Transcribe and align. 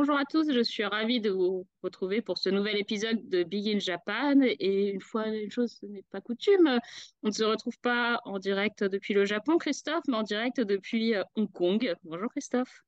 bonjour 0.00 0.16
à 0.16 0.24
tous, 0.24 0.50
je 0.50 0.62
suis 0.62 0.82
ravie 0.82 1.20
de 1.20 1.28
vous 1.28 1.66
retrouver 1.82 2.22
pour 2.22 2.38
ce 2.38 2.48
nouvel 2.48 2.78
épisode 2.78 3.28
de 3.28 3.42
Big 3.42 3.68
in 3.68 3.78
Japan. 3.78 4.40
Et 4.40 4.88
une 4.88 5.02
fois, 5.02 5.28
une 5.28 5.50
chose 5.50 5.78
n'est 5.82 6.06
pas 6.10 6.22
coutume, 6.22 6.80
on 7.22 7.28
ne 7.28 7.32
se 7.32 7.44
retrouve 7.44 7.78
pas 7.80 8.18
en 8.24 8.38
direct 8.38 8.82
depuis 8.82 9.12
le 9.12 9.26
Japon, 9.26 9.58
Christophe, 9.58 10.02
mais 10.08 10.16
en 10.16 10.22
direct 10.22 10.58
depuis 10.58 11.14
euh, 11.14 11.22
Hong 11.36 11.52
Kong. 11.52 11.94
Bonjour 12.02 12.30
Christophe. 12.30 12.82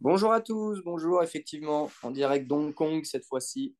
Bonjour 0.00 0.32
à 0.32 0.40
tous, 0.40 0.82
bonjour, 0.82 1.22
effectivement, 1.22 1.88
en 2.02 2.10
direct 2.10 2.48
d'Hong 2.48 2.74
Kong 2.74 3.04
cette 3.04 3.24
fois-ci. 3.24 3.76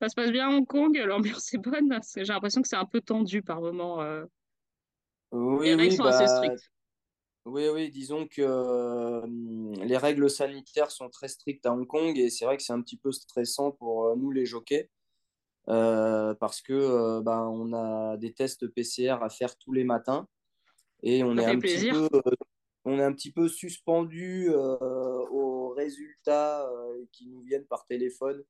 Ça 0.00 0.08
se 0.08 0.14
passe 0.14 0.30
bien 0.30 0.48
à 0.48 0.52
Hong 0.52 0.66
Kong, 0.66 0.96
l'ambiance 0.96 1.52
est 1.54 1.58
bonne? 1.58 1.98
J'ai 2.14 2.22
l'impression 2.22 2.62
que 2.62 2.68
c'est 2.68 2.76
un 2.76 2.86
peu 2.86 3.00
tendu 3.00 3.42
par 3.42 3.60
moment. 3.60 4.00
Euh. 4.00 4.24
Oui, 5.32 5.66
Les 5.66 5.74
règles 5.74 5.90
oui, 5.90 5.96
sont 5.96 6.04
assez 6.04 6.24
bah, 6.24 6.36
strictes. 6.36 6.71
Oui, 7.44 7.68
oui, 7.68 7.90
disons 7.90 8.28
que 8.28 8.40
euh, 8.40 9.26
les 9.84 9.96
règles 9.96 10.30
sanitaires 10.30 10.92
sont 10.92 11.08
très 11.08 11.26
strictes 11.26 11.66
à 11.66 11.72
Hong 11.72 11.86
Kong 11.86 12.16
et 12.16 12.30
c'est 12.30 12.44
vrai 12.44 12.56
que 12.56 12.62
c'est 12.62 12.72
un 12.72 12.80
petit 12.80 12.96
peu 12.96 13.10
stressant 13.10 13.72
pour 13.72 14.06
euh, 14.06 14.14
nous 14.16 14.30
les 14.30 14.46
jockeys 14.46 14.88
euh, 15.68 16.34
parce 16.34 16.60
que 16.60 16.72
euh, 16.72 17.20
bah, 17.20 17.48
on 17.48 17.72
a 17.72 18.16
des 18.16 18.32
tests 18.32 18.68
PCR 18.68 19.18
à 19.22 19.28
faire 19.28 19.56
tous 19.58 19.72
les 19.72 19.82
matins 19.82 20.28
et 21.02 21.24
on 21.24 21.36
est 21.36 21.44
un 21.44 21.58
petit 21.58 21.90
peu, 21.90 22.08
on 22.84 23.00
est 23.00 23.04
un 23.04 23.12
petit 23.12 23.32
peu 23.32 23.48
suspendu 23.48 24.48
aux 24.48 25.70
résultats 25.70 26.70
qui 27.10 27.26
nous 27.26 27.40
viennent 27.40 27.66
par 27.66 27.86
téléphone 27.86 28.44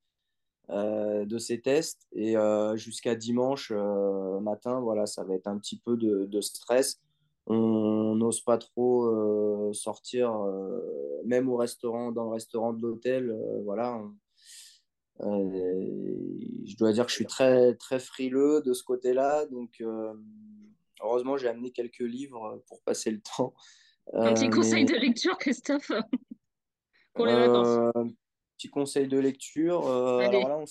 de 0.68 1.38
ces 1.38 1.62
tests. 1.62 2.06
Et 2.12 2.34
jusqu'à 2.74 3.14
dimanche 3.14 3.72
matin, 4.42 4.80
voilà, 4.80 5.06
ça 5.06 5.24
va 5.24 5.34
être 5.34 5.46
un 5.46 5.56
petit 5.56 5.78
peu 5.78 5.96
de, 5.96 6.26
de 6.26 6.40
stress. 6.42 7.00
On 7.46 8.14
n'ose 8.14 8.40
pas 8.40 8.56
trop 8.58 9.06
euh, 9.06 9.72
sortir, 9.72 10.32
euh, 10.32 11.22
même 11.24 11.48
au 11.48 11.56
restaurant, 11.56 12.12
dans 12.12 12.24
le 12.24 12.30
restaurant 12.30 12.72
de 12.72 12.82
l'hôtel. 12.82 13.30
euh, 13.30 13.60
voilà. 13.64 14.00
Euh, 15.20 16.38
je 16.64 16.76
dois 16.76 16.92
dire 16.92 17.04
que 17.04 17.10
je 17.10 17.16
suis 17.16 17.26
très, 17.26 17.74
très 17.74 17.98
frileux 17.98 18.62
de 18.62 18.72
ce 18.72 18.82
côté-là. 18.84 19.46
Donc, 19.46 19.82
heureusement, 21.02 21.36
j'ai 21.36 21.48
amené 21.48 21.70
quelques 21.72 22.00
livres 22.00 22.62
pour 22.66 22.80
passer 22.82 23.10
le 23.10 23.20
temps. 23.20 23.54
Un 24.12 24.34
petit 24.34 24.50
conseil 24.50 24.84
mais 24.84 24.92
de 24.92 24.98
lecture, 24.98 25.38
Christophe, 25.38 25.92
pour 27.14 27.26
les 27.26 27.34
vacances. 27.34 27.92
petit 28.56 28.68
conseil 28.68 29.06
de 29.06 29.18
lecture. 29.18 29.88
alors 29.88 30.48
là, 30.48 30.64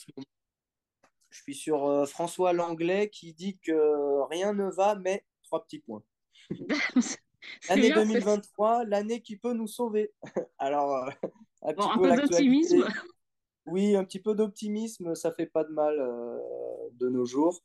Je 1.29 1.41
suis 1.41 1.55
sur 1.55 1.85
euh, 1.85 2.05
François 2.05 2.51
Langlais 2.51 3.09
qui 3.09 3.33
dit 3.33 3.57
que 3.59 4.21
rien 4.29 4.53
ne 4.53 4.69
va, 4.69 4.95
mais 4.95 5.25
trois 5.43 5.63
petits 5.63 5.79
points. 5.79 6.03
L'année 7.69 7.89
bien, 7.89 7.95
c'est 7.95 8.05
2023, 8.05 8.85
l'année 8.85 9.21
qui 9.21 9.35
peut 9.35 9.53
nous 9.53 9.67
sauver. 9.67 10.11
Alors, 10.59 10.95
euh, 10.95 11.09
un 11.63 11.73
bon, 11.73 11.83
petit 11.83 11.89
un 11.89 11.97
peu 11.97 12.21
d'optimisme. 12.21 12.87
Oui, 13.65 13.95
un 13.95 14.03
petit 14.03 14.19
peu 14.19 14.33
d'optimisme, 14.33 15.15
ça 15.15 15.31
fait 15.31 15.45
pas 15.45 15.63
de 15.63 15.71
mal 15.71 15.99
euh, 15.99 16.37
de 16.93 17.09
nos 17.09 17.25
jours. 17.25 17.61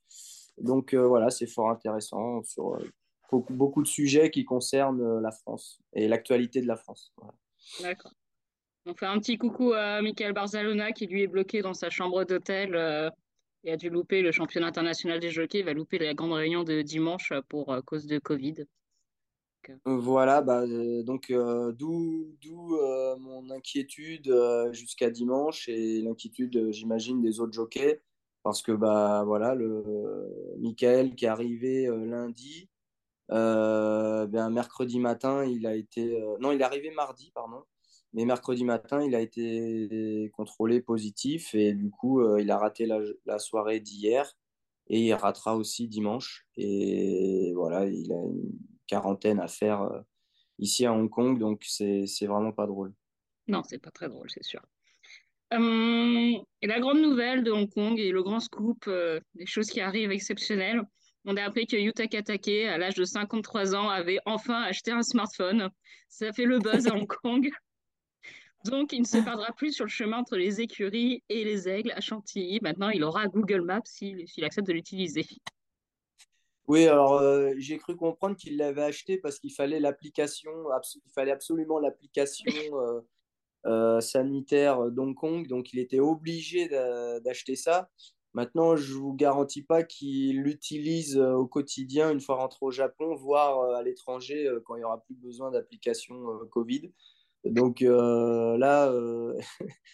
Donc 0.58 0.94
euh, 0.94 1.06
voilà, 1.06 1.30
c'est 1.30 1.46
fort 1.46 1.70
intéressant 1.70 2.42
sur 2.42 2.74
euh, 2.74 2.90
beaucoup, 3.30 3.54
beaucoup 3.54 3.82
de 3.82 3.88
sujets 3.88 4.30
qui 4.30 4.44
concernent 4.44 5.20
la 5.20 5.30
France 5.30 5.80
et 5.94 6.08
l'actualité 6.08 6.60
de 6.60 6.66
la 6.66 6.76
France. 6.76 7.12
Voilà. 7.16 7.34
D'accord. 7.82 8.12
On 8.84 8.94
fait 8.94 9.06
un 9.06 9.18
petit 9.18 9.36
coucou 9.36 9.72
à 9.72 10.00
Michael 10.00 10.32
Barzalona 10.32 10.92
qui 10.92 11.06
lui 11.06 11.22
est 11.22 11.26
bloqué 11.26 11.60
dans 11.60 11.74
sa 11.74 11.90
chambre 11.90 12.24
d'hôtel 12.24 13.10
et 13.66 13.72
a 13.72 13.76
dû 13.76 13.90
louper 13.90 14.22
le 14.22 14.32
championnat 14.32 14.68
international 14.68 15.20
des 15.20 15.30
jockeys. 15.30 15.58
Il 15.58 15.64
va 15.64 15.74
louper 15.74 15.98
la 15.98 16.14
grande 16.14 16.32
réunion 16.32 16.62
de 16.62 16.82
dimanche 16.82 17.32
euh, 17.32 17.42
pour 17.48 17.72
euh, 17.72 17.82
cause 17.82 18.06
de 18.06 18.18
Covid. 18.18 18.64
Euh, 19.68 19.96
Voilà, 19.96 20.40
bah, 20.42 20.64
donc 21.02 21.32
d'où 21.32 22.36
mon 23.18 23.50
inquiétude 23.50 24.32
jusqu'à 24.70 25.10
dimanche 25.10 25.68
et 25.68 26.00
l'inquiétude, 26.02 26.70
j'imagine, 26.70 27.20
des 27.20 27.40
autres 27.40 27.52
jockeys, 27.52 28.00
parce 28.44 28.62
que 28.62 28.70
bah 28.70 29.24
voilà, 29.26 29.56
le 29.56 29.82
Michael 30.60 31.16
qui 31.16 31.24
est 31.24 31.28
arrivé 31.28 31.88
lundi, 31.88 32.70
ben, 33.28 34.50
mercredi 34.50 35.00
matin, 35.00 35.44
il 35.44 35.66
a 35.66 35.74
été 35.74 36.22
non, 36.38 36.52
il 36.52 36.60
est 36.60 36.64
arrivé 36.64 36.92
mardi, 36.92 37.32
pardon, 37.34 37.64
mais 38.16 38.26
mercredi 38.26 38.64
matin, 38.64 39.02
il 39.04 39.14
a 39.14 39.20
été 39.22 40.30
contrôlé 40.34 40.82
positif 40.82 41.54
et 41.54 41.74
du 41.74 41.90
coup, 41.90 42.20
euh, 42.22 42.40
il 42.42 42.50
a 42.50 42.58
raté 42.58 42.86
la, 42.86 42.98
la 43.26 43.38
soirée 43.38 43.80
d'hier 43.80 44.32
et 44.88 45.00
il 45.06 45.14
ratera 45.14 45.56
aussi 45.56 45.88
dimanche 45.88 46.46
et 46.56 47.52
voilà, 47.56 47.86
il 47.86 48.12
a 48.12 48.16
une 48.16 48.52
quarantaine 48.88 49.40
à 49.40 49.48
faire. 49.48 49.82
euh, 49.82 50.00
ici 50.58 50.86
à 50.86 50.92
Hong 50.94 51.10
Kong, 51.10 51.38
donc 51.38 51.64
c'est 51.66 52.06
c'est 52.06 52.26
vraiment 52.26 52.52
pas 52.52 52.66
drôle. 52.66 52.94
non, 53.48 53.62
c'est 53.64 53.78
pas 53.78 53.90
très 53.92 54.08
drôle, 54.08 54.30
c'est 54.30 54.44
sûr. 54.44 54.62
Euh, 55.54 56.32
et 56.62 56.66
la 56.66 56.80
grande 56.80 57.00
nouvelle 57.00 57.44
de 57.44 57.50
Hong 57.52 57.68
Kong 57.70 57.98
et 58.00 58.10
le 58.10 58.22
grand 58.22 58.40
scoop, 58.40 58.84
euh, 58.88 59.20
des 59.34 59.46
choses 59.46 59.68
qui 59.70 59.80
arrivent 59.80 60.10
exceptionnelles. 60.10 60.82
On 61.24 61.36
a 61.36 61.42
appris 61.44 61.66
que 61.66 61.76
Yuta 61.76 62.06
Katake, 62.08 62.48
à 62.48 62.78
l'âge 62.78 62.94
de 62.94 63.04
53 63.04 63.74
ans, 63.76 63.88
avait 63.88 64.18
enfin 64.26 64.62
acheté 64.62 64.90
un 64.92 65.02
smartphone. 65.02 65.70
Ça 66.08 66.32
fait 66.32 66.44
le 66.46 66.58
buzz 66.60 66.86
à 66.88 66.94
Hong 66.94 67.06
Kong. 67.06 67.48
Donc, 68.70 68.92
il 68.92 69.00
ne 69.00 69.06
se 69.06 69.18
perdra 69.18 69.52
plus 69.52 69.72
sur 69.72 69.84
le 69.84 69.90
chemin 69.90 70.18
entre 70.18 70.36
les 70.36 70.60
écuries 70.60 71.22
et 71.28 71.44
les 71.44 71.68
aigles 71.68 71.92
à 71.92 72.00
Chantilly. 72.00 72.58
Maintenant, 72.62 72.90
il 72.90 73.04
aura 73.04 73.26
Google 73.26 73.62
Maps 73.62 73.80
s'il 73.84 74.44
accepte 74.44 74.66
de 74.66 74.72
l'utiliser. 74.72 75.26
Oui, 76.68 76.88
alors 76.88 77.14
euh, 77.14 77.52
j'ai 77.58 77.78
cru 77.78 77.94
comprendre 77.96 78.36
qu'il 78.36 78.56
l'avait 78.56 78.82
acheté 78.82 79.18
parce 79.18 79.38
qu'il 79.38 79.52
fallait 79.52 79.78
l'application, 79.78 80.50
il 81.04 81.12
fallait 81.12 81.30
absolument 81.30 81.78
l'application 81.78 82.44
euh, 82.74 83.00
euh, 83.66 84.00
sanitaire 84.00 84.90
d'Hong 84.90 85.14
Kong, 85.14 85.46
donc 85.46 85.72
il 85.72 85.78
était 85.78 86.00
obligé 86.00 86.68
d'a- 86.68 87.20
d'acheter 87.20 87.54
ça. 87.54 87.88
Maintenant, 88.32 88.76
je 88.76 88.92
vous 88.94 89.14
garantis 89.14 89.62
pas 89.62 89.82
qu'il 89.82 90.42
l'utilise 90.42 91.16
au 91.16 91.46
quotidien 91.46 92.10
une 92.10 92.20
fois 92.20 92.34
rentré 92.34 92.58
au 92.60 92.70
Japon, 92.70 93.14
voire 93.14 93.74
à 93.74 93.82
l'étranger 93.82 94.46
quand 94.66 94.76
il 94.76 94.80
y 94.80 94.84
aura 94.84 95.02
plus 95.04 95.14
besoin 95.14 95.50
d'application 95.50 96.14
Covid. 96.50 96.92
Donc 97.50 97.82
euh, 97.82 98.56
là, 98.58 98.90
euh, 98.90 99.38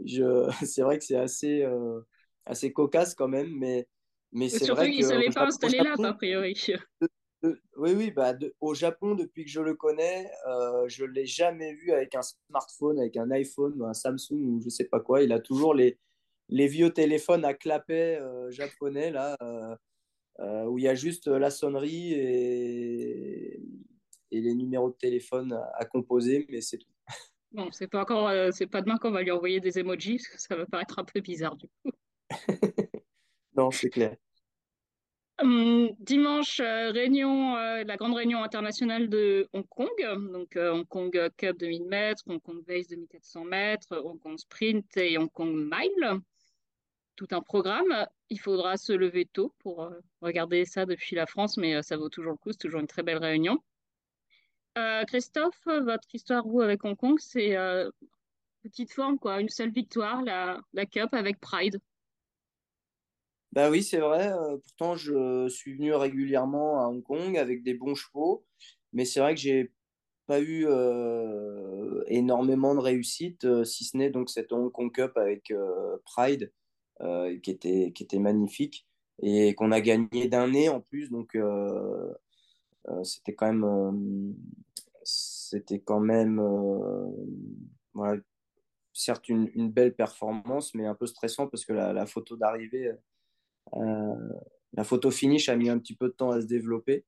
c'est 0.64 0.82
vrai 0.82 0.98
que 0.98 1.04
c'est 1.04 1.16
assez, 1.16 1.62
euh, 1.62 2.00
assez 2.46 2.72
cocasse 2.72 3.14
quand 3.14 3.28
même, 3.28 3.50
mais, 3.58 3.86
mais 4.32 4.48
c'est 4.48 4.68
vrai 4.68 4.90
qu'il 4.90 5.04
ne 5.04 5.08
savait 5.08 5.30
pas 5.30 5.46
installer 5.46 5.78
l'app, 5.78 6.00
a 6.00 6.12
priori. 6.14 6.54
oui, 7.42 7.92
oui, 7.94 8.10
bah, 8.10 8.32
de- 8.32 8.54
au 8.60 8.74
Japon, 8.74 9.14
depuis 9.14 9.44
que 9.44 9.50
je 9.50 9.60
le 9.60 9.74
connais, 9.74 10.30
euh, 10.48 10.88
je 10.88 11.04
ne 11.04 11.10
l'ai 11.10 11.26
jamais 11.26 11.74
vu 11.74 11.92
avec 11.92 12.14
un 12.14 12.22
smartphone, 12.22 12.98
avec 12.98 13.16
un 13.16 13.30
iPhone 13.30 13.80
un 13.82 13.94
Samsung 13.94 14.32
ou 14.32 14.60
je 14.62 14.68
sais 14.68 14.84
pas 14.84 15.00
quoi. 15.00 15.22
Il 15.22 15.32
a 15.32 15.40
toujours 15.40 15.74
les, 15.74 15.98
les 16.48 16.66
vieux 16.66 16.90
téléphones 16.90 17.44
à 17.44 17.54
clapet 17.54 18.18
euh, 18.20 18.50
japonais, 18.50 19.10
là, 19.10 19.36
euh, 20.40 20.64
où 20.64 20.78
il 20.78 20.84
y 20.84 20.88
a 20.88 20.94
juste 20.94 21.26
la 21.26 21.50
sonnerie 21.50 22.14
et, 22.14 23.60
et 24.30 24.40
les 24.40 24.54
numéros 24.54 24.90
de 24.90 24.96
téléphone 24.96 25.52
à, 25.52 25.70
à 25.74 25.84
composer, 25.84 26.46
mais 26.48 26.60
c'est 26.60 26.78
tout. 26.78 26.90
Bon, 27.52 27.68
c'est 27.72 27.88
pas 27.88 28.02
encore, 28.02 28.28
euh, 28.28 28.50
c'est 28.52 28.68
pas 28.68 28.80
demain 28.80 28.96
qu'on 28.96 29.10
va 29.10 29.22
lui 29.22 29.32
envoyer 29.32 29.58
des 29.58 29.78
emojis, 29.78 30.18
parce 30.18 30.34
que 30.34 30.40
ça 30.40 30.56
va 30.56 30.66
paraître 30.66 30.98
un 30.98 31.04
peu 31.04 31.20
bizarre 31.20 31.56
du 31.56 31.66
coup. 31.66 31.90
Non, 33.56 33.72
c'est 33.72 33.90
clair. 33.90 34.16
Hum, 35.42 35.90
dimanche, 35.98 36.60
euh, 36.60 36.92
réunion, 36.92 37.56
euh, 37.56 37.82
la 37.82 37.96
grande 37.96 38.14
réunion 38.14 38.44
internationale 38.44 39.08
de 39.08 39.48
Hong 39.52 39.66
Kong, 39.68 39.90
donc 40.32 40.56
Hong 40.56 40.86
Kong 40.86 41.30
Cup 41.36 41.58
de 41.58 41.66
1000 41.66 41.84
mètres, 41.86 42.22
Hong 42.28 42.40
Kong 42.40 42.64
Base 42.64 42.86
de 42.86 42.96
1400 42.96 43.44
mètres, 43.44 44.00
Hong 44.04 44.20
Kong 44.20 44.38
Sprint 44.38 44.96
et 44.96 45.18
Hong 45.18 45.30
Kong 45.30 45.52
Mile, 45.52 46.20
tout 47.16 47.26
un 47.32 47.40
programme. 47.40 48.06
Il 48.28 48.38
faudra 48.38 48.76
se 48.76 48.92
lever 48.92 49.26
tôt 49.26 49.52
pour 49.58 49.90
regarder 50.20 50.64
ça 50.64 50.86
depuis 50.86 51.16
la 51.16 51.26
France, 51.26 51.56
mais 51.56 51.82
ça 51.82 51.96
vaut 51.96 52.08
toujours 52.08 52.32
le 52.32 52.38
coup, 52.38 52.52
c'est 52.52 52.58
toujours 52.58 52.80
une 52.80 52.86
très 52.86 53.02
belle 53.02 53.18
réunion. 53.18 53.58
Euh, 54.78 55.04
Christophe, 55.04 55.60
votre 55.66 56.14
histoire, 56.14 56.46
vous, 56.46 56.60
avec 56.60 56.84
Hong 56.84 56.96
Kong, 56.96 57.18
c'est 57.18 57.56
euh, 57.56 57.90
petite 58.62 58.92
forme, 58.92 59.18
quoi, 59.18 59.40
une 59.40 59.48
seule 59.48 59.72
victoire, 59.72 60.22
la, 60.22 60.60
la 60.72 60.86
Cup 60.86 61.08
avec 61.12 61.40
Pride. 61.40 61.80
Bah 63.52 63.68
oui, 63.68 63.82
c'est 63.82 63.98
vrai. 63.98 64.30
euh, 64.32 64.58
pourtant, 64.58 64.94
je 64.94 65.48
suis 65.48 65.74
venu 65.74 65.92
régulièrement 65.92 66.80
à 66.80 66.88
Hong 66.88 67.02
Kong 67.02 67.36
avec 67.36 67.64
des 67.64 67.74
bons 67.74 67.96
chevaux, 67.96 68.44
mais 68.92 69.04
c'est 69.04 69.18
vrai 69.18 69.34
que 69.34 69.40
j'ai 69.40 69.72
pas 70.26 70.40
eu 70.40 70.68
énormément 72.06 72.76
de 72.76 72.80
réussite, 72.80 73.64
si 73.64 73.84
ce 73.84 73.96
n'est 73.96 74.10
donc 74.10 74.30
cette 74.30 74.52
Hong 74.52 74.70
Kong 74.70 74.92
Cup 74.92 75.16
avec 75.16 75.52
Pride, 76.04 76.52
qui 77.42 77.50
était, 77.50 78.18
magnifique 78.20 78.86
et 79.20 79.56
qu'on 79.56 79.72
a 79.72 79.80
gagné 79.80 80.28
d'un 80.28 80.46
nez 80.46 80.68
en 80.68 80.80
plus. 80.80 81.10
C'était 83.04 83.34
quand 83.34 83.46
même, 83.46 83.64
euh, 83.64 84.32
c'était 85.02 85.80
quand 85.80 86.00
même, 86.00 86.40
euh, 86.40 88.16
certes 88.92 89.28
une, 89.28 89.70
belle 89.70 89.94
performance, 89.94 90.74
mais 90.74 90.86
un 90.86 90.94
peu 90.94 91.06
stressant 91.06 91.46
parce 91.46 91.64
que 91.64 91.72
la, 91.72 92.06
photo 92.06 92.36
d'arrivée, 92.36 92.92
euh, 93.74 94.28
la 94.72 94.84
photo 94.84 95.10
finish 95.10 95.48
a 95.48 95.56
mis 95.56 95.68
un 95.70 95.78
petit 95.78 95.96
peu 95.96 96.08
de 96.08 96.14
temps 96.14 96.30
à 96.30 96.40
se 96.40 96.46
développer. 96.46 97.04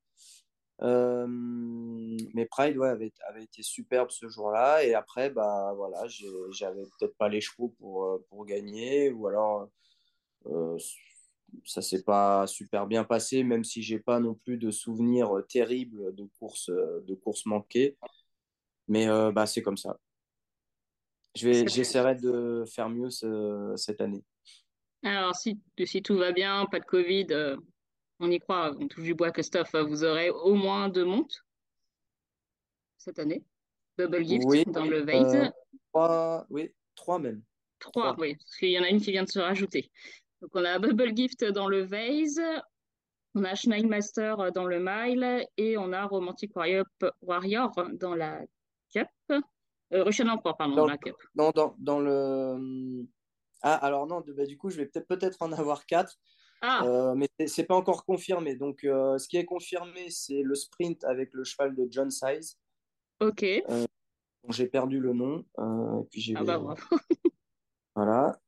Euh, 0.83 1.27
mais 1.29 2.47
Pride 2.47 2.77
ouais, 2.77 2.89
avait, 2.89 3.13
avait 3.29 3.45
été 3.45 3.63
superbe 3.63 4.11
ce 4.11 4.29
jour-là. 4.29 4.85
Et 4.85 4.95
après, 4.95 5.31
bah, 5.31 5.73
voilà, 5.77 6.07
j'avais 6.51 6.83
peut-être 6.83 7.17
pas 7.17 7.29
les 7.29 7.41
chevaux 7.41 7.75
pour, 7.79 8.05
euh, 8.05 8.27
pour 8.29 8.45
gagner. 8.47 9.11
Ou 9.11 9.29
alors, 9.29 9.69
euh, 10.47 10.77
ça 11.65 11.83
s'est 11.83 12.03
pas 12.03 12.47
super 12.47 12.87
bien 12.87 13.05
passé, 13.05 13.45
même 13.45 13.65
si 13.65 13.83
j'ai 13.83 13.99
pas 13.99 14.21
non 14.21 14.35
plus 14.35 14.57
de 14.57 14.71
souvenirs 14.71 15.31
terribles 15.49 16.15
de 16.15 16.25
courses, 16.39 16.71
de 16.71 17.15
courses 17.15 17.47
manquées. 17.47 17.97
Mais 18.89 19.07
bah, 19.33 19.47
c'est 19.47 19.63
comme 19.63 19.77
ça. 19.77 19.99
J'essaierai 21.35 22.17
de 22.17 22.65
faire 22.67 22.89
mieux 22.89 23.11
ce, 23.11 23.73
cette 23.77 24.01
année. 24.01 24.25
Alors, 25.03 25.35
si, 25.35 25.61
si 25.85 26.03
tout 26.03 26.17
va 26.17 26.33
bien, 26.33 26.67
pas 26.71 26.81
de 26.81 26.85
Covid, 26.85 27.27
on 28.21 28.31
y 28.31 28.39
croit, 28.39 28.75
on 28.79 28.87
touche 28.87 29.05
du 29.05 29.15
bois, 29.15 29.33
Christophe, 29.33 29.75
vous 29.75 30.05
aurez 30.05 30.31
au 30.31 30.55
moins 30.55 30.89
deux 30.89 31.05
montes 31.05 31.43
cette 32.99 33.19
année. 33.19 33.43
Double 33.99 34.25
gift 34.25 34.71
dans 34.71 34.87
le 34.87 35.01
Vase. 35.01 35.35
Euh, 35.35 35.51
trois, 35.93 36.47
oui, 36.51 36.71
trois 36.95 37.19
même. 37.19 37.43
Trois, 37.79 38.15
oui, 38.19 38.37
parce 38.37 38.57
qu'il 38.57 38.71
y 38.71 38.79
en 38.79 38.85
a 38.85 38.89
une 38.89 39.01
qui 39.01 39.11
vient 39.11 39.25
de 39.25 39.31
se 39.31 39.41
rajouter. 39.41 39.91
Donc 40.43 40.51
on 40.55 40.65
a 40.65 40.79
Bubble 40.81 41.17
Gift 41.17 41.45
dans 41.45 41.69
le 41.69 41.83
Vase, 41.83 42.41
on 43.37 43.45
a 43.45 43.55
Schneidmaster 43.55 44.51
dans 44.53 44.67
le 44.67 44.81
Mile 44.81 45.47
et 45.57 45.79
on 45.79 45.93
a 45.93 46.05
Romantic 46.05 46.55
Warrior, 46.57 46.85
Warrior 47.23 47.71
dans 47.95 48.17
la 48.17 48.41
Cup. 48.93 49.07
Euh, 49.31 50.05
Russian 50.05 50.27
Emperor, 50.29 50.57
pardon, 50.57 50.75
dans, 50.75 50.87
la 50.87 50.99
Cup. 50.99 51.15
Non, 51.37 51.53
dans, 51.55 51.77
dans 51.79 52.01
le. 52.01 53.07
Ah, 53.63 53.75
alors 53.77 54.09
non, 54.09 54.25
bah, 54.27 54.47
du 54.47 54.59
coup, 54.59 54.69
je 54.71 54.79
vais 54.79 54.87
peut-être 54.87 55.43
en 55.43 55.53
avoir 55.53 55.87
quatre. 55.87 56.19
Ah. 56.61 56.85
Euh, 56.85 57.15
mais 57.15 57.29
c'est 57.47 57.65
pas 57.65 57.77
encore 57.77 58.05
confirmé. 58.05 58.57
Donc, 58.57 58.85
euh, 58.85 59.19
ce 59.19 59.29
qui 59.29 59.37
est 59.37 59.45
confirmé, 59.45 60.11
c'est 60.11 60.43
le 60.43 60.55
sprint 60.55 61.05
avec 61.05 61.35
le 61.35 61.45
cheval 61.45 61.77
de 61.77 61.87
John 61.91 62.11
Size. 62.11 62.59
Ok. 63.21 63.43
Euh, 63.45 63.85
j'ai 64.49 64.67
perdu 64.67 64.99
le 64.99 65.13
nom. 65.13 65.45
puis 66.11 66.21
j'ai 66.21 66.35
ah 66.37 66.43
bah 66.43 66.75
voilà. 67.95 68.39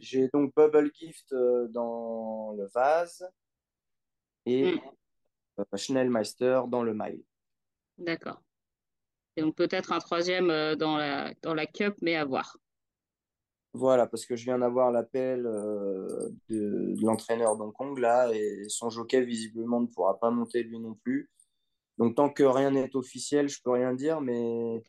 j'ai 0.00 0.28
donc 0.28 0.52
Bubble 0.56 0.90
Gift 0.94 1.34
dans 1.70 2.52
le 2.56 2.66
vase 2.74 3.28
et 4.46 4.74
mm. 4.74 5.76
Schnellmeister 5.76 6.62
dans 6.68 6.82
le 6.82 6.94
mile. 6.94 7.22
D'accord. 7.98 8.42
Et 9.36 9.42
donc 9.42 9.56
peut-être 9.56 9.92
un 9.92 9.98
troisième 9.98 10.48
dans 10.76 10.96
la, 10.96 11.32
dans 11.42 11.54
la 11.54 11.66
cup, 11.66 11.94
mais 12.02 12.16
à 12.16 12.24
voir. 12.24 12.56
Voilà, 13.74 14.06
parce 14.06 14.24
que 14.24 14.36
je 14.36 14.44
viens 14.44 14.60
d'avoir 14.60 14.92
l'appel 14.92 15.44
euh, 15.46 16.30
de, 16.48 16.94
l'entraîneur 17.02 17.56
d'Hong 17.56 17.72
Kong 17.72 17.98
là, 17.98 18.32
et 18.32 18.68
son 18.68 18.88
jockey 18.88 19.24
visiblement 19.24 19.80
ne 19.80 19.88
pourra 19.88 20.20
pas 20.20 20.30
monter 20.30 20.62
lui 20.62 20.78
non 20.78 20.94
plus. 20.94 21.28
Donc 21.98 22.14
tant 22.14 22.30
que 22.30 22.44
rien 22.44 22.70
n'est 22.70 22.94
officiel, 22.94 23.48
je 23.48 23.60
peux 23.60 23.72
rien 23.72 23.92
dire, 23.92 24.20
mais, 24.20 24.80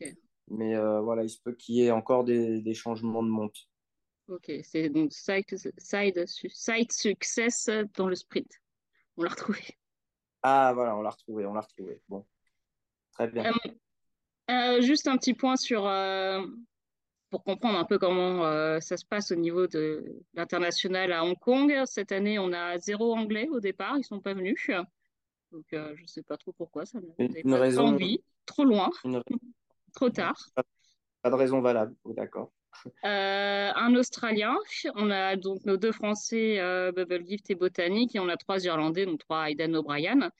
mais 0.48 0.76
euh, 0.76 1.00
voilà, 1.00 1.24
il 1.24 1.30
se 1.30 1.40
peut 1.40 1.52
qu'il 1.52 1.76
y 1.76 1.82
ait 1.82 1.90
encore 1.90 2.24
des, 2.24 2.60
des, 2.60 2.74
changements 2.74 3.22
de 3.22 3.28
monte. 3.28 3.68
Ok, 4.28 4.50
c'est 4.62 4.88
donc 4.88 5.12
side, 5.12 5.44
side, 5.78 6.24
side 6.26 6.92
success 6.92 7.70
dans 7.94 8.08
le 8.08 8.14
sprint. 8.14 8.50
On 9.16 9.22
l'a 9.22 9.30
retrouvé. 9.30 9.60
Ah 10.42 10.72
voilà, 10.74 10.96
on 10.96 11.02
l'a 11.02 11.10
retrouvé, 11.10 11.46
on 11.46 11.54
l'a 11.54 11.60
retrouvé. 11.60 12.00
Bon, 12.08 12.26
très 13.12 13.28
bien. 13.28 13.52
Euh, 14.50 14.80
juste 14.80 15.08
un 15.08 15.16
petit 15.16 15.34
point 15.34 15.56
sur 15.56 15.88
pour 17.30 17.42
comprendre 17.44 17.78
un 17.78 17.84
peu 17.84 17.98
comment 17.98 18.44
euh, 18.44 18.80
ça 18.80 18.96
se 18.96 19.04
passe 19.04 19.32
au 19.32 19.34
niveau 19.34 19.66
de 19.66 20.22
l'international 20.34 21.12
à 21.12 21.24
Hong 21.24 21.38
Kong. 21.38 21.72
Cette 21.84 22.12
année, 22.12 22.38
on 22.38 22.52
a 22.52 22.78
zéro 22.78 23.14
anglais 23.14 23.48
au 23.50 23.60
départ, 23.60 23.96
ils 23.98 24.04
sont 24.04 24.20
pas 24.20 24.34
venus. 24.34 24.70
Donc, 25.52 25.64
euh, 25.72 25.94
je 25.96 26.02
ne 26.02 26.06
sais 26.06 26.22
pas 26.22 26.36
trop 26.36 26.52
pourquoi. 26.52 26.86
Ça 26.86 26.98
une, 27.18 27.54
raison. 27.54 27.88
Envie. 27.88 28.22
Trop 28.46 28.64
loin. 28.64 28.90
Trop 29.96 30.10
tard. 30.10 30.36
Pas 31.22 31.30
de 31.30 31.34
raison 31.34 31.60
valable. 31.60 31.96
Oh, 32.04 32.12
d'accord. 32.12 32.52
Euh, 33.04 33.72
un 33.74 33.94
Australien. 33.96 34.54
On 34.94 35.10
a 35.10 35.34
donc 35.34 35.64
nos 35.64 35.76
deux 35.76 35.92
Français, 35.92 36.60
Bubble 36.94 37.26
Gift 37.26 37.50
et 37.50 37.56
Botanique, 37.56 38.14
et 38.14 38.20
on 38.20 38.28
a 38.28 38.36
trois 38.36 38.64
Irlandais, 38.64 39.06
donc 39.06 39.18
trois 39.18 39.50
Aidan 39.50 39.74
O'Brien. 39.74 40.30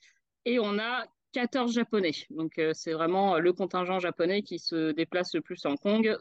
Et 0.44 0.60
on 0.60 0.78
a 0.78 1.04
14 1.32 1.72
Japonais. 1.72 2.12
Donc, 2.30 2.60
c'est 2.72 2.92
vraiment 2.92 3.38
le 3.38 3.52
contingent 3.52 3.98
japonais 3.98 4.42
qui 4.42 4.58
se 4.58 4.92
déplace 4.92 5.34
le 5.34 5.40
plus 5.40 5.64
à 5.66 5.70
Hong 5.70 5.78
Kong 5.78 6.16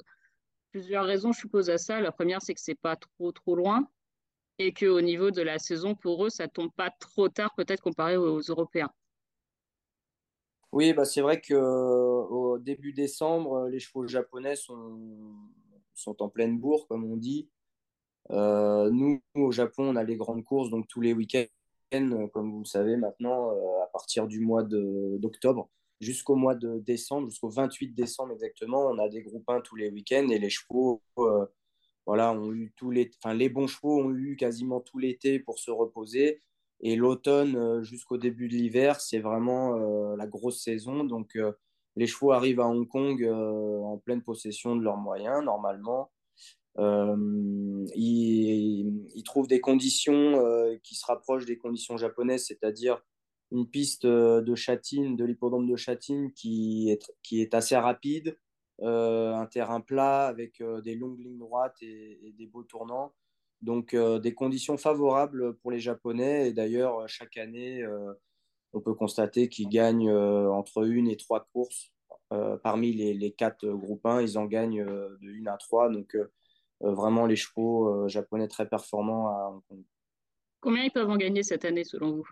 plusieurs 0.75 1.05
raisons, 1.05 1.31
je 1.31 1.39
suppose, 1.39 1.69
à 1.69 1.77
ça. 1.77 2.01
La 2.01 2.11
première, 2.11 2.41
c'est 2.41 2.53
que 2.53 2.59
c'est 2.59 2.75
pas 2.75 2.97
trop, 2.97 3.31
trop 3.31 3.55
loin 3.55 3.87
et 4.57 4.73
qu'au 4.73 4.99
niveau 4.99 5.31
de 5.31 5.41
la 5.41 5.57
saison, 5.57 5.95
pour 5.95 6.25
eux, 6.25 6.29
ça 6.29 6.49
tombe 6.49 6.69
pas 6.75 6.89
trop 6.89 7.29
tard, 7.29 7.55
peut-être 7.55 7.81
comparé 7.81 8.17
aux, 8.17 8.41
Européens. 8.41 8.91
Oui, 10.75 10.91
bah 10.91 11.05
c'est 11.05 11.21
vrai 11.21 11.41
qu'au 11.41 12.57
début 12.59 12.91
décembre, 12.91 13.69
les 13.69 13.79
chevaux 13.79 14.07
japonais 14.07 14.57
sont, 14.57 14.99
sont 15.93 16.21
en 16.21 16.27
pleine 16.27 16.59
bourre, 16.59 16.85
comme 16.89 17.05
on 17.05 17.15
dit. 17.15 17.49
Euh, 18.31 18.89
nous, 18.91 19.21
au 19.35 19.51
Japon, 19.53 19.85
on 19.89 19.95
a 19.95 20.03
les 20.03 20.17
grandes 20.17 20.43
courses, 20.43 20.69
donc 20.69 20.89
tous 20.89 20.99
les 20.99 21.13
week-ends, 21.13 22.27
comme 22.33 22.51
vous 22.51 22.59
le 22.59 22.65
savez 22.65 22.97
maintenant, 22.97 23.51
euh, 23.51 23.83
à 23.83 23.87
partir 23.93 24.27
du 24.27 24.41
mois 24.41 24.63
d'octobre 24.63 25.69
jusqu'au 26.01 26.35
mois 26.35 26.55
de 26.55 26.79
décembre, 26.79 27.29
jusqu'au 27.29 27.49
28 27.49 27.93
décembre 27.93 28.33
exactement, 28.33 28.87
on 28.87 28.99
a 28.99 29.07
des 29.07 29.21
groupes 29.21 29.49
1 29.49 29.61
tous 29.61 29.77
les 29.77 29.89
week-ends 29.89 30.27
et 30.27 30.39
les 30.39 30.49
chevaux, 30.49 31.01
euh, 31.19 31.45
voilà, 32.05 32.33
ont 32.33 32.51
eu 32.51 32.73
tous 32.75 32.91
les, 32.91 33.09
enfin, 33.23 33.33
les 33.33 33.47
bons 33.47 33.67
chevaux 33.67 34.01
ont 34.01 34.13
eu 34.13 34.35
quasiment 34.35 34.81
tout 34.81 34.97
l'été 34.99 35.39
pour 35.39 35.57
se 35.57 35.71
reposer. 35.71 36.41
Et 36.81 36.95
l'automne 36.95 37.55
euh, 37.55 37.81
jusqu'au 37.83 38.17
début 38.17 38.47
de 38.47 38.53
l'hiver, 38.53 38.99
c'est 39.01 39.19
vraiment 39.19 39.75
euh, 39.75 40.15
la 40.15 40.27
grosse 40.27 40.61
saison. 40.61 41.03
Donc, 41.03 41.37
les 41.95 42.07
chevaux 42.07 42.31
arrivent 42.31 42.59
à 42.59 42.67
Hong 42.67 42.87
Kong 42.87 43.23
en 43.25 43.97
pleine 43.97 44.21
possession 44.21 44.75
de 44.75 44.83
leurs 44.83 44.97
moyens, 44.97 45.43
normalement. 45.43 46.11
Ils, 47.95 49.23
trouvent 49.23 49.47
des 49.47 49.61
conditions 49.61 50.77
qui 50.83 50.95
se 50.95 51.05
rapprochent 51.05 51.45
des 51.45 51.57
conditions 51.57 51.95
japonaises, 51.95 52.47
c'est-à-dire 52.47 53.01
une 53.51 53.67
piste 53.67 54.05
euh, 54.05 54.41
de 54.41 54.55
Châtine, 54.55 55.15
de 55.15 55.25
l'hippodrome 55.25 55.67
de 55.67 55.75
Châtine 55.75 56.31
qui 56.33 56.89
est, 56.89 57.11
qui 57.23 57.41
est 57.41 57.53
assez 57.53 57.75
rapide, 57.75 58.37
euh, 58.81 59.33
un 59.33 59.45
terrain 59.45 59.81
plat 59.81 60.27
avec 60.27 60.61
euh, 60.61 60.81
des 60.81 60.95
longues 60.95 61.19
lignes 61.19 61.37
droites 61.37 61.81
et, 61.81 62.33
des 62.37 62.47
beaux 62.47 62.63
tournants. 62.63 63.13
Donc 63.65 63.95
des 63.95 64.33
conditions 64.33 64.77
favorables 64.77 65.55
pour 65.57 65.71
les 65.71 65.79
Japonais. 65.79 66.49
Et 66.49 66.53
d'ailleurs, 66.53 67.07
chaque 67.09 67.37
année, 67.37 67.85
on 68.73 68.81
peut 68.81 68.93
constater 68.93 69.49
qu'ils 69.49 69.69
gagnent 69.69 70.11
entre 70.11 70.85
une 70.85 71.07
et 71.07 71.17
trois 71.17 71.47
courses. 71.51 71.91
parmi 72.63 72.93
les, 72.93 73.13
les, 73.13 73.31
quatre 73.31 73.67
groupes 73.67 74.05
1, 74.05 74.21
ils 74.21 74.37
en 74.37 74.45
gagnent 74.45 74.85
de 74.85 75.29
une 75.29 75.47
à 75.47 75.57
trois. 75.57 75.89
Donc 75.89 76.15
vraiment 76.79 77.25
les 77.25 77.35
chevaux 77.35 78.07
japonais 78.07 78.47
très 78.47 78.69
performants 78.69 79.29
à 79.29 79.49
Hong 79.49 79.61
Kong. 79.67 79.83
Combien 80.61 80.83
ils 80.83 80.91
peuvent 80.91 81.09
en 81.09 81.17
gagner 81.17 81.43
cette 81.43 81.65
année 81.65 81.83
selon 81.83 82.15
vous? 82.15 82.27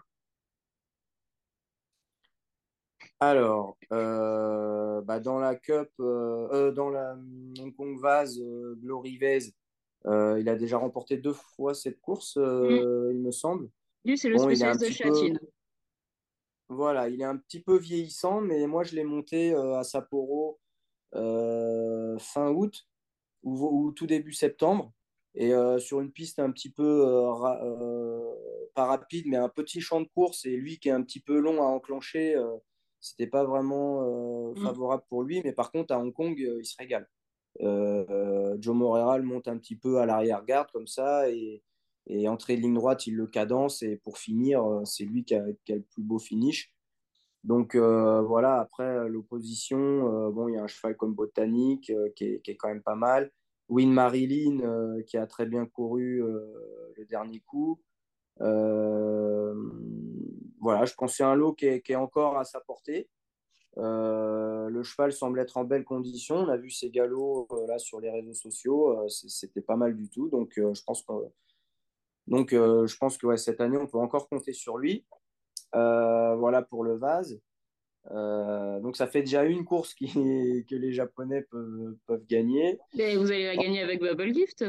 Alors, 3.19 3.77
euh, 3.93 5.01
bah, 5.01 5.21
dans 5.21 5.39
la 5.39 5.55
Cup, 5.55 5.89
euh, 6.01 6.49
euh, 6.51 6.71
dans 6.71 6.89
la 6.89 7.13
Hong 7.13 7.73
Kong 7.73 7.97
Vase, 8.01 8.37
Glory 8.81 9.17
Vase, 9.17 9.53
il 10.05 10.49
a 10.49 10.55
déjà 10.55 10.77
remporté 10.77 11.17
deux 11.17 11.33
fois 11.33 11.73
cette 11.73 11.99
course, 12.01 12.37
mm. 12.37 13.11
il 13.11 13.21
me 13.21 13.31
semble. 13.31 13.69
Lui, 14.05 14.17
c'est 14.17 14.29
le 14.29 14.37
spécialiste 14.37 14.81
de 14.81 14.89
Châtine. 14.91 15.39
Voilà, 16.69 17.09
il 17.09 17.21
est 17.21 17.25
un 17.25 17.37
petit 17.37 17.61
peu 17.61 17.77
vieillissant, 17.77 18.41
mais 18.41 18.65
moi, 18.67 18.83
je 18.83 18.95
l'ai 18.95 19.03
monté 19.03 19.53
à 19.53 19.83
Sapporo 19.83 20.59
fin 21.13 22.49
août 22.49 22.87
ou, 23.43 23.91
tout 23.91 24.07
début 24.07 24.33
septembre. 24.33 24.93
Et 25.35 25.51
sur 25.79 26.01
une 26.01 26.11
piste 26.11 26.39
un 26.39 26.51
petit 26.51 26.71
peu 26.71 27.05
pas 28.75 28.85
rapide, 28.85 29.25
mais 29.27 29.37
un 29.37 29.49
petit 29.49 29.81
champ 29.81 30.01
de 30.01 30.09
course, 30.13 30.45
et 30.45 30.55
lui 30.55 30.79
qui 30.79 30.89
est 30.89 30.93
un 30.93 31.03
petit 31.03 31.21
peu 31.21 31.39
long 31.39 31.61
à 31.61 31.65
enclencher 31.65 32.35
c'était 33.03 33.27
pas 33.27 33.43
vraiment 33.43 34.01
euh, 34.01 34.53
mm. 34.53 34.63
favorable 34.63 35.03
pour 35.09 35.23
lui. 35.23 35.41
Mais 35.43 35.51
par 35.51 35.71
contre, 35.71 35.93
à 35.93 35.99
Hong 35.99 36.13
Kong, 36.13 36.39
euh, 36.41 36.59
il 36.59 36.65
se 36.65 36.75
régale. 36.77 37.07
Euh, 37.63 38.57
Joe 38.59 38.75
Morera 38.75 39.19
monte 39.19 39.47
un 39.47 39.57
petit 39.57 39.75
peu 39.75 39.99
à 39.99 40.05
l'arrière-garde 40.05 40.69
comme 40.71 40.87
ça 40.87 41.29
et, 41.29 41.63
entrée 42.27 42.57
de 42.57 42.61
ligne 42.61 42.73
droite, 42.73 43.07
il 43.07 43.15
le 43.15 43.27
cadence 43.27 43.81
et 43.81 43.95
pour 43.95 44.17
finir, 44.17 44.61
c'est 44.83 45.05
lui 45.05 45.23
qui 45.23 45.35
a, 45.35 45.45
le 45.45 45.81
plus 45.81 46.03
beau 46.03 46.19
finish. 46.19 46.73
Donc 47.45 47.77
voilà, 47.77 48.59
après 48.59 49.07
l'opposition, 49.07 50.29
bon, 50.31 50.49
il 50.49 50.55
y 50.55 50.57
a 50.57 50.63
un 50.63 50.67
cheval 50.67 50.97
comme 50.97 51.13
Botanique 51.13 51.93
qui 52.15 52.25
est, 52.25 52.55
quand 52.57 52.67
même 52.67 52.83
pas 52.83 52.95
mal. 52.95 53.31
Win 53.69 53.93
Marilyn 53.93 55.01
qui 55.07 55.15
a 55.15 55.25
très 55.27 55.45
bien 55.45 55.65
couru 55.65 56.21
le 56.97 57.05
dernier 57.05 57.39
coup. 57.39 57.79
Euh, 58.41 59.53
voilà, 60.59 60.85
je 60.85 60.93
pense 60.93 61.11
que 61.11 61.17
c'est 61.17 61.23
un 61.23 61.35
lot 61.35 61.53
qui 61.53 61.65
est, 61.65 61.95
encore 61.95 62.37
à 62.37 62.45
sa 62.45 62.59
portée. 62.61 63.09
Euh, 63.77 64.69
le 64.69 64.83
cheval 64.83 65.11
semble 65.11 65.39
être 65.39 65.57
en 65.57 65.63
belle 65.63 65.83
condition. 65.83 66.35
On 66.35 66.49
a 66.49 66.57
vu 66.57 66.69
ses 66.69 66.89
galops 66.89 67.51
euh, 67.51 67.67
là 67.67 67.79
sur 67.79 67.99
les 67.99 68.11
réseaux 68.11 68.33
sociaux. 68.33 69.07
C'était 69.09 69.61
pas 69.61 69.75
mal 69.75 69.95
du 69.95 70.09
tout. 70.09 70.29
Donc, 70.29 70.53
je 70.55 70.83
pense 70.83 71.01
que, 71.03 71.13
donc, 72.27 72.51
je 72.51 72.97
pense 72.97 73.17
que 73.17 73.35
cette 73.35 73.61
année, 73.61 73.77
on 73.77 73.87
peut 73.87 73.97
encore 73.97 74.29
compter 74.29 74.53
sur 74.53 74.77
lui. 74.77 75.05
voilà 75.73 76.61
pour 76.61 76.83
le 76.83 76.95
vase. 76.95 77.39
donc 78.09 78.95
ça 78.95 79.07
fait 79.07 79.21
déjà 79.21 79.43
une 79.43 79.65
course 79.65 79.93
qui, 79.93 80.07
que 80.69 80.75
les 80.75 80.93
Japonais 80.93 81.41
peuvent, 81.41 81.95
peuvent 82.05 82.25
gagner. 82.27 82.79
Et 82.97 83.17
vous 83.17 83.31
allez 83.31 83.45
la 83.45 83.55
gagner 83.55 83.81
avec 83.81 83.99
Bubble 83.99 84.33
Gift? 84.33 84.63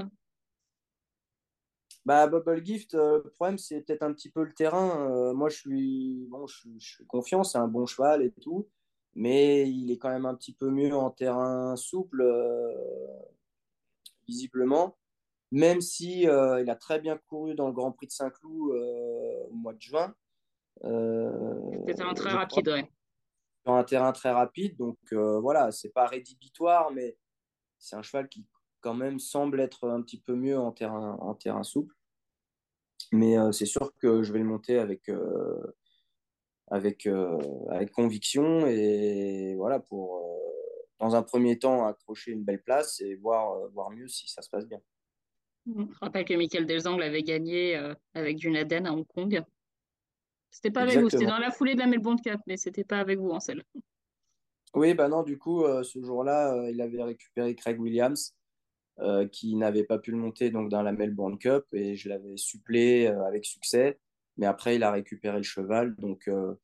Bah, 2.05 2.27
Bubble 2.27 2.65
Gift, 2.65 2.95
euh, 2.95 3.23
le 3.25 3.31
problème, 3.31 3.57
c'est 3.57 3.81
peut-être 3.81 4.03
un 4.03 4.13
petit 4.13 4.31
peu 4.31 4.45
le 4.45 4.53
terrain. 4.53 5.09
Euh, 5.11 5.33
moi, 5.33 5.49
je 5.49 5.57
suis, 5.57 6.27
bon, 6.29 6.47
je, 6.47 6.69
suis 6.79 7.07
confiant, 7.07 7.45
c'est 7.45 7.59
un 7.59 7.69
bon 7.69 7.87
cheval 7.87 8.23
et 8.23 8.31
tout, 8.43 8.69
mais 9.15 9.69
il 9.69 9.91
est 9.91 9.99
quand 9.99 10.11
même 10.11 10.27
un 10.27 10.35
petit 10.35 10.53
peu 10.53 10.71
mieux 10.71 10.95
en 10.95 11.11
terrain 11.11 11.77
souple, 11.77 12.23
euh, 12.23 12.73
visiblement. 14.27 14.97
Même 15.51 15.81
si 15.81 16.23
il 16.23 16.29
a 16.71 16.75
très 16.75 16.99
bien 16.99 17.17
couru 17.29 17.55
dans 17.55 17.69
le 17.69 17.73
Grand 17.73 17.93
Prix 17.93 18.09
de 18.09 18.13
Saint-Cloud 18.13 18.73
au 18.73 19.55
mois 19.55 19.73
de 19.73 19.81
juin. 19.81 20.13
C'était 20.81 22.03
un 22.03 22.15
très 22.15 22.31
rapide, 22.31 22.69
ouais. 22.69 22.91
Sur 23.63 23.75
un 23.75 23.85
terrain 23.85 24.11
très 24.11 24.33
rapide, 24.33 24.77
donc 24.77 24.99
voilà, 25.13 25.71
c'est 25.71 25.91
pas 25.91 26.07
rédhibitoire, 26.07 26.91
mais 26.91 27.17
c'est 27.79 27.95
un 27.95 28.03
cheval 28.03 28.29
qui 28.29 28.45
quand 28.81 28.95
même 28.95 29.19
semble 29.19 29.61
être 29.61 29.89
un 29.89 30.03
petit 30.03 30.21
peu 30.21 30.35
mieux 30.35 30.59
en 30.59 30.73
terrain, 30.73 31.17
en 31.21 31.35
terrain 31.35 31.63
souple. 31.63 31.95
Mais 33.13 33.39
euh, 33.39 33.51
c'est 33.53 33.67
sûr 33.67 33.93
que 33.97 34.23
je 34.23 34.33
vais 34.33 34.41
le 34.41 34.45
monter 34.45 34.79
avec, 34.79 35.09
euh, 35.09 35.75
avec, 36.69 37.07
euh, 37.07 37.39
avec 37.71 37.91
conviction 37.91 38.67
et 38.67 39.55
voilà, 39.57 39.81
pour 39.81 40.23
dans 41.01 41.15
un 41.15 41.23
premier 41.23 41.59
temps 41.59 41.87
accrocher 41.87 42.33
une 42.33 42.45
belle 42.45 42.63
place 42.63 43.01
et 43.01 43.17
voir, 43.17 43.69
voir 43.73 43.91
mieux 43.91 44.09
si 44.09 44.29
ça 44.29 44.43
se 44.43 44.49
passe 44.49 44.67
bien. 44.67 44.81
Je 45.67 45.99
rappelle 46.01 46.25
que 46.25 46.35
Michael 46.35 46.67
Delzang 46.67 47.01
avait 47.01 47.23
gagné 47.23 47.77
avec 48.15 48.39
Junaden 48.39 48.87
à 48.87 48.93
Hong 48.93 49.07
Kong. 49.07 49.43
C'était 50.51 50.71
pas 50.71 50.83
avec 50.83 50.99
vous, 50.99 51.11
c'était 51.11 51.27
dans 51.27 51.39
la 51.39 51.51
foulée 51.51 51.75
de 51.75 51.81
la 51.81 51.87
Melbourne 51.87 52.21
Cup, 52.21 52.41
mais 52.47 52.57
c'était 52.57 52.85
pas 52.85 53.01
avec 53.01 53.19
vous 53.19 53.31
en 53.31 53.41
celle. 53.41 53.65
Oui, 54.75 54.95
bah 54.95 55.09
non, 55.09 55.23
du 55.23 55.37
coup, 55.37 55.65
ce 55.83 56.03
jour-là, 56.03 56.71
il 56.71 56.81
avait 56.81 57.03
récupéré 57.03 57.55
Craig 57.55 57.81
Williams 57.81 58.35
euh, 59.01 59.27
qui 59.27 59.57
n'avait 59.57 59.83
pas 59.83 59.99
pu 59.99 60.13
le 60.13 60.17
monter 60.19 60.51
donc 60.51 60.69
dans 60.69 60.81
la 60.81 60.93
Melbourne 60.93 61.37
Cup 61.37 61.65
et 61.73 61.97
je 61.97 62.09
l'avais 62.09 62.37
supplé 62.37 63.07
euh, 63.07 63.25
avec 63.25 63.45
succès. 63.45 63.99
Mais 64.37 64.47
après, 64.47 64.77
il 64.77 64.83
a 64.83 64.91
récupéré 64.91 65.37
le 65.37 65.43
cheval. 65.43 65.95
Donc, 65.97 66.29
euh, 66.29 66.55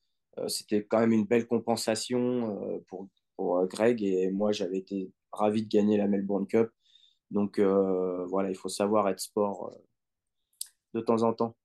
c'était 0.48 0.84
quand 0.84 1.00
même 1.00 1.12
une 1.12 1.26
belle 1.26 1.46
compensation 1.46 2.82
pour, 2.88 3.08
pour 3.36 3.66
Greg. 3.66 4.02
Et 4.02 4.30
moi, 4.30 4.52
j'avais 4.52 4.78
été 4.78 5.12
ravi 5.32 5.62
de 5.62 5.68
gagner 5.68 5.96
la 5.96 6.08
Melbourne 6.08 6.46
Cup. 6.46 6.70
Donc, 7.30 7.60
voilà, 7.60 8.50
il 8.50 8.56
faut 8.56 8.68
savoir 8.68 9.08
être 9.08 9.20
sport 9.20 9.72
de 10.94 11.00
temps 11.00 11.22
en 11.22 11.32
temps. 11.32 11.56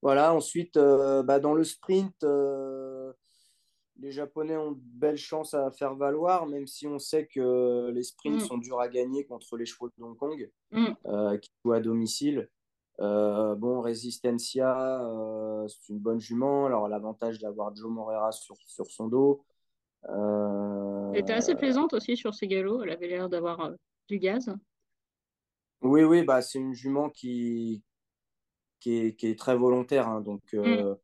Voilà, 0.00 0.34
ensuite, 0.34 0.78
bah, 0.78 1.38
dans 1.38 1.54
le 1.54 1.64
sprint, 1.64 2.24
les 4.02 4.10
Japonais 4.10 4.56
ont 4.56 4.72
de 4.72 4.80
belles 4.80 5.16
chances 5.16 5.54
à 5.54 5.70
faire 5.70 5.94
valoir, 5.94 6.46
même 6.46 6.66
si 6.66 6.86
on 6.86 6.98
sait 6.98 7.26
que 7.26 7.90
les 7.94 8.02
sprints 8.02 8.42
mm. 8.42 8.46
sont 8.46 8.58
durs 8.58 8.80
à 8.80 8.88
gagner 8.88 9.24
contre 9.24 9.56
les 9.56 9.64
chevaux 9.64 9.88
de 9.96 10.02
Hong 10.02 10.16
Kong, 10.16 10.50
mm. 10.72 10.86
euh, 11.06 11.38
qui 11.38 11.50
jouent 11.64 11.72
à 11.72 11.80
domicile. 11.80 12.50
Euh, 13.00 13.54
bon, 13.54 13.80
Resistencia, 13.80 15.02
euh, 15.02 15.66
c'est 15.68 15.92
une 15.92 15.98
bonne 15.98 16.20
jument. 16.20 16.66
Alors, 16.66 16.88
l'avantage 16.88 17.38
d'avoir 17.38 17.74
Joe 17.74 17.90
Morera 17.90 18.32
sur, 18.32 18.56
sur 18.66 18.90
son 18.90 19.08
dos. 19.08 19.44
Elle 20.08 21.18
était 21.18 21.32
assez 21.32 21.54
plaisante 21.54 21.92
aussi 21.94 22.16
sur 22.16 22.34
ses 22.34 22.48
galops. 22.48 22.82
Elle 22.84 22.90
avait 22.90 23.08
l'air 23.08 23.28
d'avoir 23.28 23.72
du 24.08 24.18
gaz. 24.18 24.52
Oui, 25.80 26.04
oui, 26.04 26.22
bah, 26.22 26.42
c'est 26.42 26.58
une 26.58 26.74
jument 26.74 27.10
qui, 27.10 27.82
qui, 28.80 29.16
est, 29.20 29.38
très 29.38 29.56
volontaire. 29.56 30.08
Hein, 30.08 30.20
donc, 30.20 30.42
mm 30.52 30.94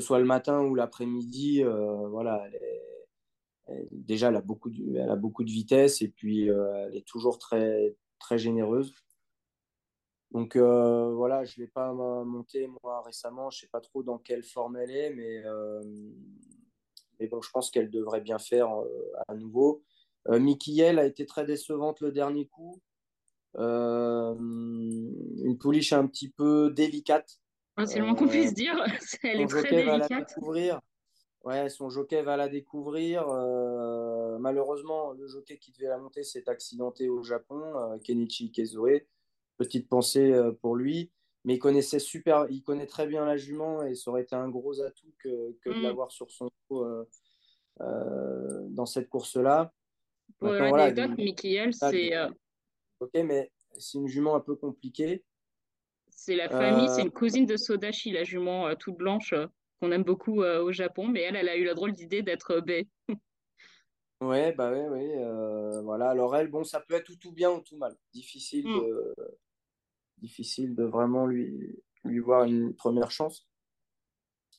ce 0.00 0.06
soit 0.06 0.20
le 0.20 0.24
matin 0.24 0.62
ou 0.62 0.74
l'après-midi, 0.76 1.64
euh, 1.64 2.08
voilà, 2.08 2.44
déjà, 3.90 4.28
elle 4.28 4.36
a, 4.36 4.40
beaucoup 4.40 4.70
de, 4.70 4.96
elle 4.96 5.10
a 5.10 5.16
beaucoup 5.16 5.42
de 5.42 5.50
vitesse 5.50 6.02
et 6.02 6.08
puis 6.08 6.48
euh, 6.48 6.86
elle 6.86 6.96
est 6.96 7.06
toujours 7.06 7.38
très, 7.38 7.96
très 8.20 8.38
généreuse. 8.38 8.94
Donc 10.32 10.56
euh, 10.56 11.12
voilà, 11.14 11.44
je 11.44 11.58
ne 11.58 11.64
l'ai 11.64 11.70
pas 11.70 11.92
monté 11.92 12.68
moi 12.82 13.02
récemment, 13.02 13.50
je 13.50 13.58
ne 13.58 13.60
sais 13.62 13.68
pas 13.68 13.80
trop 13.80 14.02
dans 14.02 14.18
quelle 14.18 14.42
forme 14.42 14.76
elle 14.76 14.90
est, 14.90 15.10
mais, 15.10 15.42
mais 17.18 17.26
bon, 17.28 17.40
je 17.40 17.50
pense 17.50 17.70
qu'elle 17.70 17.90
devrait 17.90 18.20
bien 18.20 18.38
faire 18.38 18.68
à 19.26 19.34
nouveau. 19.34 19.82
Mikiel 20.28 20.98
a 20.98 21.06
été 21.06 21.24
très 21.24 21.46
décevante 21.46 22.00
le 22.00 22.12
dernier 22.12 22.46
coup. 22.46 22.80
une 23.56 25.56
pouliche 25.58 25.92
un 25.92 26.06
petit 26.06 26.30
peu 26.30 26.70
délicate. 26.70 27.40
Ah, 27.78 27.86
c'est 27.86 28.00
le 28.00 28.06
moins 28.06 28.16
qu'on 28.16 28.26
puisse 28.26 28.54
dire. 28.54 28.74
Elle 29.22 29.40
est 29.40 29.46
très 29.46 29.70
délicate. 29.70 30.34
Ouais, 31.44 31.68
son 31.68 31.88
jockey 31.88 32.20
va 32.22 32.36
la 32.36 32.48
découvrir. 32.48 33.24
Euh, 33.28 34.36
malheureusement, 34.38 35.12
le 35.12 35.28
jockey 35.28 35.58
qui 35.58 35.72
devait 35.72 35.86
la 35.86 35.98
monter 35.98 36.24
s'est 36.24 36.48
accidenté 36.48 37.08
au 37.08 37.22
Japon, 37.22 37.62
euh, 37.76 37.98
Kenichi 37.98 38.50
Kezoe. 38.50 39.02
Petite 39.58 39.88
pensée 39.88 40.32
euh, 40.32 40.52
pour 40.52 40.76
lui. 40.76 41.10
Mais 41.44 41.54
il 41.54 41.58
connaissait 41.58 41.98
super, 41.98 42.46
il 42.50 42.62
connaît 42.62 42.86
très 42.86 43.06
bien 43.06 43.24
la 43.24 43.36
jument 43.36 43.82
et 43.82 43.94
ça 43.94 44.10
aurait 44.10 44.22
été 44.22 44.34
un 44.34 44.48
gros 44.48 44.80
atout 44.80 45.12
que, 45.18 45.56
de 45.66 45.72
mm. 45.72 45.82
l'avoir 45.82 46.10
sur 46.10 46.30
son 46.30 46.50
dos 46.68 47.06
dans 47.78 48.86
cette 48.86 49.08
course-là. 49.08 49.72
Pour 50.38 50.50
l'anecdote, 50.50 51.10
voilà, 51.16 51.72
c'est. 51.72 52.12
Ok, 53.00 53.12
mais 53.24 53.52
c'est 53.78 53.98
une 53.98 54.08
jument 54.08 54.34
un 54.34 54.40
peu 54.40 54.56
compliquée. 54.56 55.24
C'est 56.10 56.34
la 56.34 56.48
famille, 56.48 56.88
c'est 56.88 57.02
une 57.02 57.08
euh, 57.08 57.10
cousine 57.10 57.46
de 57.46 57.56
Sodashi, 57.56 58.10
la 58.10 58.24
jument 58.24 58.66
euh, 58.66 58.74
toute 58.74 58.96
blanche 58.96 59.32
euh, 59.32 59.46
qu'on 59.80 59.92
aime 59.92 60.02
beaucoup 60.02 60.42
au 60.42 60.72
Japon, 60.72 61.06
mais 61.06 61.22
elle, 61.22 61.36
elle 61.36 61.48
a 61.48 61.56
eu 61.56 61.62
la 61.62 61.74
drôle 61.74 61.92
d'idée 61.92 62.22
d'être 62.22 62.58
baie. 62.58 62.88
ouais, 64.20 64.52
bah 64.52 64.72
ouais, 64.72 64.88
ouais. 64.88 65.82
voilà. 65.84 66.10
Alors 66.10 66.34
elle, 66.34 66.48
bon, 66.48 66.64
ça 66.64 66.80
peut 66.80 66.94
être 66.94 67.12
tout, 67.20 67.30
bien 67.30 67.52
ou 67.52 67.60
tout 67.60 67.76
mal. 67.76 67.94
Difficile, 68.12 68.66
mm. 68.66 68.80
de, 68.80 69.14
difficile 70.20 70.74
de 70.74 70.84
vraiment 70.84 71.26
lui, 71.26 71.82
lui 72.04 72.18
voir 72.18 72.44
une 72.44 72.74
première 72.74 73.10
chance. 73.10 73.48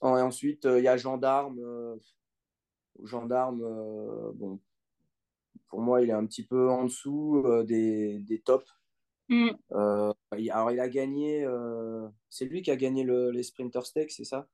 et 0.04 0.08
ensuite, 0.08 0.66
il 0.66 0.84
y 0.84 0.88
a 0.88 0.98
Gendarme. 0.98 1.60
Gendarme, 3.04 3.62
bon, 4.36 4.60
pour 5.68 5.82
moi, 5.82 6.01
il 6.01 6.10
est 6.10 6.13
un 6.13 6.25
petit 6.25 6.46
peu 6.46 6.70
en 6.70 6.86
dessous 6.86 7.44
des, 7.66 8.20
des 8.20 8.42
tops. 8.42 8.80
Mm. 9.30 9.50
Euh, 9.74 10.13
alors, 10.32 10.72
il 10.72 10.80
a 10.80 10.89
gagné. 10.89 11.44
Euh, 11.46 12.08
c'est 12.30 12.46
lui 12.46 12.62
qui 12.62 12.72
a 12.72 12.75
gagné 12.75 13.04
le, 13.04 13.32
les 13.32 13.44
Sprinter 13.44 13.86
Stakes, 13.86 14.12
c'est 14.12 14.25
ça? 14.25 14.48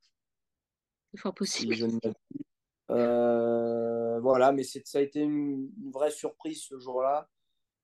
C'est 1.12 1.20
fort 1.20 1.34
possible. 1.34 1.76
Euh, 2.92 4.20
voilà, 4.20 4.52
mais 4.52 4.64
ça 4.64 5.00
a 5.00 5.02
été 5.02 5.22
une, 5.22 5.72
vraie 5.92 6.12
surprise 6.12 6.62
ce 6.62 6.78
jour-là. 6.78 7.30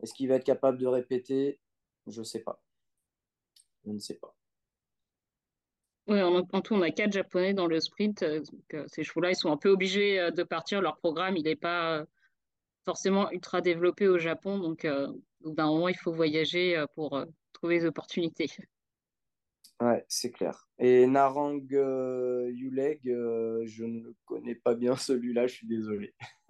Est-ce 0.04 0.14
qu'il 0.14 0.28
va 0.28 0.36
être 0.36 0.44
capable 0.44 0.78
de 0.78 0.88
répéter? 0.88 1.60
Je 2.08 2.20
ne 2.20 2.26
sais 2.26 2.42
pas. 2.42 2.62
Je 3.86 3.92
ne 3.92 4.00
sais 4.00 4.16
pas. 4.16 4.36
Oui, 6.08 6.22
en, 6.22 6.44
tout, 6.62 6.74
on 6.74 6.82
a 6.82 6.92
quatre 6.92 7.14
Japonais 7.14 7.54
dans 7.54 7.68
le 7.68 7.80
sprint. 7.80 8.26
ces 8.88 9.04
chevaux-là, 9.04 9.32
ils 9.32 9.36
sont 9.36 9.52
un 9.52 9.58
peu 9.58 9.70
obligés 9.70 10.30
de 10.32 10.44
partir. 10.44 10.82
Leur 10.82 10.98
programme, 10.98 11.38
il 11.38 11.44
n'est 11.44 11.56
pas 11.56 12.04
forcément 12.84 13.32
ultra 13.32 13.62
développé 13.62 14.08
au 14.08 14.18
Japon. 14.18 14.58
Donc, 14.58 14.86
d'un 15.46 15.68
moment, 15.68 15.90
il 15.90 15.98
faut 15.98 16.12
voyager 16.12 16.78
euh, 16.78 16.86
pour 16.96 17.16
euh, 17.16 17.26
trouver 17.54 17.80
des 17.80 17.86
opportunités. 17.86 18.48
Ouais, 19.80 20.06
c'est 20.08 20.30
clair. 20.30 20.68
Et 20.78 21.08
Narang 21.08 21.66
euh, 21.74 22.52
Yuleg, 22.54 23.00
je 23.04 23.84
ne 23.84 24.14
connais 24.26 24.54
pas 24.54 24.76
bien 24.76 24.96
celui-là, 24.96 25.48
je 25.48 25.56
suis 25.56 25.66
désolé. 25.66 26.14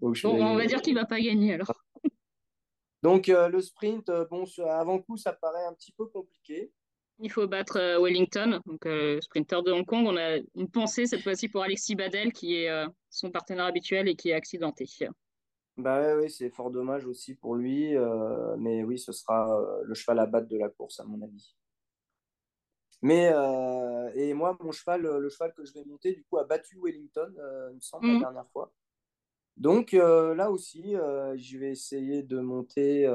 bon, 0.00 0.12
on 0.24 0.56
va 0.56 0.66
dire 0.66 0.82
qu'il 0.82 0.94
ne 0.94 0.98
va 0.98 1.06
pas 1.06 1.20
gagner 1.20 1.54
alors. 1.54 1.72
Donc 3.02 3.26
le 3.26 3.60
sprint, 3.60 4.10
bon, 4.30 4.44
avant 4.68 5.00
coup, 5.00 5.16
ça 5.16 5.32
paraît 5.32 5.66
un 5.66 5.74
petit 5.74 5.92
peu 5.92 6.06
compliqué. 6.06 6.70
Il 7.18 7.30
faut 7.30 7.46
battre 7.46 7.98
Wellington, 8.00 8.60
donc 8.66 8.86
sprinter 9.20 9.62
de 9.62 9.72
Hong 9.72 9.84
Kong. 9.84 10.06
On 10.06 10.16
a 10.16 10.38
une 10.54 10.70
pensée 10.70 11.06
cette 11.06 11.22
fois-ci 11.22 11.48
pour 11.48 11.62
Alexis 11.62 11.94
Badel, 11.94 12.32
qui 12.32 12.56
est 12.56 12.70
son 13.10 13.30
partenaire 13.30 13.64
habituel 13.66 14.08
et 14.08 14.14
qui 14.14 14.30
est 14.30 14.34
accidenté. 14.34 14.86
Bah 15.78 16.16
oui, 16.16 16.30
c'est 16.30 16.50
fort 16.50 16.70
dommage 16.70 17.06
aussi 17.06 17.34
pour 17.34 17.54
lui. 17.54 17.96
Euh, 17.96 18.56
mais 18.58 18.82
oui, 18.82 18.98
ce 18.98 19.12
sera 19.12 19.58
euh, 19.58 19.82
le 19.84 19.94
cheval 19.94 20.18
à 20.18 20.26
battre 20.26 20.48
de 20.48 20.58
la 20.58 20.68
course, 20.68 21.00
à 21.00 21.04
mon 21.04 21.22
avis. 21.22 21.56
Mais 23.00 23.30
euh, 23.32 24.10
et 24.14 24.34
moi, 24.34 24.56
mon 24.60 24.70
cheval, 24.70 25.02
le 25.02 25.28
cheval 25.28 25.52
que 25.54 25.64
je 25.64 25.72
vais 25.72 25.84
monter, 25.84 26.12
du 26.12 26.22
coup, 26.24 26.38
a 26.38 26.44
battu 26.44 26.78
Wellington, 26.80 27.32
il 27.70 27.76
me 27.76 27.80
semble, 27.80 28.06
la 28.06 28.14
mm. 28.14 28.20
dernière 28.20 28.46
fois. 28.52 28.72
Donc 29.56 29.92
là 29.92 30.50
aussi, 30.50 30.92
je 30.92 31.58
vais 31.58 31.70
essayer 31.70 32.22
de 32.22 32.40
monter 32.40 33.06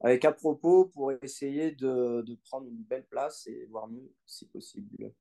avec 0.00 0.24
à 0.24 0.32
propos 0.32 0.86
pour 0.86 1.12
essayer 1.12 1.72
de, 1.72 2.22
de, 2.22 2.34
prendre 2.44 2.68
une 2.68 2.82
belle 2.82 3.06
place 3.06 3.46
et 3.46 3.66
voir 3.66 3.88
mieux 3.88 4.12
si 4.26 4.46
possible. 4.46 5.12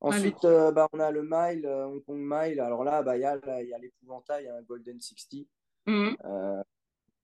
Ensuite, 0.00 0.44
euh, 0.44 0.70
bah, 0.72 0.88
on 0.92 1.00
a 1.00 1.10
le 1.10 1.22
Mile, 1.22 1.66
euh, 1.66 1.86
Hong 1.86 2.04
Kong 2.04 2.20
Mile. 2.20 2.60
Alors 2.60 2.84
là, 2.84 3.02
bah, 3.02 3.16
il 3.16 3.22
y 3.22 3.24
a, 3.24 3.78
l'épouvantail, 3.78 4.44
il 4.44 4.46
y 4.46 4.48
a 4.48 4.56
un 4.56 4.62
Golden 4.62 5.00
60. 5.00 5.46
Mhm. 5.86 6.16
Euh, 6.24 6.62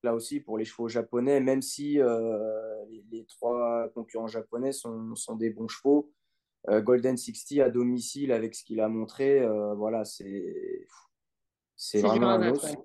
là 0.03 0.15
aussi, 0.15 0.41
pour 0.41 0.59
les 0.59 0.65
chevaux 0.65 0.89
japonais, 0.89 1.41
même 1.41 1.63
si 1.63 1.95
les, 1.95 3.05
les 3.11 3.25
trois 3.27 3.89
concurrents 3.95 4.27
japonais 4.27 4.73
sont, 4.73 5.15
sont 5.15 5.37
des 5.37 5.51
bons 5.51 5.69
chevaux. 5.69 6.11
Golden 6.69 7.17
60 7.17 7.61
à 7.61 7.71
domicile 7.71 8.33
avec 8.33 8.55
ce 8.55 8.65
qu'il 8.65 8.81
a 8.81 8.89
montré, 8.89 9.45
voilà, 9.77 10.05
c'est 10.05 10.87
c'est 11.77 12.01
vraiment 12.01 12.29
un 12.29 12.53
os. 12.53 12.77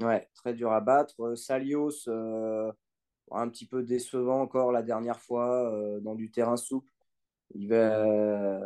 Ouais. 0.00 0.28
très 0.34 0.54
dur 0.54 0.72
à 0.72 0.80
battre. 0.80 1.34
Salios, 1.34 2.08
un 2.08 3.48
petit 3.48 3.66
peu 3.66 3.82
décevant 3.82 4.40
encore 4.40 4.70
la 4.70 4.82
dernière 4.82 5.20
fois 5.20 5.72
dans 6.00 6.14
du 6.14 6.30
terrain 6.30 6.56
souple. 6.56 6.92
Il 7.54 7.68
va... 7.68 8.60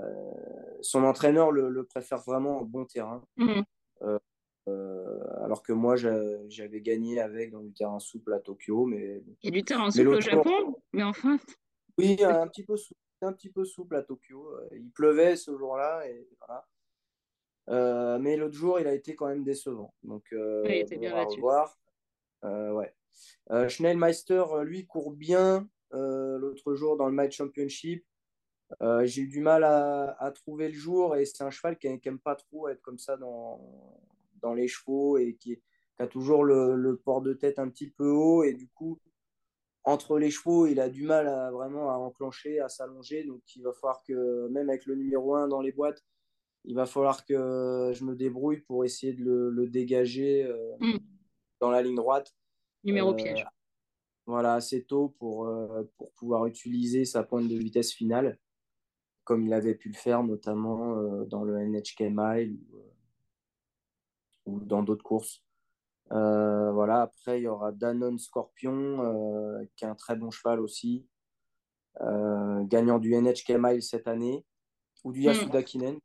Son 0.82 1.04
entraîneur 1.04 1.50
le, 1.50 1.84
préfère 1.84 2.18
vraiment 2.18 2.60
au 2.60 2.64
bon 2.66 2.84
terrain. 2.84 3.24
Mhm. 3.36 3.64
Euh, 4.68 5.18
alors 5.42 5.62
que 5.62 5.72
moi, 5.72 5.96
j'avais 5.96 6.80
gagné 6.80 7.20
avec 7.20 7.50
dans 7.50 7.60
du 7.60 7.72
terrain 7.72 7.98
souple 7.98 8.32
à 8.32 8.40
Tokyo. 8.40 8.86
Mais... 8.86 9.22
Il 9.42 9.46
y 9.46 9.48
a 9.48 9.50
du 9.58 9.64
terrain 9.64 9.90
souple 9.90 10.08
au 10.08 10.20
Japon, 10.20 10.76
mais 10.92 11.02
enfin. 11.02 11.38
Oui, 11.98 12.16
un 12.22 12.46
petit 12.48 12.64
peu 12.64 12.76
souple, 12.76 13.00
un 13.26 13.32
petit 13.32 13.50
peu 13.50 13.64
souple 13.64 13.96
à 13.96 14.02
Tokyo. 14.02 14.54
Euh, 14.54 14.68
il 14.72 14.90
pleuvait 14.90 15.36
ce 15.36 15.56
jour-là 15.56 16.06
et 16.08 16.28
voilà. 16.38 16.66
Euh, 17.68 18.18
mais 18.18 18.36
l'autre 18.36 18.54
jour, 18.54 18.80
il 18.80 18.86
a 18.86 18.94
été 18.94 19.14
quand 19.14 19.28
même 19.28 19.44
décevant. 19.44 19.94
Donc, 20.02 20.24
oui, 20.32 20.38
il 20.66 20.76
était 20.76 20.96
bien 20.96 21.12
battu. 21.12 21.40
Voir. 21.40 21.78
ouais. 22.42 22.94
Schnellmeister, 23.68 24.44
lui, 24.64 24.86
court 24.86 25.12
bien. 25.12 25.68
l'autre 25.92 26.74
jour 26.74 26.96
dans 26.96 27.06
le 27.06 27.12
match 27.12 27.36
championship. 27.36 28.04
j'ai 28.80 29.22
eu 29.22 29.28
du 29.28 29.40
mal 29.40 29.62
à, 29.62 30.32
trouver 30.34 30.68
le 30.68 30.74
jour 30.74 31.16
et 31.16 31.24
c'est 31.24 31.44
un 31.44 31.50
cheval 31.50 31.78
qui 31.78 31.88
n'aime 31.88 32.18
pas 32.18 32.34
trop 32.34 32.68
être 32.68 32.82
comme 32.82 32.98
ça 32.98 33.16
dans, 33.16 33.60
dans 34.40 34.54
les 34.54 34.66
chevaux 34.66 35.18
et 35.18 35.36
qui, 35.36 35.62
a 36.00 36.06
toujours 36.06 36.44
le, 36.44 36.96
port 37.04 37.20
de 37.20 37.34
tête 37.34 37.58
un 37.58 37.68
petit 37.68 37.90
peu 37.90 38.08
haut. 38.08 38.42
Et 38.42 38.54
du 38.54 38.68
coup, 38.68 38.98
entre 39.84 40.18
les 40.18 40.30
chevaux, 40.30 40.66
il 40.66 40.80
a 40.80 40.88
du 40.88 41.04
mal 41.04 41.26
à 41.26 41.50
vraiment 41.50 41.90
à 41.90 41.94
enclencher, 41.94 42.60
à 42.60 42.68
s'allonger. 42.68 43.24
Donc, 43.24 43.40
il 43.56 43.62
va 43.62 43.72
falloir 43.72 44.02
que, 44.02 44.48
même 44.48 44.68
avec 44.68 44.86
le 44.86 44.94
numéro 44.94 45.34
1 45.34 45.48
dans 45.48 45.60
les 45.60 45.72
boîtes, 45.72 46.02
il 46.64 46.74
va 46.74 46.86
falloir 46.86 47.24
que 47.24 47.92
je 47.94 48.04
me 48.04 48.14
débrouille 48.14 48.60
pour 48.60 48.84
essayer 48.84 49.14
de 49.14 49.24
le, 49.24 49.68
dégager 49.68 50.44
euh, 50.44 50.76
mm. 50.80 50.98
dans 51.60 51.70
la 51.70 51.82
ligne 51.82 51.96
droite. 51.96 52.34
Numéro 52.84 53.12
euh, 53.12 53.16
piège. 53.16 53.46
Voilà, 54.26 54.54
assez 54.54 54.84
tôt 54.84 55.14
pour, 55.18 55.46
euh, 55.46 55.90
pour 55.96 56.12
pouvoir 56.12 56.46
utiliser 56.46 57.04
sa 57.04 57.22
pointe 57.22 57.48
de 57.48 57.56
vitesse 57.56 57.92
finale, 57.92 58.38
comme 59.24 59.46
il 59.46 59.52
avait 59.52 59.74
pu 59.74 59.88
le 59.88 59.96
faire 59.96 60.22
notamment 60.22 60.94
dans 61.24 61.42
le 61.42 61.58
NHK 61.58 62.02
Mile 62.10 62.58
ou 64.44 64.60
dans 64.60 64.82
d'autres 64.82 65.02
courses. 65.02 65.42
Euh, 66.12 66.72
voilà, 66.72 67.02
après, 67.02 67.40
il 67.40 67.44
y 67.44 67.48
aura 67.48 67.72
Danone 67.72 68.18
Scorpion, 68.18 69.04
euh, 69.04 69.64
qui 69.76 69.84
est 69.84 69.88
un 69.88 69.94
très 69.94 70.16
bon 70.16 70.30
cheval 70.30 70.60
aussi, 70.60 71.06
euh, 72.00 72.64
gagnant 72.64 72.98
du 72.98 73.14
NHK 73.14 73.50
Mile 73.50 73.82
cette 73.82 74.08
année, 74.08 74.44
ou 75.04 75.12
du 75.12 75.20
Yasuda 75.22 75.62
Kinen, 75.62 75.98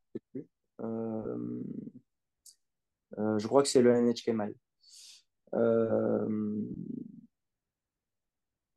je 3.38 3.48
crois 3.48 3.64
que 3.64 3.68
c'est 3.68 3.82
le 3.82 3.94
NHK 3.94 4.30
Mile. 4.30 4.56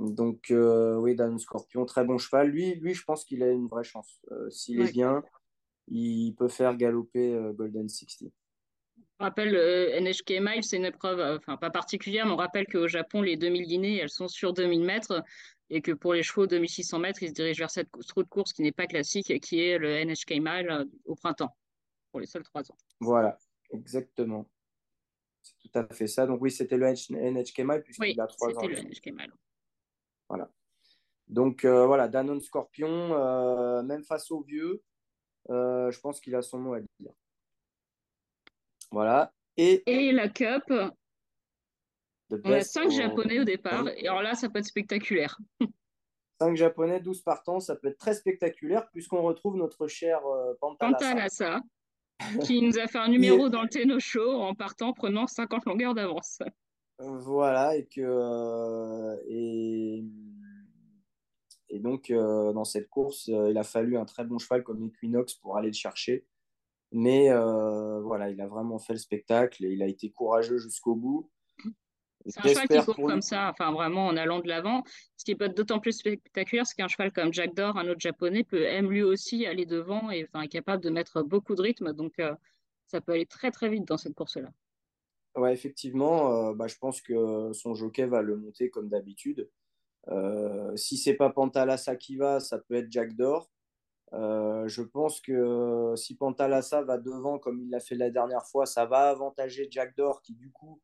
donc, 0.01 0.47
oui, 0.51 1.15
Danone 1.15 1.39
Scorpion, 1.39 1.85
très 1.85 2.05
bon 2.05 2.17
cheval. 2.19 2.49
Lui, 2.49 2.75
lui 2.77 2.95
je 2.95 3.05
pense 3.05 3.25
qu'il 3.25 3.43
a 3.43 3.51
une 3.51 3.69
vraie 3.69 3.85
chance. 3.85 4.21
S'il 4.49 4.81
est 4.81 4.93
bien, 4.93 5.23
il 5.89 6.35
peut 6.35 6.49
faire 6.49 6.75
galoper 6.77 7.39
Golden 7.55 7.89
60. 7.89 8.33
On 9.21 9.25
rappelle, 9.25 9.51
le 9.51 9.99
NHK 10.01 10.41
Mile, 10.41 10.63
c'est 10.63 10.77
une 10.77 10.85
épreuve, 10.85 11.19
euh, 11.19 11.39
enfin 11.39 11.57
pas 11.57 11.71
particulière, 11.71 12.25
mais 12.25 12.33
on 12.33 12.37
rappelle 12.37 12.67
qu'au 12.69 12.87
Japon, 12.87 13.21
les 13.21 13.37
2000 13.37 13.67
guinées, 13.67 13.99
elles 13.99 14.11
sont 14.11 14.29
sur 14.29 14.53
2000 14.53 14.85
mètres 14.85 15.25
et 15.71 15.83
que 15.83 15.91
pour 15.91 16.15
les 16.15 16.23
chevaux 16.23 16.47
2600 16.47 17.01
mètres, 17.01 17.23
ils 17.23 17.31
se 17.31 17.35
dirigent 17.35 17.59
vers 17.59 17.71
cette 17.71 17.89
route 18.15 18.27
de 18.27 18.31
course 18.31 18.53
qui 18.53 18.63
n'est 18.63 18.73
pas 18.73 18.87
classique, 18.87 19.41
qui 19.41 19.61
est 19.61 19.77
le 19.77 20.05
NHK 20.05 20.41
Mile 20.41 20.71
euh, 20.71 20.85
au 21.05 21.17
printemps, 21.17 21.55
pour 22.13 22.21
les 22.21 22.27
seuls 22.27 22.45
trois 22.45 22.63
ans. 22.71 22.77
Voilà, 23.01 23.37
exactement. 23.73 24.49
C'est 25.43 25.69
tout 25.69 25.79
à 25.79 25.93
fait 25.93 26.07
ça. 26.07 26.25
Donc 26.25 26.41
oui, 26.41 26.53
c'était 26.53 26.77
le 26.77 26.87
NHK 26.87 27.59
Mile 27.59 27.83
puisqu'il 27.83 28.21
a 28.21 28.27
trois 28.29 28.51
ans. 28.51 28.61
c'était 28.61 28.83
le 28.83 28.89
NHK 28.89 29.07
Mile. 29.07 29.33
Voilà. 30.29 30.49
Donc 31.27 31.65
euh, 31.65 31.87
voilà, 31.87 32.07
Danone 32.07 32.41
Scorpion, 32.41 33.83
même 33.83 34.05
face 34.05 34.31
aux 34.31 34.43
vieux, 34.43 34.81
je 35.49 36.01
pense 36.01 36.21
qu'il 36.21 36.37
a 36.37 36.43
son 36.43 36.61
mot 36.61 36.75
à 36.75 36.81
dire. 36.81 37.13
Voilà. 38.91 39.33
Et, 39.57 39.83
et 39.87 40.13
la 40.13 40.29
Cup, 40.29 40.65
on 42.31 42.53
a 42.53 42.61
5 42.61 42.91
Japonais 42.91 43.41
au 43.41 43.45
départ. 43.45 43.89
Et 43.97 44.07
alors 44.07 44.23
là, 44.23 44.35
ça 44.35 44.49
peut 44.49 44.59
être 44.59 44.67
spectaculaire. 44.67 45.39
5 46.41 46.57
Japonais, 46.57 47.01
12 47.01 47.23
partants, 47.23 47.59
ça 47.59 47.75
peut 47.75 47.89
être 47.89 47.99
très 47.99 48.15
spectaculaire 48.15 48.89
puisqu'on 48.93 49.23
retrouve 49.23 49.57
notre 49.57 49.89
cher 49.89 50.25
euh, 50.27 50.55
Pantalassa. 50.61 51.61
qui 52.43 52.63
nous 52.63 52.79
a 52.79 52.87
fait 52.87 52.99
un 52.99 53.09
numéro 53.09 53.49
dans 53.49 53.63
le 53.63 53.69
Tenno 53.69 54.01
Show 54.01 54.41
en 54.41 54.55
partant, 54.55 54.93
prenant 54.93 55.27
50 55.27 55.65
longueurs 55.67 55.95
d'avance. 55.95 56.41
Voilà, 56.99 57.77
et 57.77 57.87
que. 57.87 58.01
Euh, 58.01 59.17
et, 59.29 60.05
et 61.69 61.79
donc, 61.79 62.11
euh, 62.11 62.53
dans 62.53 62.65
cette 62.65 62.89
course, 62.89 63.29
il 63.29 63.57
a 63.57 63.63
fallu 63.63 63.97
un 63.97 64.05
très 64.05 64.25
bon 64.25 64.39
cheval 64.39 64.65
comme 64.65 64.85
Equinox 64.85 65.35
pour 65.35 65.57
aller 65.57 65.69
le 65.69 65.75
chercher. 65.75 66.27
Mais 66.93 67.31
euh, 67.31 68.01
voilà, 68.01 68.31
il 68.31 68.41
a 68.41 68.47
vraiment 68.47 68.79
fait 68.79 68.95
le 68.95 68.99
spectacle 68.99 69.65
et 69.65 69.73
il 69.73 69.83
a 69.83 69.87
été 69.87 70.11
courageux 70.11 70.59
jusqu'au 70.59 70.95
bout. 70.95 71.31
C'est 72.27 72.41
un 72.41 72.49
cheval 72.49 72.69
qui 72.69 72.85
court 72.85 73.07
comme 73.07 73.23
ça, 73.23 73.49
enfin 73.51 73.73
vraiment 73.73 74.07
en 74.07 74.17
allant 74.17 74.41
de 74.41 74.49
l'avant. 74.49 74.83
Ce 75.17 75.25
qui 75.25 75.35
peut 75.35 75.47
être 75.47 75.57
d'autant 75.57 75.79
plus 75.81 75.93
spectaculaire, 75.93 76.67
c'est 76.67 76.75
qu'un 76.75 76.89
cheval 76.89 77.13
comme 77.13 77.33
Jack 77.33 77.55
Dor, 77.55 77.77
un 77.79 77.89
autre 77.89 78.01
japonais, 78.01 78.43
peut 78.43 78.65
aime 78.65 78.91
lui 78.91 79.03
aussi 79.03 79.47
aller 79.47 79.67
devant 79.67 80.11
et 80.11 80.25
enfin, 80.25 80.43
est 80.43 80.49
capable 80.49 80.83
de 80.83 80.91
mettre 80.91 81.23
beaucoup 81.23 81.55
de 81.55 81.63
rythme. 81.63 81.93
Donc 81.93 82.19
euh, 82.19 82.35
ça 82.87 83.01
peut 83.01 83.13
aller 83.13 83.27
très 83.27 83.51
très 83.51 83.69
vite 83.69 83.87
dans 83.87 83.97
cette 83.97 84.15
course-là. 84.15 84.51
Ouais, 85.37 85.53
effectivement, 85.53 86.49
euh, 86.49 86.55
bah, 86.55 86.67
je 86.67 86.77
pense 86.77 87.01
que 87.01 87.53
son 87.53 87.75
jockey 87.75 88.07
va 88.07 88.23
le 88.23 88.37
monter 88.37 88.71
comme 88.71 88.89
d'habitude. 88.89 89.49
si 90.75 90.97
c'est 90.97 91.15
pas 91.15 91.31
Pantalassa 91.31 91.97
qui 91.97 92.17
va, 92.17 92.41
ça 92.41 92.59
peut 92.59 92.75
être 92.75 92.91
Jack 92.91 93.15
Dor. 93.15 93.51
Euh, 94.15 94.67
je 94.69 94.83
pense 94.83 95.21
que 95.21 95.93
si 95.97 96.17
Pantalassa 96.17 96.83
va 96.83 96.99
devant 96.99 97.39
comme 97.39 97.61
il 97.61 97.71
l'a 97.71 97.81
fait 97.81 97.95
la 97.95 98.11
dernière 98.11 98.47
fois, 98.47 98.65
ça 98.67 98.87
va 98.87 99.11
avantager 99.11 99.69
Jack 99.71 99.97
Dor 99.97 100.23
qui 100.23 100.35
du 100.35 100.51
coup 100.51 100.81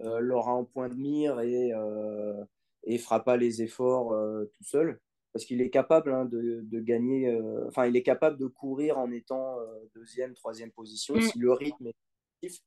euh, 0.00 0.20
l'aura 0.20 0.52
en 0.52 0.64
point 0.64 0.88
de 0.88 0.94
mire 0.94 1.40
et, 1.40 1.72
euh, 1.72 2.44
et 2.84 2.98
fera 2.98 3.24
pas 3.24 3.36
les 3.36 3.62
efforts 3.62 4.14
tout 4.52 4.64
seul 4.64 5.00
parce 5.32 5.44
qu'il 5.44 5.60
est 5.60 5.70
capable 5.70 6.12
hein, 6.12 6.24
de, 6.24 6.80
gagner, 6.80 7.36
enfin 7.66 7.86
il 7.86 7.96
est 7.96 8.02
capable 8.02 8.38
de 8.38 8.46
courir 8.46 8.98
en 8.98 9.10
étant 9.10 9.56
deuxième, 9.94 10.34
troisième 10.34 10.70
position 10.70 11.14
mm. 11.14 11.20
si 11.22 11.38
le 11.38 11.52
rythme 11.52 11.88
est 11.88 11.96
positif, 12.40 12.62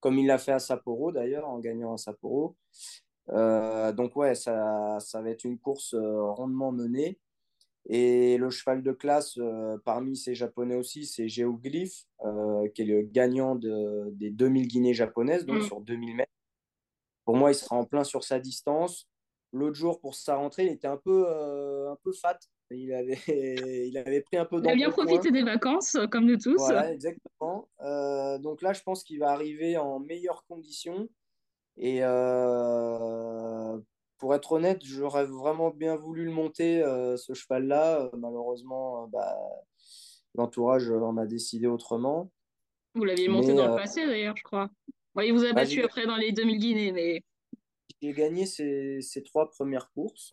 comme 0.00 0.18
il 0.18 0.26
l'a 0.26 0.38
fait 0.38 0.52
à 0.52 0.58
Sapporo 0.58 1.12
d'ailleurs 1.12 1.48
en 1.48 1.58
gagnant 1.58 1.94
à 1.94 1.98
Sapporo. 1.98 2.56
donc 3.28 4.16
ouais, 4.16 4.34
ça, 4.34 4.98
ça 5.00 5.22
va 5.22 5.30
être 5.30 5.44
une 5.44 5.58
course 5.58 5.94
rondement 5.94 6.72
menée. 6.72 7.18
Et 7.86 8.36
le 8.36 8.50
cheval 8.50 8.82
de 8.82 8.92
classe, 8.92 9.36
euh, 9.38 9.76
parmi 9.84 10.16
ces 10.16 10.34
japonais 10.34 10.76
aussi, 10.76 11.04
c'est 11.04 11.28
Geoglyph, 11.28 12.04
euh, 12.24 12.68
qui 12.74 12.82
est 12.82 12.84
le 12.84 13.02
gagnant 13.02 13.56
de, 13.56 14.10
des 14.12 14.30
2000 14.30 14.68
guinées 14.68 14.94
japonaises, 14.94 15.44
donc 15.44 15.58
mm. 15.58 15.66
sur 15.66 15.80
2000 15.80 16.16
mètres. 16.16 16.32
Pour 17.24 17.36
moi, 17.36 17.50
il 17.50 17.54
sera 17.54 17.76
en 17.76 17.84
plein 17.84 18.04
sur 18.04 18.22
sa 18.24 18.38
distance. 18.38 19.08
L'autre 19.52 19.74
jour, 19.74 20.00
pour 20.00 20.14
sa 20.14 20.36
rentrée, 20.36 20.66
il 20.66 20.72
était 20.72 20.86
un 20.86 20.96
peu, 20.96 21.24
euh, 21.26 21.90
un 21.90 21.96
peu 22.04 22.12
fat. 22.12 22.38
Il 22.70 22.92
avait, 22.94 23.18
il 23.88 23.98
avait 23.98 24.22
pris 24.22 24.36
un 24.36 24.44
peu 24.44 24.60
Il 24.62 24.70
a 24.70 24.74
bien 24.74 24.90
profité 24.90 25.30
des 25.30 25.42
vacances, 25.42 25.96
comme 26.10 26.26
nous 26.26 26.38
tous. 26.38 26.56
Voilà, 26.56 26.92
exactement. 26.92 27.68
donc 28.38 28.62
là, 28.62 28.72
je 28.72 28.82
pense 28.82 29.02
qu'il 29.02 29.18
va 29.18 29.30
arriver 29.30 29.76
en 29.76 29.98
meilleures 29.98 30.44
conditions. 30.46 31.08
Et 31.76 32.00
pour 34.22 34.36
être 34.36 34.52
honnête, 34.52 34.78
j'aurais 34.84 35.24
vraiment 35.24 35.70
bien 35.70 35.96
voulu 35.96 36.24
le 36.24 36.30
monter, 36.30 36.80
euh, 36.80 37.16
ce 37.16 37.34
cheval-là. 37.34 38.08
Malheureusement, 38.16 39.02
euh, 39.02 39.06
bah, 39.08 39.36
l'entourage 40.36 40.88
en 40.92 41.16
a 41.16 41.26
décidé 41.26 41.66
autrement. 41.66 42.30
Vous 42.94 43.02
l'aviez 43.02 43.26
monté 43.26 43.52
dans 43.52 43.66
le 43.66 43.72
euh, 43.72 43.76
passé, 43.76 44.06
d'ailleurs, 44.06 44.36
je 44.36 44.44
crois. 44.44 44.70
il 45.20 45.32
vous 45.32 45.42
a 45.42 45.48
bah, 45.48 45.62
battu 45.62 45.82
après 45.82 46.06
dans 46.06 46.14
les 46.14 46.30
2000 46.30 46.58
Guinées, 46.60 46.92
mais... 46.92 47.24
J'ai 48.00 48.12
gagné 48.12 48.46
ces, 48.46 49.02
trois 49.24 49.50
premières 49.50 49.90
courses 49.90 50.32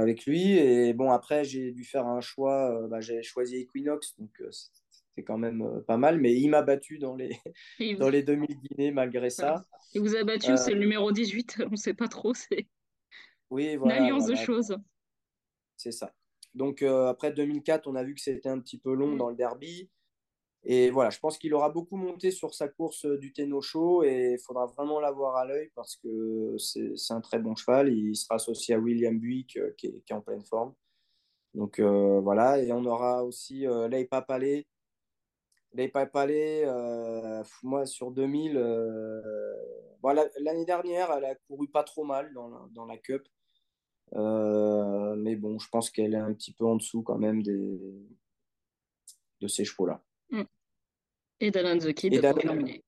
avec 0.00 0.26
lui. 0.26 0.58
Et 0.58 0.94
bon, 0.94 1.12
après, 1.12 1.44
j'ai 1.44 1.70
dû 1.70 1.84
faire 1.84 2.08
un 2.08 2.20
choix. 2.20 2.88
Bah, 2.88 3.00
j'ai 3.00 3.22
choisi 3.22 3.58
Equinox, 3.58 4.16
donc 4.18 4.32
c'est 5.14 5.22
quand 5.22 5.38
même 5.38 5.62
euh, 5.62 5.80
pas 5.80 5.96
mal, 5.96 6.20
mais 6.20 6.34
il 6.34 6.48
m'a 6.48 6.62
battu 6.62 6.98
dans 6.98 7.14
les, 7.14 7.38
dans 7.98 8.08
les 8.08 8.22
2000 8.22 8.48
Guinées 8.60 8.90
malgré 8.90 9.30
ça. 9.30 9.64
Il 9.94 10.00
vous 10.00 10.16
a 10.16 10.24
battu, 10.24 10.56
c'est 10.56 10.72
le 10.72 10.80
numéro 10.80 11.12
18, 11.12 11.62
on 11.66 11.70
ne 11.70 11.76
sait 11.76 11.94
pas 11.94 12.08
trop, 12.08 12.34
c'est 12.34 12.66
oui, 13.50 13.76
voilà, 13.76 13.98
une 13.98 14.04
alliance 14.04 14.26
de 14.26 14.34
choses. 14.34 14.76
C'est 15.76 15.92
ça. 15.92 16.12
Donc 16.54 16.82
euh, 16.82 17.08
après 17.08 17.32
2004, 17.32 17.86
on 17.86 17.94
a 17.94 18.02
vu 18.02 18.14
que 18.14 18.20
c'était 18.20 18.48
un 18.48 18.58
petit 18.58 18.78
peu 18.78 18.94
long 18.94 19.14
mm. 19.14 19.18
dans 19.18 19.28
le 19.28 19.36
derby. 19.36 19.90
Et 20.66 20.88
voilà, 20.90 21.10
je 21.10 21.18
pense 21.18 21.36
qu'il 21.36 21.52
aura 21.52 21.68
beaucoup 21.68 21.96
monté 21.96 22.30
sur 22.30 22.54
sa 22.54 22.68
course 22.68 23.04
du 23.04 23.34
Ténocho 23.34 24.02
et 24.02 24.32
il 24.32 24.38
faudra 24.38 24.64
vraiment 24.64 24.98
l'avoir 24.98 25.36
à 25.36 25.44
l'œil 25.44 25.70
parce 25.74 25.96
que 25.96 26.56
c'est 26.56 27.12
un 27.12 27.20
très 27.20 27.38
bon 27.38 27.54
cheval. 27.54 27.92
Il 27.92 28.16
sera 28.16 28.36
associé 28.36 28.74
à 28.74 28.78
William 28.78 29.18
Buick 29.18 29.58
qui, 29.76 29.88
est, 29.88 30.12
en 30.12 30.22
pleine 30.22 30.42
forme. 30.42 30.72
Donc 31.52 31.80
voilà, 31.80 32.58
et 32.58 32.72
on 32.72 32.84
aura 32.86 33.24
aussi 33.24 33.66
euh, 33.66 33.88
Leipa 33.88 34.22
Palais. 34.22 34.66
Leipa 35.74 36.06
Palais, 36.06 36.64
moi 37.62 37.86
sur 37.86 38.10
2000, 38.10 38.54
l'année 40.40 40.64
dernière, 40.64 41.12
elle 41.12 41.24
a 41.24 41.34
couru 41.34 41.68
pas 41.68 41.84
trop 41.84 42.04
mal 42.04 42.32
dans 42.32 42.48
la, 42.48 42.66
dans 42.70 42.86
la 42.86 42.96
Cup. 42.96 43.26
mais 44.12 45.36
bon, 45.36 45.58
je 45.58 45.68
pense 45.68 45.90
qu'elle 45.90 46.14
est 46.14 46.18
un 46.18 46.32
petit 46.32 46.52
peu 46.52 46.64
en 46.64 46.76
dessous 46.76 47.02
quand 47.02 47.18
même 47.18 47.42
des, 47.42 47.80
de 49.40 49.48
ces 49.48 49.64
chevaux-là. 49.64 50.02
Mm. 50.30 50.42
Et 51.40 51.50
Dan 51.50 51.78
the 51.78 51.92
Kid 51.92 52.20
pour 52.20 52.34
terminer. 52.34 52.84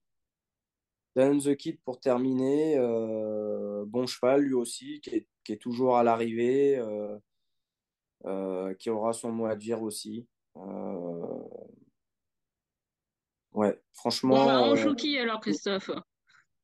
Dan 1.15 1.39
the 1.39 1.55
Kid 1.55 1.79
pour 1.83 1.99
terminer. 1.99 2.77
bon 3.85 4.07
cheval 4.07 4.41
lui 4.41 4.53
aussi, 4.53 5.01
qui 5.01 5.15
est, 5.15 5.27
qui 5.43 5.53
est 5.53 5.57
toujours 5.57 5.97
à 5.97 6.03
l'arrivée, 6.03 6.77
euh, 6.77 7.17
euh, 8.25 8.73
qui 8.75 8.89
aura 8.89 9.13
son 9.13 9.31
mot 9.31 9.45
à 9.45 9.55
dire 9.55 9.81
aussi. 9.81 10.27
Euh, 13.57 13.59
ouais, 13.59 13.81
franchement. 13.93 14.35
Bon, 14.35 14.45
bah, 14.45 14.61
on 14.61 14.75
joue 14.75 14.95
qui 14.95 15.17
alors, 15.17 15.39
Christophe 15.39 15.91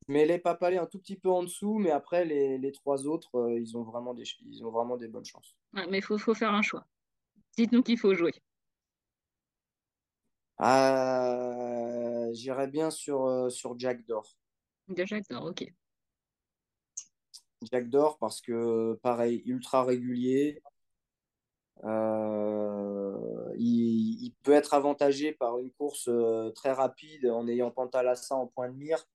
mais 0.06 0.26
les 0.26 0.38
Papalais 0.38 0.76
un 0.76 0.84
tout 0.84 0.98
petit 0.98 1.16
peu 1.16 1.30
en 1.30 1.42
dessous, 1.42 1.78
mais 1.78 1.90
après 1.90 2.26
les, 2.26 2.58
les 2.58 2.72
trois 2.72 3.06
autres, 3.06 3.56
ils, 3.58 3.74
ont 3.74 3.84
vraiment 3.84 4.12
des, 4.12 4.24
ils 4.44 4.62
ont 4.62 4.70
vraiment 4.70 4.98
des 4.98 5.08
bonnes 5.08 5.24
chances. 5.24 5.56
Ouais, 5.72 5.86
mais 5.88 5.96
il 5.96 6.02
faut, 6.02 6.18
faut, 6.18 6.34
faire 6.34 6.52
un 6.52 6.60
choix. 6.60 6.86
Dites-nous 7.56 7.82
qu'il 7.82 7.98
faut 7.98 8.14
jouer. 8.14 8.34
Ah, 10.58 12.28
J'irais 12.32 12.68
bien 12.68 12.90
sur, 12.90 13.24
euh, 13.26 13.48
sur 13.48 13.78
Jack 13.78 14.04
Dor. 14.06 14.36
Jack 14.94 15.24
Dor, 15.28 15.44
ok. 15.44 15.72
Jack 17.70 17.88
Dor 17.88 18.18
parce 18.18 18.40
que, 18.40 18.94
pareil, 19.02 19.42
ultra 19.46 19.84
régulier. 19.84 20.62
Euh, 21.84 23.03
il, 23.58 24.32
peut 24.42 24.52
être 24.52 24.74
avantagé 24.74 25.32
par 25.32 25.58
une 25.58 25.70
course 25.70 26.08
euh, 26.08 26.50
très 26.50 26.72
rapide 26.72 27.26
en 27.26 27.46
ayant 27.48 27.70
Pantalassa 27.70 28.34
en 28.34 28.46
point 28.46 28.68
de 28.68 28.76
mire. 28.76 29.06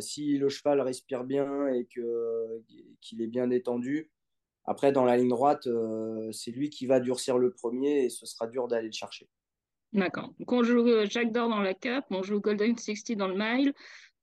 si 0.00 0.38
le 0.38 0.48
cheval 0.48 0.80
respire 0.80 1.24
bien 1.24 1.68
et 1.68 1.86
qu'il 1.86 3.22
est 3.22 3.26
bien 3.26 3.46
détendu, 3.46 4.10
après 4.64 4.92
dans 4.92 5.04
la 5.04 5.16
ligne 5.16 5.28
droite, 5.28 5.68
c'est 6.32 6.50
lui 6.50 6.70
qui 6.70 6.86
va 6.86 7.00
durcir 7.00 7.38
le 7.38 7.52
premier 7.52 8.04
et 8.04 8.10
ce 8.10 8.26
sera 8.26 8.46
dur 8.46 8.68
d'aller 8.68 8.86
le 8.86 8.92
chercher. 8.92 9.28
D'accord. 9.94 10.34
Donc 10.40 10.52
on 10.52 10.64
joue 10.64 10.88
euh, 10.88 11.06
Jack 11.08 11.30
Dor 11.30 11.48
dans 11.48 11.60
la 11.60 11.72
Cup, 11.72 12.04
on 12.10 12.22
joue 12.22 12.40
Golden 12.40 12.76
60 12.76 13.16
dans 13.16 13.28
le 13.28 13.36
Mile, 13.36 13.72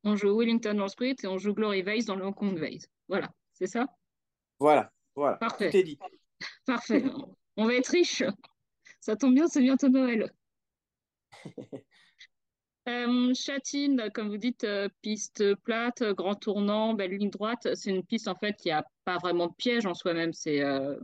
on 0.03 0.17
joue 0.17 0.37
Wellington 0.37 0.73
dans 0.73 0.83
le 0.83 0.89
Sprint 0.89 1.23
et 1.23 1.27
on 1.27 1.37
joue 1.37 1.53
Glory 1.53 1.81
Vase 1.81 2.05
dans 2.05 2.15
le 2.15 2.25
Hong 2.25 2.35
Kong 2.35 2.59
Vase. 2.59 2.87
Voilà, 3.07 3.29
c'est 3.53 3.67
ça? 3.67 3.87
Voilà, 4.59 4.91
voilà. 5.15 5.37
Parfait. 5.37 5.71
Tout 5.71 5.77
est 5.77 5.83
dit. 5.83 5.99
Parfait. 6.65 7.05
on 7.55 7.65
va 7.65 7.75
être 7.75 7.87
riche. 7.87 8.21
Ça 9.01 9.15
tombe 9.15 9.33
bien, 9.33 9.47
c'est 9.47 9.61
bientôt 9.61 9.89
Noël. 9.89 10.31
euh, 12.87 13.33
Châtine, 13.33 14.11
comme 14.13 14.29
vous 14.29 14.37
dites, 14.37 14.63
euh, 14.63 14.89
piste 15.01 15.55
plate, 15.63 16.03
grand 16.13 16.35
tournant, 16.35 16.93
belle 16.93 17.17
ligne 17.17 17.31
droite. 17.31 17.67
C'est 17.73 17.89
une 17.89 18.05
piste 18.05 18.27
en 18.27 18.35
fait 18.35 18.53
qui 18.53 18.69
a 18.69 18.85
pas 19.03 19.17
vraiment 19.17 19.47
de 19.47 19.55
piège 19.55 19.87
en 19.87 19.95
soi-même. 19.95 20.33
C'est 20.33 20.61
euh, 20.61 20.95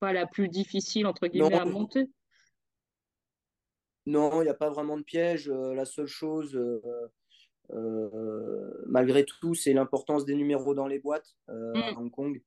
pas 0.00 0.12
la 0.12 0.26
plus 0.26 0.48
difficile 0.48 1.06
entre 1.06 1.28
guillemets 1.28 1.54
à 1.54 1.64
monter. 1.64 2.10
Non, 4.06 4.42
il 4.42 4.46
n'y 4.46 4.50
a 4.50 4.54
pas 4.54 4.70
vraiment 4.70 4.98
de 4.98 5.04
piège. 5.04 5.48
La 5.48 5.84
seule 5.84 6.08
chose, 6.08 6.60
malgré 8.86 9.24
tout, 9.24 9.54
c'est 9.54 9.72
l'importance 9.72 10.24
des 10.24 10.34
numéros 10.34 10.74
dans 10.74 10.88
les 10.88 10.98
boîtes 10.98 11.36
à 11.46 11.52
mm. 11.52 11.96
Hong 11.96 12.10
Kong. 12.10 12.42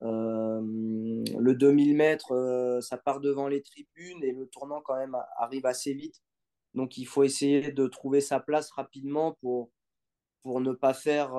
Le 0.00 1.52
2000 1.52 1.96
mètres, 1.96 2.78
ça 2.82 2.98
part 2.98 3.20
devant 3.20 3.48
les 3.48 3.62
tribunes 3.62 4.22
et 4.22 4.32
le 4.32 4.46
tournant 4.46 4.80
quand 4.82 4.96
même 4.96 5.16
arrive 5.38 5.66
assez 5.66 5.94
vite. 5.94 6.22
Donc 6.74 6.98
il 6.98 7.06
faut 7.06 7.22
essayer 7.22 7.72
de 7.72 7.86
trouver 7.86 8.20
sa 8.20 8.40
place 8.40 8.70
rapidement 8.72 9.36
pour, 9.40 9.70
ne 10.44 10.72
pas 10.72 10.92
faire 10.92 11.32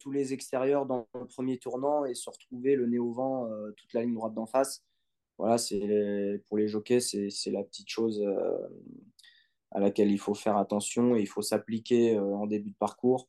tous 0.00 0.10
les 0.10 0.32
extérieurs 0.32 0.86
dans 0.86 1.06
le 1.14 1.26
premier 1.26 1.58
tournant 1.58 2.04
et 2.04 2.14
se 2.14 2.30
retrouver 2.30 2.74
le 2.74 2.86
nez 2.86 2.98
au 2.98 3.12
vent 3.12 3.48
toute 3.76 3.92
la 3.92 4.02
ligne 4.02 4.14
droite 4.14 4.34
d'en 4.34 4.46
face 4.46 4.82
voilà, 5.38 5.58
c'est 5.58 6.42
pour 6.46 6.58
les 6.58 6.68
jockeys, 6.68 7.00
c'est 7.00 7.50
la 7.50 7.64
petite 7.64 7.88
chose 7.88 8.22
euh, 8.22 8.68
à 9.72 9.80
laquelle 9.80 10.10
il 10.10 10.18
faut 10.18 10.34
faire 10.34 10.56
attention 10.56 11.16
et 11.16 11.20
il 11.20 11.26
faut 11.26 11.42
s'appliquer 11.42 12.16
euh, 12.16 12.36
en 12.36 12.46
début 12.46 12.70
de 12.70 12.76
parcours. 12.76 13.28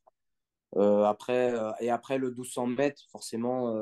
Euh, 0.77 1.03
après, 1.03 1.53
et 1.79 1.89
après 1.89 2.17
le 2.17 2.29
1200 2.29 2.67
mètres, 2.67 3.03
forcément, 3.11 3.73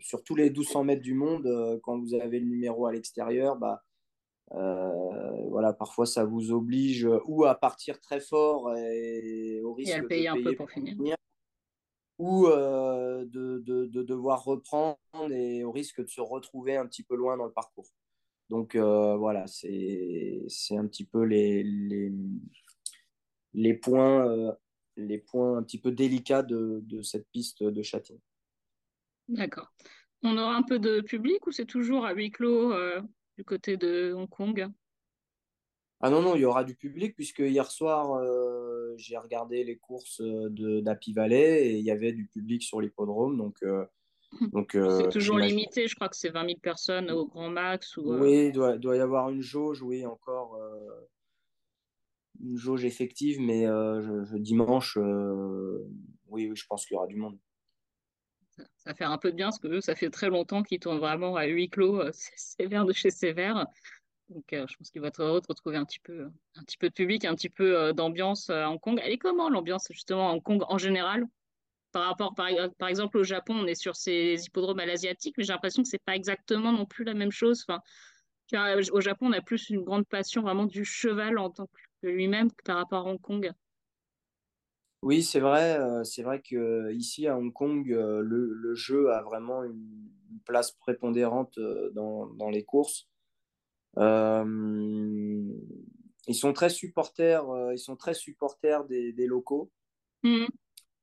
sur 0.00 0.22
tous 0.24 0.34
les 0.34 0.50
1200 0.50 0.84
mètres 0.84 1.02
du 1.02 1.14
monde, 1.14 1.80
quand 1.82 1.98
vous 1.98 2.14
avez 2.14 2.40
le 2.40 2.46
numéro 2.46 2.86
à 2.86 2.92
l'extérieur, 2.92 3.56
bah, 3.56 3.82
voilà, 4.50 5.72
parfois 5.72 6.06
ça 6.06 6.24
vous 6.24 6.52
oblige 6.52 7.08
ou 7.26 7.44
à 7.44 7.54
partir 7.54 8.00
très 8.00 8.20
fort 8.20 8.74
et 8.76 9.60
au 9.62 9.74
risque 9.74 10.00
de 10.00 10.06
payer 10.06 10.28
un 10.28 10.42
peu 10.42 10.54
pour 10.54 10.70
finir 10.70 11.16
ou 12.18 12.46
euh, 12.46 13.24
de, 13.26 13.58
de, 13.66 14.02
devoir 14.02 14.44
reprendre 14.44 14.98
et 15.30 15.64
au 15.64 15.72
risque 15.72 16.00
de 16.00 16.08
se 16.08 16.20
retrouver 16.20 16.76
un 16.76 16.86
petit 16.86 17.02
peu 17.02 17.16
loin 17.16 17.36
dans 17.36 17.46
le 17.46 17.52
parcours. 17.52 17.88
Donc 18.50 18.74
euh, 18.74 19.16
voilà, 19.16 19.46
c'est 19.46 20.76
un 20.76 20.86
petit 20.86 21.04
peu 21.04 21.22
les, 21.22 21.62
les, 21.62 22.12
les 23.54 23.74
points, 23.74 24.28
euh, 24.28 24.52
les 24.96 25.18
points 25.18 25.58
un 25.58 25.62
petit 25.62 25.80
peu 25.80 25.90
délicats 25.92 26.42
de, 26.42 26.80
de 26.84 27.02
cette 27.02 27.28
piste 27.30 27.62
de 27.62 27.82
Châtillon. 27.82 28.20
D'accord. 29.28 29.72
On 30.22 30.36
aura 30.38 30.54
un 30.54 30.62
peu 30.62 30.78
de 30.78 31.00
public 31.00 31.46
ou 31.46 31.52
c'est 31.52 31.66
toujours 31.66 32.06
à 32.06 32.12
huis 32.12 32.30
clos 32.30 32.72
du 33.36 33.44
côté 33.44 33.76
de 33.76 34.12
Hong 34.14 34.28
Kong? 34.28 34.68
Ah 36.00 36.10
non, 36.10 36.20
non, 36.20 36.34
il 36.34 36.42
y 36.42 36.44
aura 36.44 36.64
du 36.64 36.74
public 36.74 37.14
puisque 37.14 37.38
hier 37.38 37.70
soir, 37.70 38.14
euh, 38.16 38.92
j'ai 38.96 39.16
regardé 39.16 39.64
les 39.64 39.78
courses 39.78 40.20
euh, 40.20 40.80
d'Happy 40.82 41.12
Valley 41.12 41.66
et 41.66 41.78
il 41.78 41.84
y 41.84 41.90
avait 41.90 42.12
du 42.12 42.26
public 42.26 42.62
sur 42.62 42.80
l'hippodrome. 42.80 43.38
Donc, 43.38 43.62
euh, 43.62 43.86
donc 44.52 44.72
c'est 44.72 45.08
toujours 45.08 45.38
limité, 45.38 45.86
je 45.86 45.94
crois 45.94 46.08
que 46.08 46.16
c'est 46.16 46.30
20 46.30 46.46
000 46.46 46.58
personnes 46.60 47.10
au 47.10 47.26
grand 47.26 47.48
max. 47.48 47.96
Ou, 47.96 48.12
Oui, 48.18 48.46
il 48.48 48.52
doit, 48.52 48.76
doit, 48.76 48.96
y 48.96 49.00
avoir 49.00 49.30
une 49.30 49.40
jauge, 49.40 49.80
oui, 49.80 50.04
encore 50.04 50.58
une 52.40 52.56
jauge 52.56 52.84
effective, 52.84 53.40
mais 53.40 53.64
je, 53.64 54.36
dimanche, 54.36 54.96
oui, 54.96 56.48
oui, 56.48 56.56
je 56.56 56.66
pense 56.66 56.86
qu'il 56.86 56.94
y 56.94 56.98
aura 56.98 57.06
du 57.06 57.16
monde. 57.16 57.38
Ça, 58.76 58.94
fait 58.94 59.04
un 59.04 59.18
peu 59.18 59.30
de 59.30 59.36
bien 59.36 59.46
parce 59.46 59.58
que 59.58 59.80
ça 59.80 59.94
fait 59.94 60.10
très 60.10 60.28
longtemps 60.28 60.62
qu'ils 60.62 60.78
tournent 60.78 60.98
vraiment 60.98 61.36
à 61.36 61.46
huis 61.46 61.68
clos, 61.68 62.02
sévère 62.12 62.84
de 62.84 62.92
chez 62.92 63.10
sévère. 63.10 63.66
Donc, 64.30 64.52
euh, 64.52 64.66
je 64.68 64.76
pense 64.76 64.90
qu'il 64.90 65.00
va 65.00 65.08
être 65.08 65.22
heureux 65.22 65.40
de 65.40 65.46
retrouver 65.48 65.76
un 65.76 65.84
petit 65.84 66.00
peu, 66.00 66.30
un 66.56 66.62
petit 66.62 66.78
peu 66.78 66.88
de 66.88 66.94
public, 66.94 67.24
un 67.24 67.34
petit 67.34 67.50
peu 67.50 67.76
euh, 67.76 67.92
d'ambiance 67.92 68.48
euh, 68.50 68.64
à 68.64 68.70
Hong 68.70 68.80
Kong. 68.80 68.98
Elle 69.02 69.12
est 69.12 69.18
comment 69.18 69.50
l'ambiance 69.50 69.86
justement 69.90 70.30
à 70.30 70.32
Hong 70.32 70.42
Kong 70.42 70.62
en 70.68 70.78
général? 70.78 71.26
Par 71.92 72.06
rapport, 72.06 72.34
par, 72.34 72.48
exemple, 72.88 73.18
au 73.18 73.22
Japon, 73.22 73.54
on 73.54 73.66
est 73.66 73.76
sur 73.76 73.94
ces 73.94 74.44
hippodromes 74.44 74.80
à 74.80 74.86
l'asiatique, 74.86 75.36
mais 75.38 75.44
j'ai 75.44 75.52
l'impression 75.52 75.82
que 75.84 75.88
c'est 75.88 76.02
pas 76.02 76.16
exactement 76.16 76.72
non 76.72 76.86
plus 76.86 77.04
la 77.04 77.14
même 77.14 77.30
chose. 77.30 77.64
Enfin, 77.68 77.80
au 78.92 79.00
Japon, 79.00 79.28
on 79.28 79.32
a 79.32 79.40
plus 79.40 79.70
une 79.70 79.84
grande 79.84 80.04
passion 80.08 80.42
vraiment 80.42 80.66
du 80.66 80.84
cheval 80.84 81.38
en 81.38 81.50
tant 81.50 81.66
que 81.66 81.80
lui-même 82.08 82.50
par 82.64 82.76
rapport 82.76 83.06
à 83.06 83.10
Hong 83.10 83.20
Kong. 83.20 83.52
Oui, 85.02 85.22
c'est 85.22 85.40
vrai. 85.40 85.78
c'est 86.04 86.22
vrai 86.22 86.40
que 86.40 86.90
ici 86.92 87.26
à 87.26 87.36
Hong 87.36 87.52
Kong, 87.52 87.86
le, 87.86 88.22
le, 88.22 88.74
jeu 88.74 89.12
a 89.12 89.22
vraiment 89.22 89.62
une 89.62 90.08
place 90.46 90.72
prépondérante 90.72 91.58
dans, 91.92 92.26
dans 92.26 92.48
les 92.48 92.64
courses. 92.64 93.06
Euh, 93.98 94.44
ils 96.26 96.34
sont 96.34 96.52
très 96.52 96.70
supporters, 96.70 97.48
euh, 97.50 97.74
ils 97.74 97.78
sont 97.78 97.96
très 97.96 98.14
supporters 98.14 98.84
des, 98.84 99.26
locaux. 99.26 99.70
Mm. 100.22 100.46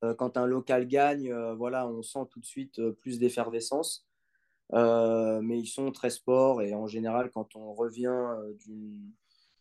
Euh, 0.04 0.16
quand 0.16 0.38
un 0.38 0.46
local 0.46 0.88
gagne, 0.88 1.34
voilà, 1.58 1.88
on 1.88 2.02
sent 2.02 2.26
tout 2.32 2.40
de 2.40 2.46
suite 2.46 2.82
plus 3.02 3.20
d'effervescence. 3.20 4.08
mais 4.74 5.60
ils 5.60 5.68
sont 5.68 5.92
très 5.92 6.10
sport 6.10 6.62
et 6.62 6.74
en 6.74 6.88
général, 6.88 7.30
quand 7.32 7.56
on 7.56 7.74
revient 7.74 8.36
d'une 8.66 9.12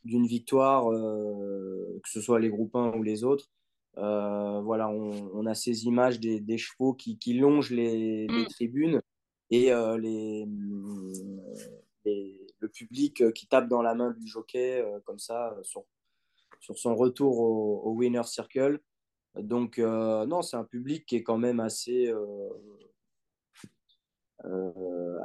victoire, 0.05 0.91
que 0.91 2.09
ce 2.09 2.21
soit 2.21 2.41
les 2.41 2.51
groupes 2.51 2.75
1 2.75 2.93
ou 2.93 3.03
les 3.03 3.25
autres, 3.25 3.51
voilà, 3.97 4.89
on, 4.89 5.47
a 5.47 5.55
ces 5.55 5.85
images 5.85 6.21
des, 6.21 6.59
chevaux 6.59 6.95
qui, 6.95 7.35
longent 7.35 7.71
les, 7.71 8.27
les, 8.27 8.43
mm. 8.43 8.47
tribunes 8.47 9.01
et 9.51 9.71
les, 9.99 10.47
le 12.61 12.69
public 12.69 13.21
euh, 13.23 13.33
qui 13.33 13.47
tape 13.47 13.69
dans 13.69 13.83
la 13.83 13.95
main 13.95 14.13
du 14.13 14.27
jockey 14.27 14.81
euh, 14.81 15.01
comme 15.05 15.19
ça 15.19 15.53
euh, 15.53 15.63
sur, 15.63 15.85
sur 16.61 16.79
son 16.79 16.95
retour 16.95 17.41
au, 17.41 17.83
au 17.85 17.93
winner 17.93 18.25
circle. 18.25 18.81
Donc 19.37 19.79
non, 19.79 20.43
c'est 20.43 20.57
un 20.57 20.65
public 20.65 21.07
qui 21.07 21.15
est 21.15 21.23
quand 21.23 21.39
même 21.39 21.61
assez, 21.61 22.13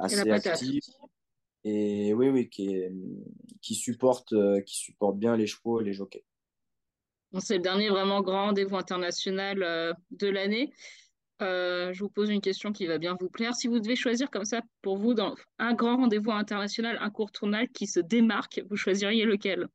assez 0.00 0.30
actif 0.30 0.84
et 1.68 2.14
oui, 2.14 2.28
oui, 2.28 2.48
qui, 2.48 2.82
qui, 3.60 3.74
supporte, 3.74 4.34
qui 4.64 4.76
supporte 4.76 5.18
bien 5.18 5.36
les 5.36 5.46
chevaux 5.46 5.80
et 5.80 5.84
les 5.84 5.92
jockeys. 5.92 6.24
C'est 7.38 7.56
le 7.56 7.62
dernier 7.62 7.88
vraiment 7.88 8.22
grand 8.22 8.46
rendez-vous 8.46 8.76
international 8.76 9.58
de 10.10 10.28
l'année. 10.28 10.72
je 11.40 11.98
vous 11.98 12.08
pose 12.08 12.30
une 12.30 12.40
question 12.40 12.72
qui 12.72 12.86
va 12.86 12.98
bien 12.98 13.16
vous 13.20 13.28
plaire. 13.28 13.54
Si 13.54 13.66
vous 13.68 13.80
devez 13.80 13.96
choisir 13.96 14.30
comme 14.30 14.44
ça 14.44 14.60
pour 14.80 14.96
vous 14.96 15.12
dans 15.12 15.34
un 15.58 15.74
grand 15.74 15.96
rendez-vous 15.96 16.30
international 16.30 16.98
incontournable 17.00 17.68
qui 17.68 17.86
se 17.86 18.00
démarque, 18.00 18.62
vous 18.70 18.76
choisiriez 18.76 19.24
lequel? 19.24 19.68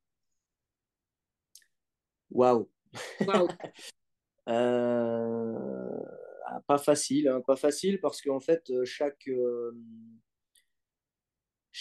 Waouh 2.31 2.69
euh, 4.47 5.99
ah, 6.47 6.61
Pas 6.65 6.77
facile, 6.77 7.27
hein, 7.27 7.41
pas 7.45 7.55
facile 7.55 7.99
parce 7.99 8.21
qu'en 8.21 8.39
fait, 8.39 8.69
euh, 8.69 8.85
chaque, 8.85 9.27
euh, 9.27 9.71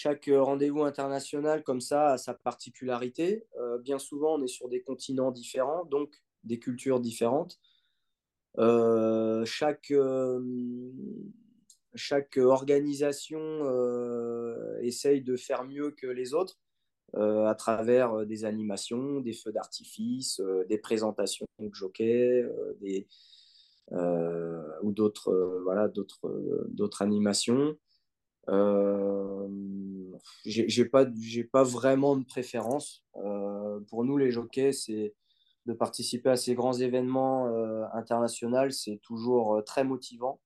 chaque 0.02 0.30
rendez-vous 0.32 0.82
international 0.84 1.62
comme 1.62 1.80
ça 1.80 2.12
a 2.12 2.18
sa 2.18 2.34
particularité. 2.34 3.44
bien 3.82 3.98
souvent, 3.98 4.36
on 4.36 4.42
est 4.42 4.48
sur 4.48 4.68
des 4.68 4.82
continents 4.82 5.30
différents, 5.30 5.84
donc 5.84 6.14
des 6.44 6.58
cultures 6.58 7.00
différentes. 7.00 7.58
chaque, 8.56 9.92
chaque 11.94 12.36
organisation 12.38 13.40
essaye 14.80 15.22
de 15.22 15.36
faire 15.36 15.64
mieux 15.64 15.90
que 15.90 16.06
les 16.06 16.34
autres. 16.34 16.58
Euh, 17.16 17.46
à 17.46 17.56
travers 17.56 18.12
euh, 18.14 18.24
des 18.24 18.44
animations, 18.44 19.18
des 19.20 19.32
feux 19.32 19.50
d'artifice, 19.50 20.38
euh, 20.38 20.64
des 20.68 20.78
présentations 20.78 21.44
de 21.58 21.68
jockey, 21.72 22.46
des, 22.80 23.08
ou 24.82 24.92
d'autres 24.92 25.60
voilà, 25.64 25.88
d'autres 25.88 27.02
animations. 27.02 27.76
J'ai 30.44 30.84
pas, 30.84 31.06
pas 31.52 31.62
vraiment 31.62 32.16
de 32.16 32.24
préférence. 32.24 33.04
pour 33.88 34.04
nous, 34.04 34.16
les 34.16 34.30
jockeys, 34.30 34.72
c'est 34.72 35.14
de 35.66 35.72
participer 35.72 36.30
à 36.30 36.36
ces 36.36 36.54
grands 36.54 36.72
événements 36.72 37.46
internationaux, 37.92 38.70
c'est 38.70 39.00
toujours 39.02 39.62
très 39.64 39.84
motivant. 39.84 40.40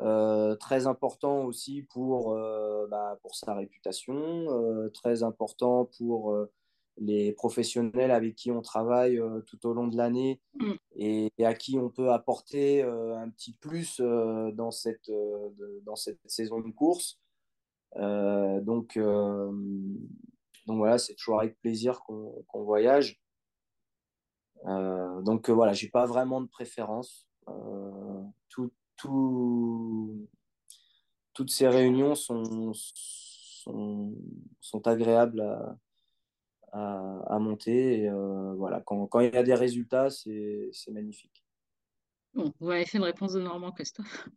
Euh, 0.00 0.56
très 0.56 0.86
important 0.86 1.44
aussi 1.44 1.82
pour, 1.82 2.32
euh, 2.32 2.86
bah, 2.90 3.18
pour 3.20 3.34
sa 3.34 3.54
réputation, 3.54 4.14
euh, 4.16 4.88
très 4.88 5.22
important 5.22 5.90
pour 5.98 6.34
les 6.98 7.32
professionnels 7.32 8.10
avec 8.10 8.34
qui 8.34 8.50
on 8.50 8.62
travaille 8.62 9.20
tout 9.46 9.66
au 9.66 9.74
long 9.74 9.88
de 9.88 9.96
l'année 9.96 10.40
mm. 10.54 10.72
et, 10.96 11.30
à 11.40 11.54
qui 11.54 11.78
on 11.78 11.90
peut 11.90 12.10
apporter 12.10 12.82
un 12.82 13.28
petit 13.30 13.54
plus 13.54 14.00
dans, 14.00 14.70
cette, 14.70 15.10
dans 15.84 15.96
cette 15.96 16.20
saison 16.26 16.60
de 16.60 16.70
course. 16.70 17.18
Donc, 17.96 18.98
donc 18.98 20.76
voilà, 20.76 20.98
c'est 20.98 21.14
toujours 21.14 21.40
avec 21.40 21.58
plaisir 21.60 22.00
qu'on 22.02 22.62
voyage. 22.62 23.20
donc 24.64 25.50
voilà, 25.50 25.72
j'ai 25.72 25.88
pas 25.88 26.06
vraiment 26.06 26.40
de 26.40 26.48
préférence. 26.48 27.28
tout, 28.48 28.72
toutes 31.34 31.50
ces 31.50 31.68
réunions 31.68 32.14
sont, 32.14 32.72
sont, 32.74 34.82
agréables 34.84 35.42
à, 36.72 37.38
monter. 37.38 38.02
Et, 38.02 38.08
euh, 38.08 38.54
voilà, 38.54 38.80
quand, 38.80 39.06
quand, 39.06 39.20
il 39.20 39.34
y 39.34 39.36
a 39.36 39.42
des 39.42 39.54
résultats, 39.54 40.10
c'est 40.10 40.72
magnifique. 40.90 41.44
Bon, 42.34 42.52
vous 42.60 42.70
avez 42.70 42.86
fait 42.86 42.98
une 42.98 43.04
réponse 43.04 43.34
de 43.34 43.40
Normand, 43.40 43.72
Christophe. 43.72 44.28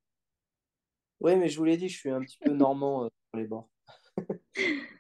Oui, 1.20 1.36
mais 1.36 1.50
je 1.50 1.58
vous 1.58 1.66
l'ai 1.66 1.78
dit, 1.78 1.90
je 1.90 1.98
suis 1.98 2.10
un 2.10 2.22
petit 2.22 2.38
peu 2.38 2.52
normand 2.52 3.06
euh, 3.06 3.10
sur 3.30 3.40
les 3.40 3.48
bords. 3.48 3.70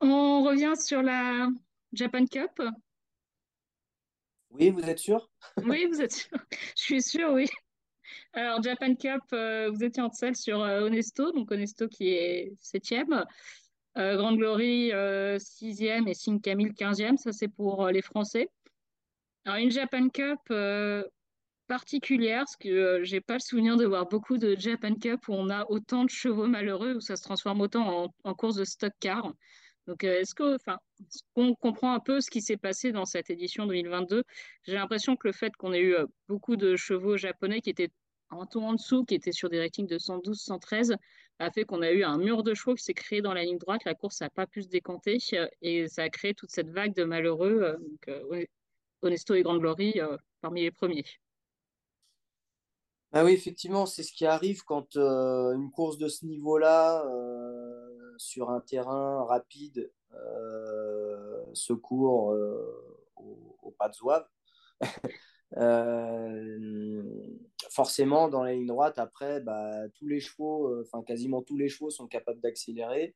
On 0.00 0.42
revient 0.42 0.74
sur 0.76 1.02
la 1.02 1.48
Japan 1.92 2.26
Cup. 2.26 2.60
Oui, 4.50 4.70
vous 4.70 4.82
êtes 4.82 4.98
sûr? 4.98 5.30
Oui, 5.64 5.86
vous 5.86 6.00
êtes 6.00 6.12
sûr. 6.12 6.38
Je 6.76 6.82
suis 6.82 7.02
sûr, 7.02 7.32
oui. 7.32 7.46
Alors, 8.34 8.62
Japan 8.62 8.94
Cup, 8.94 9.22
euh, 9.32 9.70
vous 9.70 9.82
étiez 9.82 10.02
en 10.02 10.10
selle 10.10 10.36
sur 10.36 10.60
euh, 10.62 10.82
Onesto, 10.82 11.32
donc 11.32 11.50
Onesto 11.50 11.88
qui 11.88 12.08
est 12.10 12.52
septième. 12.60 13.24
Euh, 13.96 14.16
Grande 14.16 14.36
Glory, 14.38 14.92
sixième 15.38 16.08
et 16.08 16.14
Sing 16.14 16.40
Camille, 16.40 16.74
quinzième. 16.74 17.16
Ça, 17.16 17.32
c'est 17.32 17.48
pour 17.48 17.88
les 17.88 18.02
Français. 18.02 18.50
Alors, 19.44 19.58
une 19.58 19.70
Japan 19.70 20.08
Cup 20.08 20.40
particulière, 21.66 22.40
parce 22.40 22.56
que 22.56 23.02
j'ai 23.04 23.20
pas 23.20 23.34
le 23.34 23.40
souvenir 23.40 23.76
de 23.76 23.86
voir 23.86 24.06
beaucoup 24.08 24.38
de 24.38 24.56
Japan 24.58 24.94
Cup 24.94 25.28
où 25.28 25.34
on 25.34 25.50
a 25.50 25.64
autant 25.70 26.04
de 26.04 26.10
chevaux 26.10 26.46
malheureux, 26.46 26.94
où 26.96 27.00
ça 27.00 27.16
se 27.16 27.22
transforme 27.22 27.60
autant 27.60 28.12
en, 28.24 28.34
course 28.34 28.56
de 28.56 28.64
stock 28.64 28.92
car. 29.00 29.32
Donc, 29.86 30.02
est-ce 30.04 30.34
que, 30.34 30.56
enfin, 30.56 30.78
qu'on 31.34 31.54
comprend 31.54 31.94
un 31.94 32.00
peu 32.00 32.20
ce 32.20 32.30
qui 32.30 32.40
s'est 32.40 32.56
passé 32.56 32.92
dans 32.92 33.04
cette 33.04 33.30
édition 33.30 33.66
2022 33.66 34.24
J'ai 34.62 34.74
l'impression 34.74 35.16
que 35.16 35.28
le 35.28 35.32
fait 35.32 35.54
qu'on 35.56 35.72
ait 35.72 35.82
eu 35.82 35.96
beaucoup 36.28 36.56
de 36.56 36.76
chevaux 36.76 37.16
japonais 37.16 37.60
qui 37.60 37.70
étaient 37.70 37.90
un 38.30 38.46
ton 38.46 38.66
en 38.68 38.72
dessous, 38.74 39.04
qui 39.04 39.14
était 39.14 39.32
sur 39.32 39.48
des 39.50 39.60
ratings 39.60 39.86
de 39.86 39.98
112, 39.98 40.40
113, 40.40 40.96
a 41.38 41.50
fait 41.50 41.64
qu'on 41.64 41.82
a 41.82 41.90
eu 41.90 42.04
un 42.04 42.18
mur 42.18 42.42
de 42.42 42.54
chevaux 42.54 42.74
qui 42.74 42.84
s'est 42.84 42.94
créé 42.94 43.20
dans 43.20 43.34
la 43.34 43.44
ligne 43.44 43.58
droite. 43.58 43.82
La 43.84 43.94
course 43.94 44.20
n'a 44.20 44.30
pas 44.30 44.46
pu 44.46 44.62
se 44.62 44.68
décanter 44.68 45.18
et 45.62 45.88
ça 45.88 46.02
a 46.02 46.08
créé 46.08 46.34
toute 46.34 46.50
cette 46.50 46.70
vague 46.70 46.94
de 46.94 47.04
malheureux. 47.04 47.62
Euh, 47.62 47.76
donc, 47.78 48.08
euh, 48.08 48.44
Honesto 49.02 49.34
et 49.34 49.42
Grande 49.42 49.60
Glory 49.60 50.00
euh, 50.00 50.16
parmi 50.40 50.62
les 50.62 50.70
premiers. 50.70 51.04
Ah 53.14 53.24
oui, 53.24 53.32
effectivement, 53.32 53.86
c'est 53.86 54.02
ce 54.02 54.12
qui 54.12 54.26
arrive 54.26 54.64
quand 54.64 54.96
une 54.96 55.70
course 55.70 55.98
de 55.98 56.08
ce 56.08 56.26
niveau-là, 56.26 57.04
sur 58.16 58.50
un 58.50 58.60
terrain 58.60 59.24
rapide, 59.24 59.90
se 61.52 61.72
court 61.72 62.34
au, 63.16 63.56
au, 63.62 63.70
pas 63.78 63.88
de 63.88 63.94
zouave. 63.94 64.26
Euh, 65.56 67.02
forcément, 67.70 68.28
dans 68.28 68.42
la 68.42 68.54
ligne 68.54 68.66
droite, 68.66 68.98
après, 68.98 69.40
bah, 69.40 69.88
tous 69.94 70.08
les 70.08 70.20
chevaux, 70.20 70.68
euh, 70.68 70.82
enfin 70.84 71.04
quasiment 71.04 71.42
tous 71.42 71.56
les 71.56 71.68
chevaux 71.68 71.90
sont 71.90 72.08
capables 72.08 72.40
d'accélérer 72.40 73.14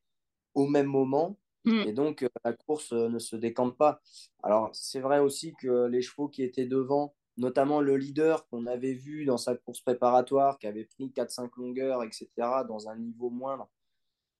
au 0.53 0.65
même 0.67 0.85
moment. 0.85 1.37
Mm. 1.65 1.81
Et 1.87 1.93
donc, 1.93 2.23
euh, 2.23 2.29
la 2.45 2.53
course 2.53 2.93
ne 2.93 3.19
se 3.19 3.35
décante 3.35 3.77
pas. 3.77 3.99
Alors, 4.41 4.69
c'est 4.73 5.01
vrai 5.01 5.19
aussi 5.19 5.53
que 5.59 5.87
les 5.87 6.01
chevaux 6.01 6.29
qui 6.29 6.43
étaient 6.43 6.65
devant, 6.65 7.13
notamment 7.39 7.81
le 7.81 7.97
leader 7.97 8.47
qu'on 8.47 8.65
avait 8.67 8.93
vu 8.93 9.25
dans 9.25 9.37
sa 9.37 9.55
course 9.55 9.81
préparatoire, 9.81 10.59
qui 10.59 10.67
avait 10.67 10.85
pris 10.85 11.11
4-5 11.15 11.49
longueurs, 11.57 12.03
etc., 12.03 12.27
dans 12.67 12.89
un 12.89 12.97
niveau 12.97 13.29
moindre, 13.29 13.69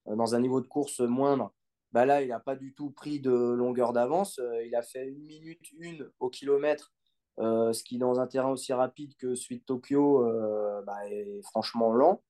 dans 0.05 0.35
un 0.35 0.39
niveau 0.39 0.61
de 0.61 0.67
course 0.67 0.99
moindre, 0.99 1.53
bah 1.91 2.05
là, 2.05 2.21
il 2.21 2.29
n'a 2.29 2.39
pas 2.39 2.55
du 2.55 2.73
tout 2.73 2.91
pris 2.91 3.19
de 3.19 3.31
longueur 3.31 3.93
d'avance. 3.93 4.39
il 4.65 4.75
a 4.75 4.83
fait 4.83 5.07
une 5.07 5.23
minute 5.23 5.71
une 5.79 6.09
au 6.19 6.29
kilomètre 6.29 6.93
euh, 7.39 7.71
ce 7.71 7.83
qui, 7.83 7.97
dans 7.97 8.19
un 8.19 8.27
terrain 8.27 8.49
aussi 8.49 8.73
rapide 8.73 9.15
que 9.15 9.35
celui 9.35 9.59
de 9.59 9.63
Tokyo, 9.63 10.25
euh, 10.25 10.81
bah, 10.81 11.07
est 11.09 11.41
franchement 11.43 11.91
lent 11.93 12.21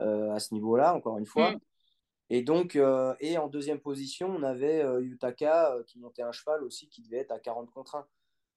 euh, 0.00 0.32
à 0.32 0.38
ce 0.38 0.52
niveau-là, 0.52 0.94
encore 0.94 1.18
une 1.18 1.26
fois. 1.26 1.52
Mm. 1.52 1.60
Et 2.30 2.42
donc, 2.42 2.78
et 3.20 3.38
en 3.38 3.48
deuxième 3.48 3.80
position, 3.80 4.28
on 4.28 4.42
avait 4.42 4.82
Yutaka 5.02 5.76
qui 5.86 5.98
montait 5.98 6.22
un 6.22 6.32
cheval 6.32 6.64
aussi 6.64 6.88
qui 6.88 7.02
devait 7.02 7.18
être 7.18 7.32
à 7.32 7.38
40 7.38 7.70
contre 7.70 7.96
1. 7.96 8.06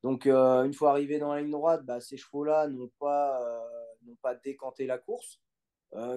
Donc, 0.03 0.27
une 0.27 0.73
fois 0.73 0.91
arrivé 0.91 1.19
dans 1.19 1.33
la 1.33 1.41
ligne 1.41 1.51
droite, 1.51 1.85
bah, 1.85 1.99
ces 1.99 2.17
chevaux-là 2.17 2.67
n'ont 2.67 2.91
pas, 2.99 3.39
n'ont 4.05 4.17
pas 4.21 4.35
décanté 4.35 4.85
la 4.85 4.97
course. 4.97 5.41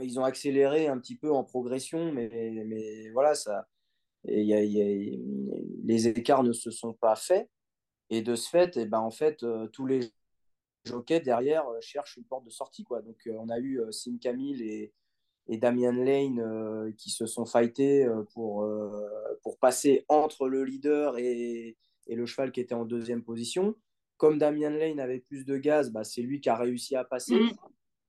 ils 0.02 0.20
ont 0.20 0.24
accéléré 0.24 0.86
un 0.86 0.98
petit 0.98 1.16
peu 1.16 1.32
en 1.32 1.44
progression, 1.44 2.12
mais, 2.12 2.28
mais, 2.66 3.10
voilà, 3.10 3.34
ça, 3.34 3.66
a, 4.28 4.32
y 4.32 4.52
a, 4.54 5.18
les 5.84 6.08
écarts 6.08 6.42
ne 6.42 6.52
se 6.52 6.70
sont 6.70 6.92
pas 6.92 7.16
faits. 7.16 7.48
Et 8.10 8.22
de 8.22 8.34
ce 8.34 8.48
fait, 8.48 8.76
et 8.76 8.82
eh 8.82 8.86
ben, 8.86 8.98
en 8.98 9.12
fait 9.12 9.42
euh, 9.44 9.68
tous 9.68 9.86
les 9.86 10.00
jockeys 10.84 11.20
derrière 11.20 11.68
euh, 11.68 11.80
cherchent 11.80 12.16
une 12.16 12.24
porte 12.24 12.44
de 12.44 12.50
sortie. 12.50 12.82
Quoi. 12.82 13.02
Donc, 13.02 13.16
euh, 13.26 13.36
on 13.38 13.48
a 13.48 13.58
eu 13.60 13.80
Sim 13.92 14.18
Camille 14.20 14.62
et, 14.62 14.92
et 15.48 15.58
Damian 15.58 15.92
Lane 15.92 16.92
qui 16.96 17.10
se 17.10 17.26
sont 17.26 17.46
fightés 17.46 18.06
pour, 18.34 18.68
pour 19.42 19.58
passer 19.58 20.04
entre 20.08 20.48
le 20.48 20.64
leader 20.64 21.18
et, 21.18 21.76
et, 22.10 22.16
le 22.16 22.26
cheval 22.26 22.52
qui 22.52 22.60
était 22.60 22.74
en 22.74 22.84
deuxième 22.84 23.22
position. 23.22 23.74
Comme 24.16 24.38
Damian 24.38 24.70
Lane 24.70 25.00
avait 25.00 25.20
plus 25.20 25.44
de 25.46 25.56
gaz, 25.56 25.90
bah, 25.90 26.04
c'est 26.04 26.22
lui 26.22 26.40
qui 26.40 26.50
a 26.50 26.56
réussi 26.56 26.94
à 26.96 27.04
passer. 27.04 27.36
Mm. 27.36 27.50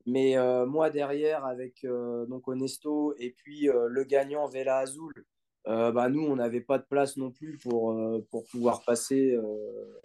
Mais 0.08 0.36
moi, 0.66 0.90
derrière, 0.90 1.46
avec 1.46 1.86
donc 2.28 2.48
Onesto 2.48 3.14
et 3.18 3.32
puis 3.32 3.68
le 3.68 4.04
gagnant 4.04 4.48
Vela 4.48 4.80
Azul, 4.80 5.26
euh, 5.68 5.92
bah, 5.92 6.10
nous, 6.10 6.24
on 6.24 6.36
n'avait 6.36 6.62
pas 6.62 6.78
de 6.78 6.86
place 6.86 7.18
non 7.18 7.32
plus 7.32 7.58
pour, 7.58 7.92
euh, 7.92 8.26
pour 8.32 8.46
pouvoir 8.46 8.84
passer 8.84 9.32
euh, 9.32 10.02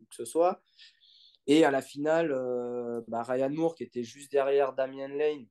où 0.00 0.04
que 0.04 0.14
ce 0.14 0.24
soit. 0.24 0.62
Et 1.46 1.64
à 1.64 1.70
la 1.70 1.80
finale, 1.80 2.28
bah, 3.08 3.22
Ryan 3.22 3.50
Moore, 3.50 3.74
qui 3.74 3.82
était 3.82 4.04
juste 4.04 4.30
derrière 4.30 4.74
Damien 4.74 5.08
Lane, 5.08 5.46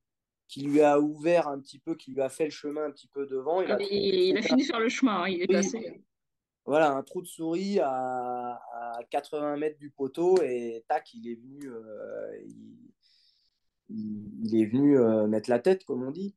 qui 0.46 0.62
lui 0.62 0.80
a 0.80 1.00
ouvert 1.00 1.48
un 1.48 1.58
petit 1.58 1.80
peu, 1.80 1.96
qui 1.96 2.12
lui 2.12 2.22
a 2.22 2.28
fait 2.28 2.44
le 2.44 2.50
chemin 2.50 2.84
un 2.84 2.90
petit 2.92 3.08
peu 3.08 3.26
devant. 3.26 3.60
Il 3.62 3.72
a, 3.72 3.78
il, 3.80 4.38
a 4.38 4.42
fini 4.42 4.62
sur 4.62 4.78
le 4.78 4.88
chemin, 4.88 5.22
hein, 5.22 5.28
il 5.28 5.42
est 5.42 5.48
passé. 5.48 6.00
Voilà, 6.68 6.92
un 6.92 7.02
trou 7.02 7.22
de 7.22 7.26
souris 7.26 7.80
à, 7.80 8.60
à 8.72 9.00
80 9.08 9.56
mètres 9.56 9.78
du 9.78 9.88
poteau 9.88 10.36
et 10.42 10.84
tac, 10.86 11.14
il 11.14 11.26
est 11.26 11.36
venu, 11.36 11.72
il, 13.88 14.44
il, 14.44 14.60
est 14.60 14.66
venu 14.66 14.98
mettre 15.28 15.48
la 15.48 15.60
tête, 15.60 15.84
comme 15.86 16.02
on 16.02 16.10
dit. 16.10 16.36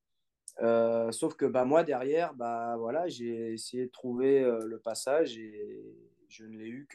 Euh, 0.61 1.11
sauf 1.11 1.35
que 1.35 1.45
bah, 1.45 1.65
moi, 1.65 1.83
derrière, 1.83 2.33
bah, 2.33 2.77
voilà, 2.77 3.09
j'ai 3.09 3.51
essayé 3.51 3.87
de 3.87 3.91
trouver 3.91 4.39
le 4.41 4.79
passage 4.79 5.37
et 5.37 5.83
je 6.29 6.45
ne 6.45 6.57
l'ai 6.57 6.69
eu 6.69 6.87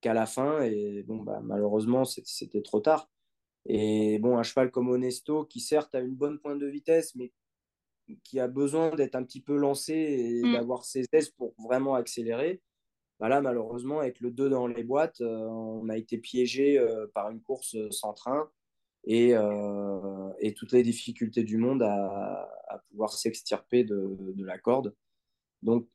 qu'à 0.00 0.12
la 0.12 0.26
fin. 0.26 0.60
Et 0.62 1.04
bon, 1.04 1.18
bah, 1.18 1.38
malheureusement, 1.40 2.04
c'était 2.04 2.62
trop 2.62 2.80
tard. 2.80 3.08
Et 3.64 4.18
bon, 4.18 4.38
un 4.38 4.42
cheval 4.42 4.72
comme 4.72 4.88
Honesto, 4.88 5.44
qui 5.44 5.60
certes 5.60 5.94
a 5.94 6.00
une 6.00 6.16
bonne 6.16 6.40
pointe 6.40 6.58
de 6.58 6.66
vitesse, 6.66 7.14
mais 7.14 7.32
qui 8.24 8.40
a 8.40 8.48
besoin 8.48 8.94
d'être 8.94 9.14
un 9.14 9.24
petit 9.24 9.40
peu 9.40 9.56
lancé 9.56 9.92
et 9.94 10.42
mm. 10.42 10.52
d'avoir 10.52 10.84
ses 10.84 11.04
aises 11.12 11.30
pour 11.30 11.54
vraiment 11.58 11.94
accélérer. 11.94 12.60
Bah 13.20 13.28
là, 13.28 13.40
malheureusement, 13.40 13.98
avec 13.98 14.20
le 14.20 14.30
2 14.30 14.48
dans 14.48 14.68
les 14.68 14.84
boîtes, 14.84 15.20
euh, 15.20 15.46
on 15.46 15.88
a 15.88 15.96
été 15.96 16.18
piégé 16.18 16.78
euh, 16.78 17.06
par 17.14 17.30
une 17.30 17.40
course 17.40 17.76
sans 17.90 18.12
train 18.12 18.48
et, 19.04 19.34
euh, 19.34 20.30
et 20.38 20.54
toutes 20.54 20.72
les 20.72 20.84
difficultés 20.84 21.42
du 21.42 21.56
monde 21.56 21.82
à, 21.82 22.48
à 22.68 22.78
pouvoir 22.90 23.12
s'extirper 23.12 23.82
de, 23.82 24.16
de, 24.34 24.44
la 24.44 24.58
corde. 24.58 24.94
Donc, 25.62 25.88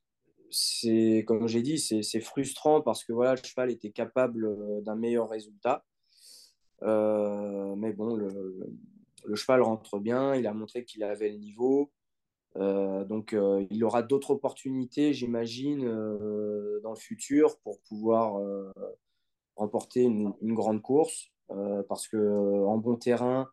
c'est 0.51 1.23
comme 1.25 1.47
j'ai 1.47 1.61
dit, 1.61 1.79
c'est 1.79 2.19
frustrant 2.19 2.81
parce 2.81 3.03
que 3.05 3.13
voilà, 3.13 3.35
le 3.35 3.41
cheval 3.43 3.71
était 3.71 3.91
capable 3.91 4.83
d'un 4.83 4.95
meilleur 4.95 5.29
résultat. 5.29 5.85
mais 6.81 7.93
bon, 7.93 8.15
le, 8.15 8.27
le, 9.25 9.35
cheval 9.35 9.61
rentre 9.61 9.99
bien, 9.99 10.35
il 10.35 10.45
a 10.45 10.53
montré 10.53 10.83
qu'il 10.85 11.03
avait 11.03 11.29
le 11.29 11.37
niveau. 11.37 11.91
Euh, 12.57 13.03
donc, 13.03 13.33
euh, 13.33 13.65
il 13.71 13.83
aura 13.83 14.03
d'autres 14.03 14.31
opportunités, 14.31 15.13
j'imagine, 15.13 15.85
euh, 15.85 16.79
dans 16.83 16.91
le 16.91 16.99
futur 16.99 17.57
pour 17.59 17.79
pouvoir 17.81 18.41
remporter 19.55 20.01
une, 20.01 20.33
grande 20.53 20.81
course. 20.81 21.31
parce 21.87 22.07
que 22.07 22.17
en 22.65 22.77
bon 22.77 22.95
terrain, 22.95 23.49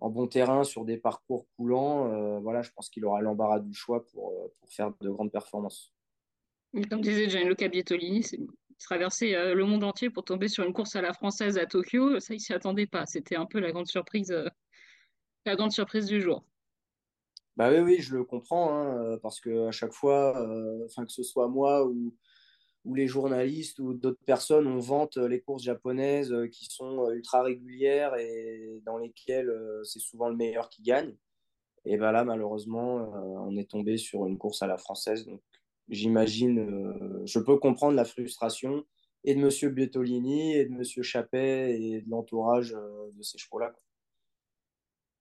en 0.00 0.10
bon 0.10 0.26
terrain 0.26 0.64
sur 0.64 0.84
des 0.84 0.96
parcours 0.96 1.46
coulants, 1.56 2.40
voilà, 2.40 2.62
je 2.62 2.70
pense 2.72 2.88
qu'il 2.88 3.04
aura 3.04 3.20
l'embarras 3.20 3.60
du 3.60 3.74
choix 3.74 4.04
pour, 4.06 4.50
faire 4.68 4.92
de 5.00 5.10
grandes 5.10 5.32
performances. 5.32 5.92
Comme 6.90 7.00
disait 7.00 7.28
Gianluca 7.28 7.68
Bietolini, 7.68 8.20
il 8.32 8.48
traversait 8.78 9.54
le 9.54 9.64
monde 9.64 9.84
entier 9.84 10.10
pour 10.10 10.24
tomber 10.24 10.48
sur 10.48 10.64
une 10.64 10.72
course 10.72 10.96
à 10.96 11.00
la 11.00 11.12
française 11.12 11.58
à 11.58 11.66
Tokyo. 11.66 12.18
Ça, 12.20 12.34
il 12.34 12.40
s'y 12.40 12.52
attendait 12.52 12.86
pas. 12.86 13.06
C'était 13.06 13.36
un 13.36 13.46
peu 13.46 13.60
la 13.60 13.70
grande 13.70 13.86
surprise, 13.86 14.34
la 15.46 15.56
grande 15.56 15.72
surprise 15.72 16.06
du 16.06 16.20
jour. 16.20 16.44
Bah 17.56 17.70
oui, 17.70 17.78
oui, 17.80 18.00
je 18.00 18.14
le 18.14 18.24
comprends, 18.24 18.70
hein, 18.70 19.02
euh, 19.02 19.18
parce 19.18 19.40
que 19.40 19.68
à 19.68 19.70
chaque 19.70 19.92
fois, 19.94 20.38
euh, 20.38 20.86
que 20.86 21.12
ce 21.12 21.22
soit 21.22 21.48
moi 21.48 21.86
ou, 21.86 22.14
les 22.94 23.08
journalistes 23.08 23.80
ou 23.80 23.94
d'autres 23.94 24.22
personnes, 24.26 24.66
on 24.66 24.78
vante 24.78 25.16
les 25.16 25.40
courses 25.40 25.64
japonaises 25.64 26.32
euh, 26.32 26.46
qui 26.48 26.66
sont 26.66 27.10
ultra 27.10 27.42
régulières 27.42 28.14
et 28.16 28.80
dans 28.84 28.98
lesquelles 28.98 29.50
c'est 29.84 29.98
souvent 29.98 30.28
le 30.28 30.36
meilleur 30.36 30.68
qui 30.68 30.82
gagne. 30.82 31.16
Et 31.84 31.96
ben 31.98 32.12
là, 32.12 32.24
malheureusement, 32.24 33.12
on 33.46 33.56
est 33.56 33.70
tombé 33.70 33.96
sur 33.96 34.26
une 34.26 34.38
course 34.38 34.62
à 34.62 34.66
la 34.66 34.76
française. 34.78 35.24
Donc, 35.26 35.40
j'imagine, 35.88 37.22
je 37.24 37.38
peux 37.38 37.58
comprendre 37.58 37.96
la 37.96 38.04
frustration 38.04 38.84
et 39.24 39.34
de 39.34 39.40
Monsieur 39.40 39.70
Bietolini 39.70 40.54
et 40.56 40.66
de 40.66 40.72
Monsieur 40.72 41.02
Chappet 41.02 41.80
et 41.80 42.02
de 42.02 42.10
l'entourage 42.10 42.72
de 42.72 43.22
ces 43.22 43.38
chevaux-là. 43.38 43.74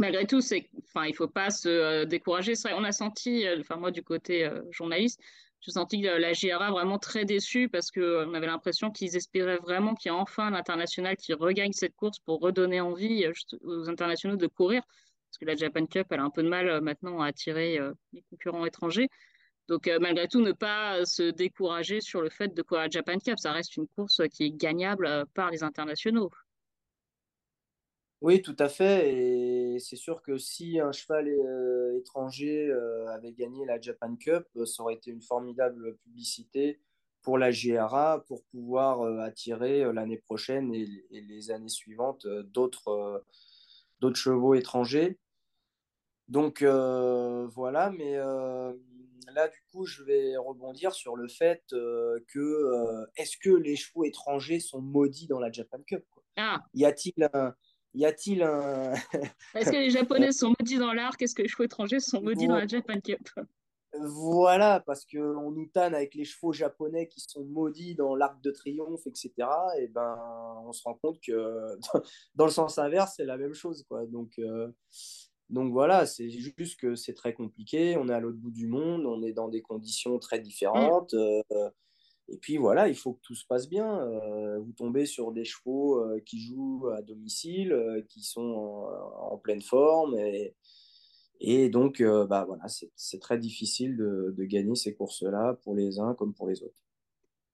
malgré 0.00 0.26
tout, 0.26 0.40
c'est, 0.40 0.68
enfin, 0.82 1.06
il 1.06 1.14
faut 1.14 1.28
pas 1.28 1.50
se 1.50 1.68
euh, 1.68 2.04
décourager. 2.04 2.54
on 2.74 2.84
a 2.84 2.92
senti, 2.92 3.46
euh, 3.46 3.60
enfin 3.60 3.76
moi 3.76 3.90
du 3.90 4.02
côté 4.02 4.44
euh, 4.44 4.62
journaliste, 4.70 5.20
j'ai 5.60 5.72
senti 5.72 6.00
la 6.00 6.32
GRA 6.32 6.70
vraiment 6.70 6.98
très 6.98 7.26
déçue 7.26 7.68
parce 7.68 7.90
que 7.90 8.24
on 8.26 8.32
avait 8.32 8.46
l'impression 8.46 8.90
qu'ils 8.90 9.14
espéraient 9.14 9.58
vraiment 9.58 9.94
qu'il 9.94 10.10
y 10.10 10.14
ait 10.14 10.18
enfin 10.18 10.46
un 10.46 10.54
international 10.54 11.16
qui 11.18 11.34
regagne 11.34 11.72
cette 11.72 11.94
course 11.94 12.18
pour 12.20 12.40
redonner 12.40 12.80
envie 12.80 13.26
aux 13.62 13.90
internationaux 13.90 14.36
de 14.36 14.46
courir. 14.46 14.82
Parce 15.28 15.38
que 15.38 15.44
la 15.44 15.54
Japan 15.54 15.84
Cup, 15.84 16.06
elle 16.10 16.20
a 16.20 16.24
un 16.24 16.30
peu 16.30 16.42
de 16.42 16.48
mal 16.48 16.80
maintenant 16.80 17.20
à 17.20 17.26
attirer 17.26 17.78
les 18.14 18.22
concurrents 18.30 18.64
étrangers. 18.64 19.08
Donc, 19.68 19.88
malgré 20.00 20.28
tout, 20.28 20.40
ne 20.40 20.52
pas 20.52 21.04
se 21.04 21.30
décourager 21.30 22.00
sur 22.00 22.22
le 22.22 22.30
fait 22.30 22.54
de 22.54 22.62
courir 22.62 22.84
la 22.84 22.88
Japan 22.88 23.18
Cup. 23.18 23.38
Ça 23.38 23.52
reste 23.52 23.76
une 23.76 23.86
course 23.86 24.22
qui 24.32 24.44
est 24.44 24.50
gagnable 24.50 25.26
par 25.34 25.50
les 25.50 25.62
internationaux. 25.62 26.30
Oui, 28.20 28.42
tout 28.42 28.56
à 28.58 28.68
fait. 28.68 29.14
Et 29.14 29.78
c'est 29.78 29.96
sûr 29.96 30.20
que 30.22 30.36
si 30.36 30.78
un 30.78 30.92
cheval 30.92 31.26
euh, 31.28 31.98
étranger 31.98 32.68
euh, 32.68 33.08
avait 33.08 33.32
gagné 33.32 33.64
la 33.64 33.80
Japan 33.80 34.14
Cup, 34.16 34.46
euh, 34.56 34.66
ça 34.66 34.82
aurait 34.82 34.94
été 34.94 35.10
une 35.10 35.22
formidable 35.22 35.96
publicité 35.96 36.80
pour 37.22 37.38
la 37.38 37.50
GRA 37.50 38.24
pour 38.26 38.44
pouvoir 38.44 39.02
attirer 39.20 39.92
l'année 39.92 40.16
prochaine 40.16 40.74
et, 40.74 40.86
les 41.10 41.50
années 41.50 41.68
suivantes 41.68 42.26
d'autres 42.26 43.22
chevaux 44.14 44.54
étrangers. 44.54 45.18
Donc 46.28 46.62
voilà, 46.62 47.90
mais 47.90 48.16
là 48.16 49.48
du 49.48 49.62
coup 49.70 49.84
je 49.84 50.02
vais 50.02 50.34
rebondir 50.38 50.94
sur 50.94 51.14
le 51.14 51.28
fait 51.28 51.62
que 51.68 53.06
est-ce 53.16 53.36
que 53.36 53.50
les 53.50 53.76
chevaux 53.76 54.04
étrangers 54.04 54.58
sont 54.58 54.80
maudits 54.80 55.26
dans 55.26 55.40
la 55.40 55.52
Japan 55.52 55.82
Cup 55.86 56.06
Ah. 56.38 56.62
Y 56.72 56.86
a-t-il 56.86 57.28
un 57.34 57.54
y 57.94 58.04
a-t-il 58.04 58.42
un. 58.42 58.92
Est-ce 59.54 59.70
que 59.70 59.76
les 59.76 59.90
Japonais 59.90 60.32
sont 60.32 60.54
maudits 60.58 60.78
dans 60.78 60.92
l'arc 60.92 61.20
Est-ce 61.22 61.34
que 61.34 61.42
les 61.42 61.48
chevaux 61.48 61.64
étrangers 61.64 62.00
sont 62.00 62.22
maudits 62.22 62.46
dans 62.46 62.56
la 62.56 62.66
Japan 62.66 63.00
Cup? 63.00 63.28
Voilà, 63.92 64.80
parce 64.86 65.04
qu'on 65.04 65.50
nous 65.50 65.66
tanne 65.66 65.96
avec 65.96 66.14
les 66.14 66.24
chevaux 66.24 66.52
japonais 66.52 67.08
qui 67.08 67.20
sont 67.20 67.44
maudits 67.44 67.96
dans 67.96 68.14
l'arc 68.14 68.40
de 68.40 68.52
triomphe, 68.52 69.04
etc. 69.06 69.32
Et 69.80 69.88
ben, 69.88 70.16
on 70.64 70.72
se 70.72 70.82
rend 70.84 70.94
compte 70.94 71.20
que 71.20 71.76
dans 72.36 72.44
le 72.44 72.52
sens 72.52 72.78
inverse, 72.78 73.14
c'est 73.16 73.24
la 73.24 73.36
même 73.36 73.54
chose. 73.54 73.84
Quoi. 73.88 74.06
Donc, 74.06 74.38
euh, 74.38 74.68
donc 75.48 75.72
voilà, 75.72 76.06
c'est 76.06 76.30
juste 76.30 76.78
que 76.78 76.94
c'est 76.94 77.14
très 77.14 77.34
compliqué. 77.34 77.96
On 77.96 78.08
est 78.08 78.14
à 78.14 78.20
l'autre 78.20 78.38
bout 78.38 78.52
du 78.52 78.68
monde, 78.68 79.04
on 79.06 79.24
est 79.24 79.32
dans 79.32 79.48
des 79.48 79.62
conditions 79.62 80.20
très 80.20 80.38
différentes. 80.38 81.12
Mm. 81.12 81.42
Euh, 81.50 81.70
et 82.30 82.36
puis 82.36 82.58
voilà, 82.58 82.88
il 82.88 82.94
faut 82.94 83.14
que 83.14 83.20
tout 83.22 83.34
se 83.34 83.44
passe 83.44 83.68
bien. 83.68 84.00
Euh, 84.00 84.58
vous 84.60 84.72
tombez 84.72 85.04
sur 85.04 85.32
des 85.32 85.44
chevaux 85.44 85.98
euh, 85.98 86.20
qui 86.24 86.40
jouent 86.40 86.88
à 86.94 87.02
domicile, 87.02 87.72
euh, 87.72 88.02
qui 88.08 88.22
sont 88.22 88.86
en, 89.18 89.36
pleine 89.38 89.62
forme. 89.62 90.16
Et, 91.40 91.70
donc, 91.70 92.02
bah, 92.02 92.44
voilà, 92.46 92.64
c'est 92.68 93.18
très 93.18 93.38
difficile 93.38 93.96
de, 93.96 94.44
gagner 94.44 94.74
ces 94.74 94.94
courses-là 94.94 95.54
pour 95.62 95.74
les 95.74 95.98
uns 95.98 96.14
comme 96.14 96.34
pour 96.34 96.48
les 96.48 96.62
autres. 96.62 96.74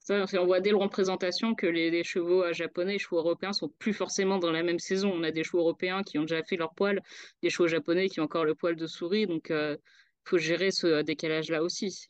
Ça, 0.00 0.24
on 0.40 0.46
voit 0.46 0.60
dès 0.60 0.72
la 0.72 0.78
représentation 0.78 1.54
que 1.54 1.66
les, 1.66 2.04
chevaux 2.04 2.52
japonais 2.52 2.94
les 2.94 2.98
chevaux 2.98 3.18
européens 3.18 3.52
sont 3.52 3.68
plus 3.78 3.92
forcément 3.92 4.38
dans 4.38 4.50
la 4.50 4.62
même 4.62 4.78
saison. 4.78 5.12
On 5.12 5.22
a 5.22 5.30
des 5.30 5.44
chevaux 5.44 5.60
européens 5.60 6.02
qui 6.02 6.18
ont 6.18 6.22
déjà 6.22 6.42
fait 6.42 6.56
leur 6.56 6.74
poil, 6.74 7.02
des 7.42 7.50
chevaux 7.50 7.68
japonais 7.68 8.08
qui 8.08 8.20
ont 8.20 8.24
encore 8.24 8.44
le 8.44 8.54
poil 8.54 8.76
de 8.76 8.86
souris. 8.86 9.26
Donc, 9.26 9.50
il 9.50 9.78
faut 10.24 10.38
gérer 10.38 10.72
ce 10.72 11.02
décalage-là 11.02 11.62
aussi. 11.62 12.08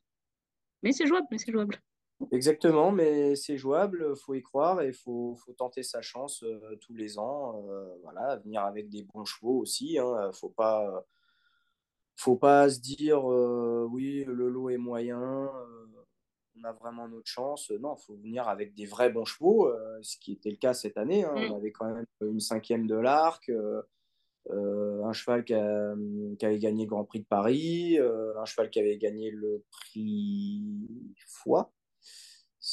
Mais 0.83 0.93
c'est 0.93 1.07
jouable, 1.07 1.27
mais 1.31 1.39
c'est 1.39 1.53
jouable. 1.53 1.79
Exactement, 2.33 2.93
mais 2.93 3.37
c'est 3.37 3.59
jouable, 3.59 4.07
il 4.09 4.17
faut 4.19 4.35
y 4.35 4.43
croire 4.43 4.81
et 4.81 4.89
il 4.89 4.95
faut, 4.95 5.37
faut, 5.37 5.53
tenter 5.53 5.83
sa 5.83 6.01
chance 6.01 6.43
euh, 6.45 6.77
tous 6.81 6.95
les 6.95 7.19
ans. 7.19 7.67
Euh, 7.69 7.95
voilà, 8.03 8.37
venir 8.37 8.63
avec 8.63 8.89
des 8.89 9.03
bons 9.03 9.25
chevaux 9.27 9.59
aussi. 9.61 9.93
Il 9.95 9.99
hein, 9.99 10.29
ne 10.29 10.33
faut 10.33 10.49
pas, 10.49 11.05
faut 12.17 12.37
pas 12.37 12.71
se 12.71 12.81
dire 12.81 13.31
euh, 13.31 13.87
oui, 13.91 14.25
le 14.25 14.49
lot 14.49 14.71
est 14.71 14.79
moyen, 14.79 15.51
on 16.59 16.65
a 16.65 16.73
vraiment 16.73 17.07
notre 17.07 17.29
chance. 17.29 17.71
Non, 17.71 17.97
il 17.97 18.05
faut 18.07 18.17
venir 18.17 18.49
avec 18.49 18.75
des 18.75 18.87
vrais 18.87 19.11
bons 19.11 19.27
chevaux, 19.27 19.71
ce 20.01 20.17
qui 20.19 20.33
était 20.33 20.51
le 20.51 20.57
cas 20.57 20.73
cette 20.73 20.97
année. 20.97 21.25
Hein. 21.25 21.35
On 21.51 21.57
avait 21.57 21.73
quand 21.73 21.93
même 21.93 22.07
une 22.23 22.41
cinquième 22.41 22.87
de 22.87 22.97
l'arc. 22.97 23.51
un 24.51 25.13
cheval 25.13 25.45
qui, 25.45 25.55
qui, 26.39 26.47
avait 26.47 26.59
gagné 26.59 26.85
le 26.85 26.91
Grand 26.91 27.05
Prix 27.05 27.21
de 27.21 27.27
Paris, 27.27 27.99
un 27.99 28.45
cheval 28.47 28.71
qui 28.71 28.81
avait 28.81 28.97
gagné 28.97 29.31
le 29.31 29.63
prix 29.71 30.63
Foix, 31.27 31.73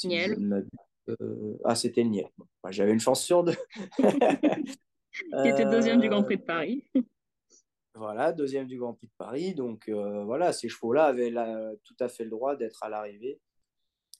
euh, 0.05 1.57
ah, 1.63 1.75
c'était 1.75 2.03
Niel. 2.03 2.29
Bah, 2.63 2.71
j'avais 2.71 2.91
une 2.91 2.99
chance 2.99 3.23
sur 3.23 3.43
deux. 3.43 3.55
Qui 5.11 5.47
était 5.47 5.65
deuxième 5.65 5.99
du 5.99 6.09
Grand 6.09 6.23
Prix 6.23 6.37
de 6.37 6.43
Paris. 6.43 6.83
voilà, 7.95 8.31
deuxième 8.31 8.65
du 8.65 8.77
Grand 8.77 8.93
Prix 8.93 9.07
de 9.07 9.13
Paris. 9.17 9.53
Donc 9.53 9.87
euh, 9.89 10.23
voilà, 10.23 10.53
ces 10.53 10.69
chevaux-là 10.69 11.05
avaient 11.05 11.31
tout 11.83 11.95
à 11.99 12.07
fait 12.07 12.23
le 12.23 12.31
droit 12.31 12.55
d'être 12.55 12.81
à 12.83 12.89
l'arrivée. 12.89 13.39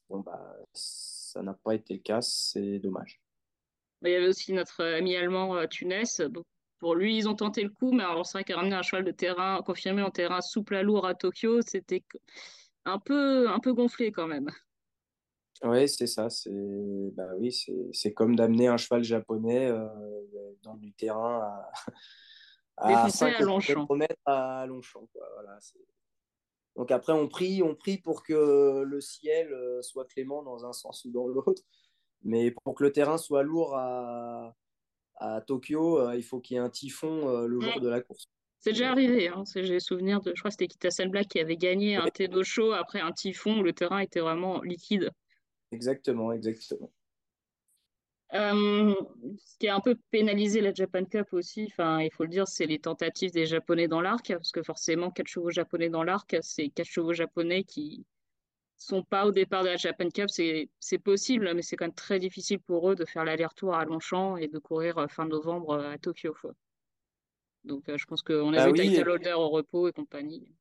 Bon, 0.10 0.20
bah, 0.20 0.56
ça 0.74 1.42
n'a 1.42 1.54
pas 1.54 1.74
été 1.74 1.96
le 1.96 2.00
cas, 2.02 2.22
c'est 2.22 2.80
dommage. 2.80 3.20
Il 4.04 4.12
y 4.12 4.16
avait 4.16 4.28
aussi 4.28 4.54
notre 4.54 4.84
ami 4.84 5.16
allemand 5.16 5.56
euh, 5.56 5.66
Tunes. 5.66 6.04
pour 6.80 6.96
lui, 6.96 7.18
ils 7.18 7.30
ont 7.30 7.36
tenté 7.36 7.64
le 7.64 7.70
coup, 7.70 7.94
mais 7.94 8.04
alors 8.04 8.26
c'est 8.26 8.38
vrai 8.38 8.44
qu'à 8.44 8.58
ramener 8.58 8.76
un 8.76 8.82
cheval 8.82 9.06
de 9.06 9.12
terrain 9.12 9.62
confirmé 9.66 10.02
en 10.02 10.12
terrain 10.12 10.42
souple 10.42 10.76
à 10.76 10.84
lourd 10.84 11.08
à 11.08 11.16
Tokyo, 11.16 11.62
c'était 11.62 12.04
un 12.86 13.00
peu, 13.00 13.50
un 13.50 13.60
peu 13.60 13.74
gonflé 13.74 14.12
quand 14.12 14.28
même. 14.28 14.50
Oui, 15.64 15.88
c'est 15.88 16.08
ça. 16.08 16.30
C'est 16.30 16.52
bah 17.16 17.30
oui, 17.38 17.56
c'est 17.94 18.14
comme 18.14 18.36
d'amener 18.36 18.68
un 18.68 18.78
cheval 18.78 19.04
japonais 19.04 19.68
euh, 19.68 19.88
dans 20.62 20.76
du 20.76 20.92
terrain 20.94 21.42
à, 22.78 23.06
à 23.06 23.10
5 23.10 23.40
Longchamp. 23.40 23.88
à 24.26 24.66
Longchamp. 24.68 25.08
Voilà, 25.14 25.58
Donc 26.76 26.92
après, 26.92 27.14
on 27.14 27.30
prie, 27.30 27.64
on 27.64 27.76
prie 27.76 27.98
pour 27.98 28.24
que 28.24 28.84
le 28.84 29.02
ciel 29.02 29.54
euh, 29.54 29.82
soit 29.82 30.06
clément 30.06 30.44
dans 30.44 30.66
un 30.66 30.74
sens 30.74 31.06
ou 31.06 31.12
dans 31.12 31.28
l'autre. 31.28 31.62
Mais 32.24 32.52
pour 32.52 32.76
que 32.76 32.84
le 32.84 32.92
terrain 32.92 33.18
soit 33.18 33.44
lourd 33.44 33.76
à, 33.76 34.56
à 35.16 35.42
Tokyo, 35.42 36.00
euh, 36.00 36.16
il 36.16 36.24
faut 36.24 36.42
qu'il 36.42 36.56
y 36.56 36.58
ait 36.58 36.64
un 36.64 36.70
typhon 36.70 37.46
le 37.46 37.60
jour 37.60 37.80
de 37.80 37.88
la 37.88 38.02
course. 38.02 38.26
C'est 38.60 38.72
déjà 38.72 38.92
arrivé. 38.92 39.28
Hein. 39.28 39.44
J'ai 39.56 39.80
souvenir 39.82 40.22
de, 40.22 40.32
je 40.34 40.42
crois 40.42 40.50
que 40.50 40.56
c'était 40.58 40.68
Kita 40.68 40.90
Black 41.08 41.28
qui 41.28 41.40
avait 41.40 41.58
gagné 41.58 41.98
un 41.98 42.08
Tedo 42.08 42.44
Show 42.44 42.72
après 42.72 43.02
un 43.02 43.12
typhon 43.12 43.60
où 43.60 43.64
le 43.64 43.74
terrain 43.74 44.00
était 44.00 44.22
vraiment 44.22 44.62
liquide. 44.62 45.12
Exactement, 45.74 46.32
exactement. 46.32 46.92
Euh, 48.34 48.96
ce 49.38 49.58
qui 49.60 49.68
a 49.68 49.76
un 49.76 49.80
peu 49.80 49.96
pénalisé 50.10 50.62
la 50.62 50.74
Japan 50.74 51.06
Cup 51.06 51.34
aussi, 51.34 51.68
enfin, 51.72 52.02
il 52.02 52.12
faut 52.12 52.24
le 52.24 52.30
dire, 52.30 52.48
c'est 52.48 52.66
les 52.66 52.80
tentatives 52.80 53.32
des 53.32 53.46
Japonais 53.46 53.88
dans 53.88 54.02
l'arc, 54.02 54.28
parce 54.28 54.52
que 54.52 54.64
forcément, 54.64 55.12
quatre 55.12 55.28
chevaux 55.28 55.52
japonais 55.52 55.90
dans 55.90 56.04
l'arc, 56.04 56.36
c'est 56.42 56.70
quatre 56.70 56.88
chevaux 56.88 57.14
japonais 57.14 57.64
qui 57.64 58.06
sont 58.76 59.04
pas 59.04 59.28
au 59.28 59.32
départ 59.32 59.64
de 59.64 59.70
la 59.70 59.78
Japan 59.78 60.10
Cup. 60.10 60.30
C'est 60.30 60.98
possible, 61.04 61.54
mais 61.54 61.62
c'est 61.62 61.76
quand 61.76 61.86
même 61.86 61.94
très 61.94 62.20
difficile 62.20 62.60
pour 62.60 62.90
eux 62.90 62.96
de 62.96 63.06
faire 63.06 63.24
l'aller-retour 63.24 63.76
à 63.76 63.86
Longchamp 63.86 64.38
et 64.38 64.48
de 64.48 64.58
courir 64.58 64.98
euh, 64.98 65.08
fin 65.08 65.26
novembre 65.26 65.74
euh, 65.74 65.92
à 65.92 65.98
Tokyo. 65.98 66.36
Donc, 67.64 67.84
je 67.88 68.06
pense 68.06 68.22
qu'on 68.24 68.54
a 68.54 68.58
bah 68.58 68.72
vu 68.72 68.80
oui, 68.80 69.00
Holder 69.00 69.34
au 69.34 69.50
repos 69.50 69.88
et 69.88 69.94
compagnie. 69.94 70.54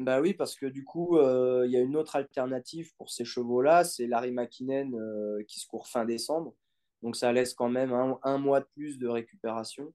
Bah 0.00 0.20
oui, 0.20 0.34
parce 0.34 0.56
que 0.56 0.66
du 0.66 0.82
coup, 0.82 1.18
il 1.18 1.70
y 1.70 1.76
a 1.76 1.80
une 1.80 1.96
autre 1.96 2.16
alternative 2.16 2.92
pour 2.96 3.10
ces 3.10 3.24
chevaux-là, 3.24 3.84
c'est 3.84 4.06
Larry 4.06 4.32
McKinnon 4.32 4.90
qui 5.46 5.60
se 5.60 5.66
court 5.66 5.86
fin 5.86 6.04
décembre. 6.04 6.54
Donc 7.02 7.16
ça 7.16 7.32
laisse 7.32 7.54
quand 7.54 7.68
même 7.68 7.92
un, 8.22 8.38
mois 8.38 8.60
de 8.60 8.66
plus 8.74 8.98
de 8.98 9.08
récupération. 9.08 9.92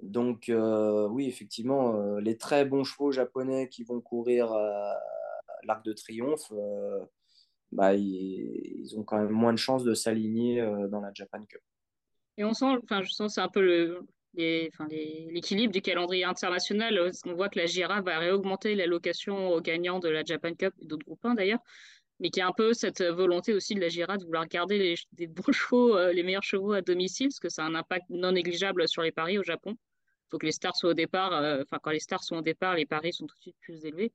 Donc 0.00 0.48
euh, 0.48 1.08
oui, 1.08 1.26
effectivement, 1.26 1.94
euh, 1.94 2.20
les 2.20 2.36
très 2.36 2.64
bons 2.64 2.84
chevaux 2.84 3.12
japonais 3.12 3.68
qui 3.68 3.84
vont 3.84 4.00
courir 4.00 4.52
l'Arc 5.64 5.84
de 5.84 5.92
Triomphe, 5.92 6.52
euh, 6.52 7.04
bah, 7.70 7.94
ils, 7.94 8.94
ont 8.96 9.04
quand 9.04 9.18
même 9.18 9.30
moins 9.30 9.52
de 9.52 9.58
chances 9.58 9.84
de 9.84 9.94
s'aligner 9.94 10.60
dans 10.90 11.00
la 11.00 11.12
Japan 11.14 11.44
Cup. 11.44 11.60
Et 12.36 12.44
on 12.44 12.52
sent, 12.52 12.66
enfin, 12.82 13.02
je 13.02 13.10
sens 13.10 13.34
c'est 13.34 13.40
un 13.40 13.48
peu 13.48 13.60
le, 13.60 14.06
l'équilibre 14.34 15.72
du 15.72 15.82
calendrier 15.82 16.24
international. 16.24 17.10
On 17.26 17.34
voit 17.34 17.48
que 17.48 17.58
la 17.58 17.66
JRA 17.66 18.00
va 18.00 18.18
réaugmenter 18.18 18.74
l'allocation 18.74 19.48
aux 19.50 19.60
gagnants 19.60 19.98
de 19.98 20.08
la 20.08 20.24
Japan 20.24 20.54
Cup 20.54 20.74
et 20.80 20.86
d'autres 20.86 21.04
groupes 21.04 21.24
1 21.24 21.34
d'ailleurs 21.34 21.60
mais 22.22 22.30
qui 22.30 22.40
a 22.40 22.46
un 22.46 22.52
peu 22.52 22.72
cette 22.72 23.02
volonté 23.02 23.52
aussi 23.52 23.74
de 23.74 23.80
la 23.80 23.88
Gira 23.88 24.16
de 24.16 24.24
vouloir 24.24 24.46
garder 24.46 24.78
les, 24.78 24.94
des 25.12 25.26
bons 25.26 25.42
chevaux, 25.52 25.96
euh, 25.96 26.12
les 26.12 26.22
meilleurs 26.22 26.44
chevaux 26.44 26.72
à 26.72 26.80
domicile, 26.80 27.28
parce 27.28 27.40
que 27.40 27.48
ça 27.48 27.64
a 27.64 27.66
un 27.66 27.74
impact 27.74 28.06
non 28.10 28.30
négligeable 28.32 28.88
sur 28.88 29.02
les 29.02 29.10
paris 29.10 29.38
au 29.38 29.42
Japon. 29.42 29.72
Il 29.72 30.30
faut 30.30 30.38
que 30.38 30.46
les 30.46 30.52
stars 30.52 30.76
soient 30.76 30.90
au 30.90 30.94
départ, 30.94 31.32
euh, 31.32 31.62
enfin, 31.62 31.78
quand 31.82 31.90
les 31.90 31.98
stars 31.98 32.22
sont 32.22 32.36
au 32.36 32.42
départ, 32.42 32.76
les 32.76 32.86
paris 32.86 33.12
sont 33.12 33.26
tout 33.26 33.34
de 33.34 33.40
suite 33.40 33.56
plus 33.60 33.84
élevés. 33.84 34.12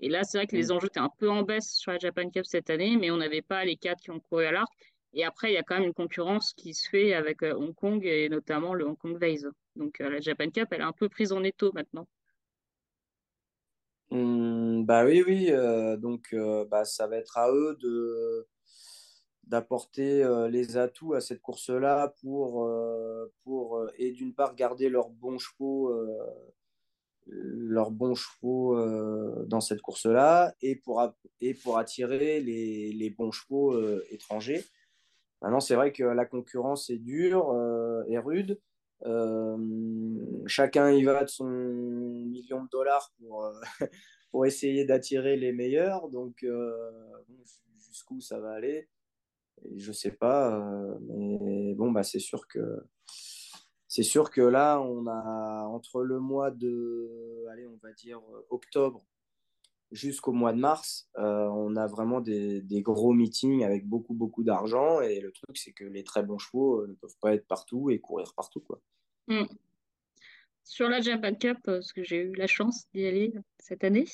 Et 0.00 0.08
là, 0.08 0.24
c'est 0.24 0.36
vrai 0.36 0.48
que 0.48 0.56
les 0.56 0.66
mm. 0.66 0.72
enjeux 0.72 0.88
étaient 0.88 0.98
un 0.98 1.12
peu 1.16 1.30
en 1.30 1.42
baisse 1.42 1.76
sur 1.76 1.92
la 1.92 1.98
Japan 1.98 2.28
Cup 2.28 2.44
cette 2.44 2.70
année, 2.70 2.96
mais 2.96 3.12
on 3.12 3.18
n'avait 3.18 3.40
pas 3.40 3.64
les 3.64 3.76
quatre 3.76 4.00
qui 4.00 4.10
ont 4.10 4.18
couru 4.18 4.44
à 4.46 4.52
l'arc. 4.52 4.93
Et 5.14 5.24
après, 5.24 5.50
il 5.50 5.54
y 5.54 5.58
a 5.58 5.62
quand 5.62 5.76
même 5.76 5.84
une 5.84 5.94
concurrence 5.94 6.52
qui 6.54 6.74
se 6.74 6.88
fait 6.88 7.14
avec 7.14 7.42
euh, 7.42 7.54
Hong 7.54 7.74
Kong 7.74 8.04
et 8.04 8.28
notamment 8.28 8.74
le 8.74 8.86
Hong 8.86 8.98
Kong 8.98 9.16
Vase. 9.18 9.48
Donc 9.76 9.98
la 9.98 10.20
Japan 10.20 10.50
Cup, 10.50 10.68
elle 10.70 10.80
est 10.80 10.84
un 10.84 10.92
peu 10.92 11.08
prise 11.08 11.32
en 11.32 11.42
étau 11.42 11.72
maintenant. 11.72 12.06
Mmh, 14.14 14.84
bah 14.84 15.04
oui, 15.04 15.24
oui. 15.26 15.48
Euh, 15.50 15.96
donc, 15.96 16.28
euh, 16.32 16.64
bah, 16.66 16.84
ça 16.84 17.06
va 17.08 17.16
être 17.16 17.36
à 17.38 17.50
eux 17.52 17.76
de 17.80 18.46
d'apporter 19.44 20.22
euh, 20.22 20.48
les 20.48 20.78
atouts 20.78 21.12
à 21.14 21.20
cette 21.20 21.42
course-là 21.42 22.14
pour, 22.22 22.70
pour 23.42 23.86
et 23.98 24.12
d'une 24.12 24.34
part 24.34 24.54
garder 24.54 24.88
leurs 24.88 25.10
bons 25.10 25.38
chevaux 25.38 25.92
leurs 27.26 27.90
bons 27.90 28.14
chevaux 28.14 28.76
dans 29.46 29.60
cette 29.60 29.82
course-là 29.82 30.54
et 30.62 30.76
pour, 30.76 31.02
et 31.40 31.54
pour 31.54 31.76
attirer 31.78 32.40
les, 32.40 32.92
les 32.92 33.10
bons 33.10 33.32
chevaux 33.32 33.78
étrangers. 34.10 34.64
Maintenant, 35.44 35.60
c'est 35.60 35.74
vrai 35.74 35.92
que 35.92 36.02
la 36.02 36.24
concurrence 36.24 36.88
est 36.88 36.98
dure 36.98 37.54
et 38.08 38.18
rude. 38.18 38.58
chacun 40.46 40.90
y 40.90 41.04
va 41.04 41.22
de 41.22 41.28
son 41.28 41.46
million 41.46 42.64
de 42.64 42.68
dollars 42.70 43.12
pour, 43.18 43.52
pour 44.34 44.46
essayer 44.46 44.84
d'attirer 44.84 45.36
les 45.36 45.52
meilleurs. 45.52 46.08
Donc, 46.08 46.42
euh, 46.42 46.90
jusqu'où 47.86 48.20
ça 48.20 48.40
va 48.40 48.50
aller 48.50 48.88
Je 49.76 49.92
sais 49.92 50.10
pas. 50.10 50.58
Euh, 50.58 50.98
mais 51.02 51.72
bon, 51.74 51.92
bah, 51.92 52.02
c'est 52.02 52.18
sûr 52.18 52.48
que 52.48 52.82
c'est 53.86 54.02
sûr 54.02 54.32
que 54.32 54.40
là, 54.40 54.80
on 54.80 55.06
a 55.06 55.68
entre 55.68 56.02
le 56.02 56.18
mois 56.18 56.50
de, 56.50 57.46
allez, 57.52 57.68
on 57.68 57.78
va 57.80 57.92
dire 57.92 58.20
octobre 58.50 59.06
jusqu'au 59.90 60.32
mois 60.32 60.52
de 60.52 60.58
mars, 60.58 61.08
euh, 61.18 61.46
on 61.48 61.76
a 61.76 61.86
vraiment 61.86 62.20
des, 62.20 62.62
gros 62.82 63.12
meetings 63.12 63.64
avec 63.64 63.86
beaucoup, 63.86 64.14
beaucoup 64.14 64.42
d'argent. 64.42 65.00
Et 65.00 65.20
le 65.20 65.32
truc, 65.32 65.56
c'est 65.56 65.72
que 65.72 65.84
les 65.84 66.04
très 66.04 66.22
bons 66.22 66.38
chevaux 66.38 66.86
ne 66.86 66.94
peuvent 66.94 67.16
pas 67.20 67.34
être 67.34 67.46
partout 67.46 67.90
et 67.90 67.98
courir 67.98 68.34
partout. 68.34 68.60
Quoi. 68.60 68.80
Mm 69.28 69.44
sur 70.64 70.88
la 70.88 71.00
Japan 71.00 71.34
Cup, 71.34 71.58
euh, 71.68 71.76
parce 71.76 71.92
que 71.92 72.02
j'ai 72.02 72.16
eu 72.16 72.34
la 72.34 72.46
chance 72.46 72.86
d'y 72.92 73.06
aller 73.06 73.32
cette 73.58 73.84
année, 73.84 74.06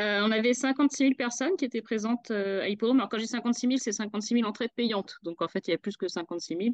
euh, 0.00 0.20
on 0.22 0.30
avait 0.30 0.54
56 0.54 1.04
000 1.04 1.14
personnes 1.14 1.56
qui 1.56 1.64
étaient 1.64 1.82
présentes 1.82 2.30
euh, 2.30 2.62
à 2.62 2.68
Hippodrome. 2.68 2.98
Alors, 2.98 3.08
quand 3.08 3.18
j'ai 3.18 3.26
56 3.26 3.66
000, 3.66 3.78
c'est 3.78 3.92
56 3.92 4.34
000 4.34 4.48
entrées 4.48 4.68
payantes. 4.74 5.18
Donc, 5.22 5.40
en 5.42 5.48
fait, 5.48 5.68
il 5.68 5.70
y 5.70 5.74
a 5.74 5.78
plus 5.78 5.96
que 5.96 6.08
56 6.08 6.56
000. 6.56 6.68
Je 6.70 6.72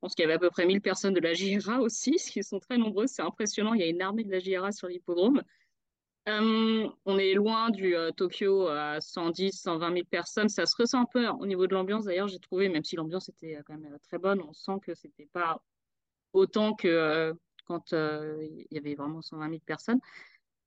pense 0.00 0.14
qu'il 0.14 0.22
y 0.22 0.24
avait 0.24 0.34
à 0.34 0.38
peu 0.38 0.50
près 0.50 0.64
1000 0.64 0.80
personnes 0.80 1.12
de 1.12 1.20
la 1.20 1.34
JRA 1.34 1.80
aussi, 1.80 2.18
ce 2.18 2.30
qui 2.30 2.42
sont 2.42 2.60
très 2.60 2.78
nombreuses. 2.78 3.10
C'est 3.10 3.22
impressionnant. 3.22 3.74
Il 3.74 3.80
y 3.80 3.84
a 3.84 3.86
une 3.86 4.00
armée 4.00 4.24
de 4.24 4.30
la 4.30 4.38
JRA 4.38 4.72
sur 4.72 4.88
l'hippodrome. 4.88 5.42
On 6.26 7.18
est 7.18 7.34
loin 7.34 7.70
du 7.70 7.94
Tokyo 8.16 8.68
à 8.68 9.00
110, 9.00 9.52
120 9.60 9.92
000 9.92 10.04
personnes. 10.10 10.48
Ça 10.48 10.66
se 10.66 10.74
ressent 10.76 11.00
un 11.00 11.06
peu 11.06 11.28
au 11.28 11.46
niveau 11.46 11.66
de 11.66 11.74
l'ambiance. 11.74 12.04
D'ailleurs, 12.04 12.28
j'ai 12.28 12.38
trouvé, 12.38 12.68
même 12.68 12.84
si 12.84 12.96
l'ambiance 12.96 13.28
était 13.28 13.58
quand 13.66 13.76
même 13.76 13.98
très 14.02 14.18
bonne, 14.18 14.40
on 14.40 14.52
sent 14.52 14.80
que 14.82 14.94
c'était 14.94 15.28
pas 15.32 15.62
autant 16.32 16.74
que 16.74 17.34
quand 17.66 17.92
euh, 17.92 18.46
il 18.50 18.66
y 18.70 18.78
avait 18.78 18.94
vraiment 18.94 19.22
120 19.22 19.48
000 19.48 19.60
personnes. 19.66 20.00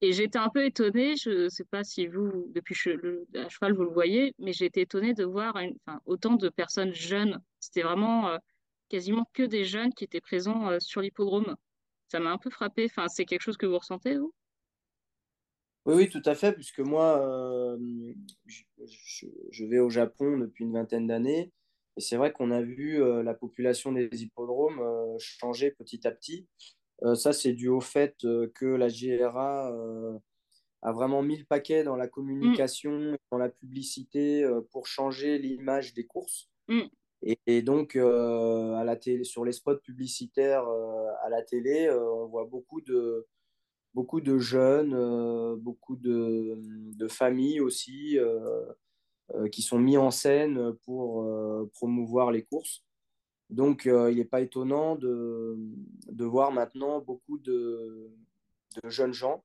Et 0.01 0.14
j'étais 0.14 0.38
un 0.38 0.49
peu 0.49 0.64
étonnée, 0.64 1.16
je 1.16 1.45
ne 1.45 1.49
sais 1.49 1.64
pas 1.64 1.84
si 1.84 2.05
vous, 2.05 2.45
depuis 2.53 2.76
le, 2.86 3.26
à 3.36 3.49
cheval, 3.49 3.74
vous 3.74 3.84
le 3.84 3.89
voyez, 3.89 4.36
mais 4.38 4.51
été 4.51 4.82
étonnée 4.82 5.14
de 5.16 5.24
voir 5.24 5.58
autant 6.05 6.36
de 6.36 6.49
personnes 6.49 6.93
jeunes. 6.93 7.41
C'était 7.60 7.82
vraiment 7.82 8.30
euh, 8.30 8.38
quasiment 8.89 9.28
que 9.34 9.43
des 9.43 9.66
jeunes 9.66 9.93
qui 9.93 10.03
étaient 10.03 10.22
présents 10.22 10.70
euh, 10.70 10.80
sur 10.80 11.01
l'hippodrome. 11.01 11.55
Ça 12.10 12.20
m'a 12.20 12.32
un 12.32 12.38
peu 12.38 12.51
frappé. 12.51 12.86
Enfin, 12.86 13.08
c'est 13.08 13.26
quelque 13.26 13.41
chose 13.41 13.58
que 13.58 13.66
vous 13.66 13.80
ressentez, 13.80 14.18
vous? 14.18 14.34
Oui, 15.88 15.94
oui, 15.96 16.10
tout 16.10 16.22
à 16.26 16.36
fait, 16.36 16.54
puisque 16.54 16.80
moi, 16.80 17.78
je, 18.46 19.66
vais 19.66 19.80
au 19.80 19.90
Japon 19.90 20.38
depuis 20.38 20.66
une 20.66 20.74
vingtaine 20.74 21.08
d'années. 21.08 21.52
Et 21.98 22.02
c'est 22.02 22.18
vrai 22.18 22.32
qu'on 22.32 22.52
a 22.52 22.62
vu 22.62 23.00
la 23.24 23.34
population 23.34 23.92
des 23.92 24.08
hippodromes 24.22 25.18
changer 25.18 25.72
petit 25.72 26.06
à 26.08 26.12
petit. 26.12 26.48
Euh, 27.04 27.16
ça, 27.16 27.34
c'est 27.34 27.54
dû 27.54 27.68
au 27.68 27.82
fait 27.82 28.16
euh, 28.26 28.52
que 28.56 28.66
la 28.66 28.88
GRA 28.88 29.72
euh, 29.72 30.18
a 30.82 30.92
vraiment 30.92 31.22
mis 31.22 31.38
le 31.38 31.46
paquet 31.46 31.84
dans 31.84 31.96
la 31.96 32.08
communication, 32.08 33.18
dans 33.32 33.38
la 33.38 33.50
publicité 33.50 34.48
pour 34.72 34.88
changer 34.88 35.38
l'image 35.38 35.94
des 35.94 36.06
courses. 36.06 36.50
Mm. 36.68 36.82
Et, 37.48 37.64
donc, 37.64 37.96
à 37.96 38.84
la 38.84 38.96
télé, 38.96 39.24
sur 39.24 39.44
les 39.44 39.52
spots 39.52 39.80
publicitaires 39.80 40.68
à 41.24 41.30
la 41.30 41.42
télé, 41.42 41.90
on 41.90 42.28
voit 42.28 42.46
beaucoup 42.46 42.80
de, 42.82 43.26
beaucoup 43.98 44.22
de 44.22 44.38
jeunes, 44.38 44.93
beaucoup 45.56 45.95
de, 45.95 46.54
de, 47.02 47.08
familles 47.08 47.62
aussi 47.62 48.20
qui 49.52 49.64
sont 49.64 49.80
mis 49.80 49.98
en 49.98 50.12
scène 50.12 50.74
pour 50.84 51.26
promouvoir 51.74 52.32
les 52.32 52.43
courses. 52.43 52.84
Donc, 53.50 53.86
euh, 53.86 54.12
il 54.12 54.18
n'est 54.18 54.26
pas 54.26 54.41
étonnant 54.41 54.95
de, 54.95 55.58
de, 56.10 56.26
voir 56.26 56.52
maintenant 56.52 57.00
beaucoup 57.00 57.38
de, 57.38 58.12
de, 58.84 58.89
jeunes 58.89 59.14
gens, 59.14 59.43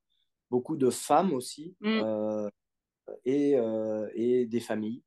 beaucoup 0.49 0.75
de 0.75 0.89
femmes 0.89 1.33
aussi, 1.33 1.75
mm. 1.79 2.01
euh, 2.03 2.49
et, 3.25 3.55
euh, 3.55 4.09
et, 4.13 4.45
des 4.45 4.59
familles 4.59 5.03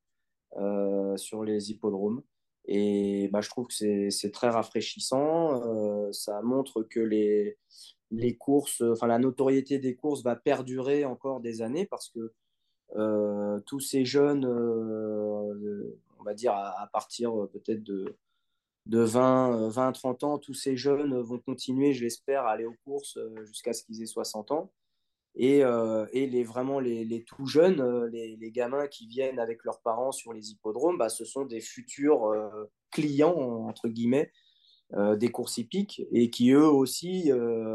sur 1.16 1.44
les 1.44 1.70
hippodromes. 1.70 2.22
Et 2.64 3.28
bah, 3.30 3.42
je 3.42 3.50
trouve 3.50 3.66
que 3.66 4.10
c'est 4.10 4.30
très 4.32 4.48
rafraîchissant. 4.48 6.10
ça 6.12 6.40
montre 6.40 6.82
que 6.82 7.00
les, 7.00 7.58
les 8.10 8.36
courses, 8.36 8.82
enfin 8.82 9.06
la 9.06 9.18
notoriété 9.18 9.78
des 9.78 9.94
courses 9.96 10.22
va 10.22 10.36
perdurer 10.36 11.04
encore 11.04 11.40
des 11.40 11.62
années 11.62 11.86
parce 11.86 12.10
que 12.10 12.32
tous 13.66 13.80
ces 13.80 14.04
jeunes, 14.04 14.44
on 14.46 16.22
va 16.24 16.34
dire 16.34 16.52
à, 16.52 16.88
partir 16.92 17.32
peut-être 17.52 17.82
de 17.82 18.16
de 18.86 19.00
20, 19.00 19.68
20, 19.68 19.92
30 19.92 20.24
ans, 20.24 20.38
tous 20.38 20.54
ces 20.54 20.76
jeunes 20.76 21.18
vont 21.20 21.38
continuer, 21.38 21.92
je 21.92 22.04
l'espère, 22.04 22.46
à 22.46 22.52
aller 22.52 22.64
aux 22.64 22.76
courses 22.84 23.16
euh, 23.16 23.44
jusqu'à 23.44 23.72
ce 23.72 23.82
qu'ils 23.82 24.02
aient 24.02 24.06
60 24.06 24.52
ans. 24.52 24.72
Et, 25.34 25.64
euh, 25.64 26.06
et 26.12 26.26
les, 26.26 26.44
vraiment 26.44 26.80
les, 26.80 27.04
les 27.04 27.22
tout 27.24 27.46
jeunes, 27.46 27.80
euh, 27.80 28.08
les, 28.08 28.36
les, 28.36 28.50
gamins 28.50 28.86
qui 28.86 29.06
viennent 29.06 29.38
avec 29.38 29.64
leurs 29.64 29.80
parents 29.80 30.12
sur 30.12 30.32
les 30.32 30.50
hippodromes, 30.50 30.96
bah, 30.96 31.10
ce 31.10 31.24
sont 31.24 31.44
des 31.44 31.60
futurs 31.60 32.32
clients, 32.90 33.36
entre 33.68 33.88
guillemets, 33.88 34.32
des 34.92 35.30
courses 35.30 35.58
hippiques 35.58 36.02
et 36.12 36.30
qui 36.30 36.50
eux 36.50 36.68
aussi 36.68 37.30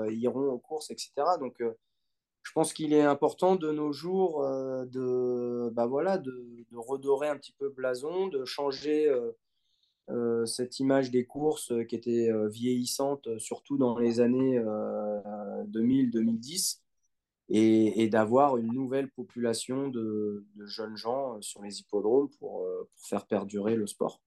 iront 0.09 0.49
aux 0.49 0.59
courses, 0.59 0.91
etc. 0.91 1.11
Donc 1.39 1.61
je 1.61 2.51
pense 2.53 2.73
qu'il 2.73 2.93
est 2.93 3.01
important 3.01 3.55
de 3.55 3.71
nos 3.71 3.91
jours 3.91 4.41
de, 4.41 5.69
bah, 5.73 5.87
voilà, 5.87 6.17
de, 6.17 6.65
redorer 6.73 7.27
un 7.27 7.37
petit 7.37 7.53
peu 7.57 7.69
blason, 7.69 8.27
de 8.27 8.45
changer 8.45 9.11
euh, 10.11 10.45
cette 10.45 10.79
image 10.79 11.09
des 11.11 11.25
courses 11.25 11.71
euh, 11.71 11.83
qui 11.83 11.95
était 11.95 12.29
euh, 12.29 12.49
vieillissante, 12.49 13.39
surtout 13.39 13.77
dans 13.77 13.97
les 13.97 14.19
années 14.19 14.59
2000-2010 14.59 16.81
et, 17.49 18.07
d'avoir 18.09 18.57
une 18.57 18.73
nouvelle 18.73 19.09
population 19.09 19.87
de, 19.89 20.45
jeunes 20.65 20.97
gens 20.97 21.41
sur 21.41 21.61
les 21.61 21.79
hippodromes 21.79 22.29
pour 22.39 22.65
faire 22.95 23.25
perdurer 23.25 23.75
le 23.75 23.87
sport. 23.87 24.21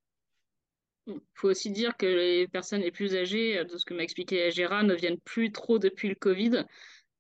Il 1.07 1.21
faut 1.35 1.51
aussi 1.51 1.71
dire 1.71 1.97
que 1.97 2.07
les 2.07 2.49
personnes 2.49 2.81
les 2.81 2.91
plus 2.91 3.15
âgées, 3.15 3.65
de 3.65 3.77
ce 3.77 3.85
que 3.85 3.93
m'a 3.95 4.03
expliqué 4.03 4.51
Gérard, 4.51 4.85
ne 4.85 4.95
viennent 4.95 5.21
plus 5.21 5.53
trop 5.53 5.79
depuis 5.79 6.09
le 6.09 6.15
Covid. 6.15 6.65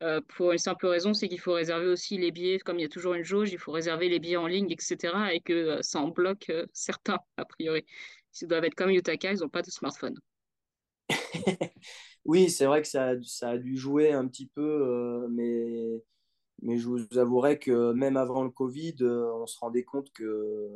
Euh, 0.02 0.20
pour 0.36 0.52
une 0.52 0.58
simple 0.58 0.86
raison, 0.86 1.14
c'est 1.14 1.28
qu'il 1.28 1.40
faut 1.40 1.52
réserver 1.52 1.86
aussi 1.86 2.18
les 2.18 2.30
billets, 2.30 2.58
comme 2.58 2.78
il 2.78 2.82
y 2.82 2.84
a 2.84 2.88
toujours 2.90 3.14
une 3.14 3.22
jauge, 3.22 3.52
il 3.52 3.58
faut 3.58 3.72
réserver 3.72 4.08
les 4.08 4.18
billets 4.18 4.36
en 4.36 4.46
ligne, 4.46 4.70
etc. 4.70 5.14
Et 5.32 5.40
que 5.40 5.52
euh, 5.52 5.82
ça 5.82 6.00
en 6.00 6.08
bloque 6.08 6.50
euh, 6.50 6.66
certains, 6.72 7.18
a 7.36 7.44
priori. 7.44 7.84
Ils 8.40 8.48
doivent 8.48 8.64
être 8.64 8.74
comme 8.74 8.90
Yutaka, 8.90 9.32
ils 9.32 9.40
n'ont 9.40 9.48
pas 9.48 9.62
de 9.62 9.70
smartphone. 9.70 10.18
oui, 12.24 12.50
c'est 12.50 12.66
vrai 12.66 12.82
que 12.82 12.88
ça, 12.88 13.12
ça, 13.22 13.50
a 13.50 13.58
dû 13.58 13.76
jouer 13.76 14.12
un 14.12 14.26
petit 14.26 14.46
peu, 14.46 15.26
mais, 15.30 16.02
mais 16.60 16.76
je 16.76 16.88
vous 16.88 17.06
avouerai 17.16 17.58
que 17.58 17.92
même 17.92 18.16
avant 18.16 18.42
le 18.42 18.50
Covid, 18.50 18.96
on 19.02 19.46
se 19.46 19.58
rendait 19.58 19.84
compte 19.84 20.10
que, 20.12 20.72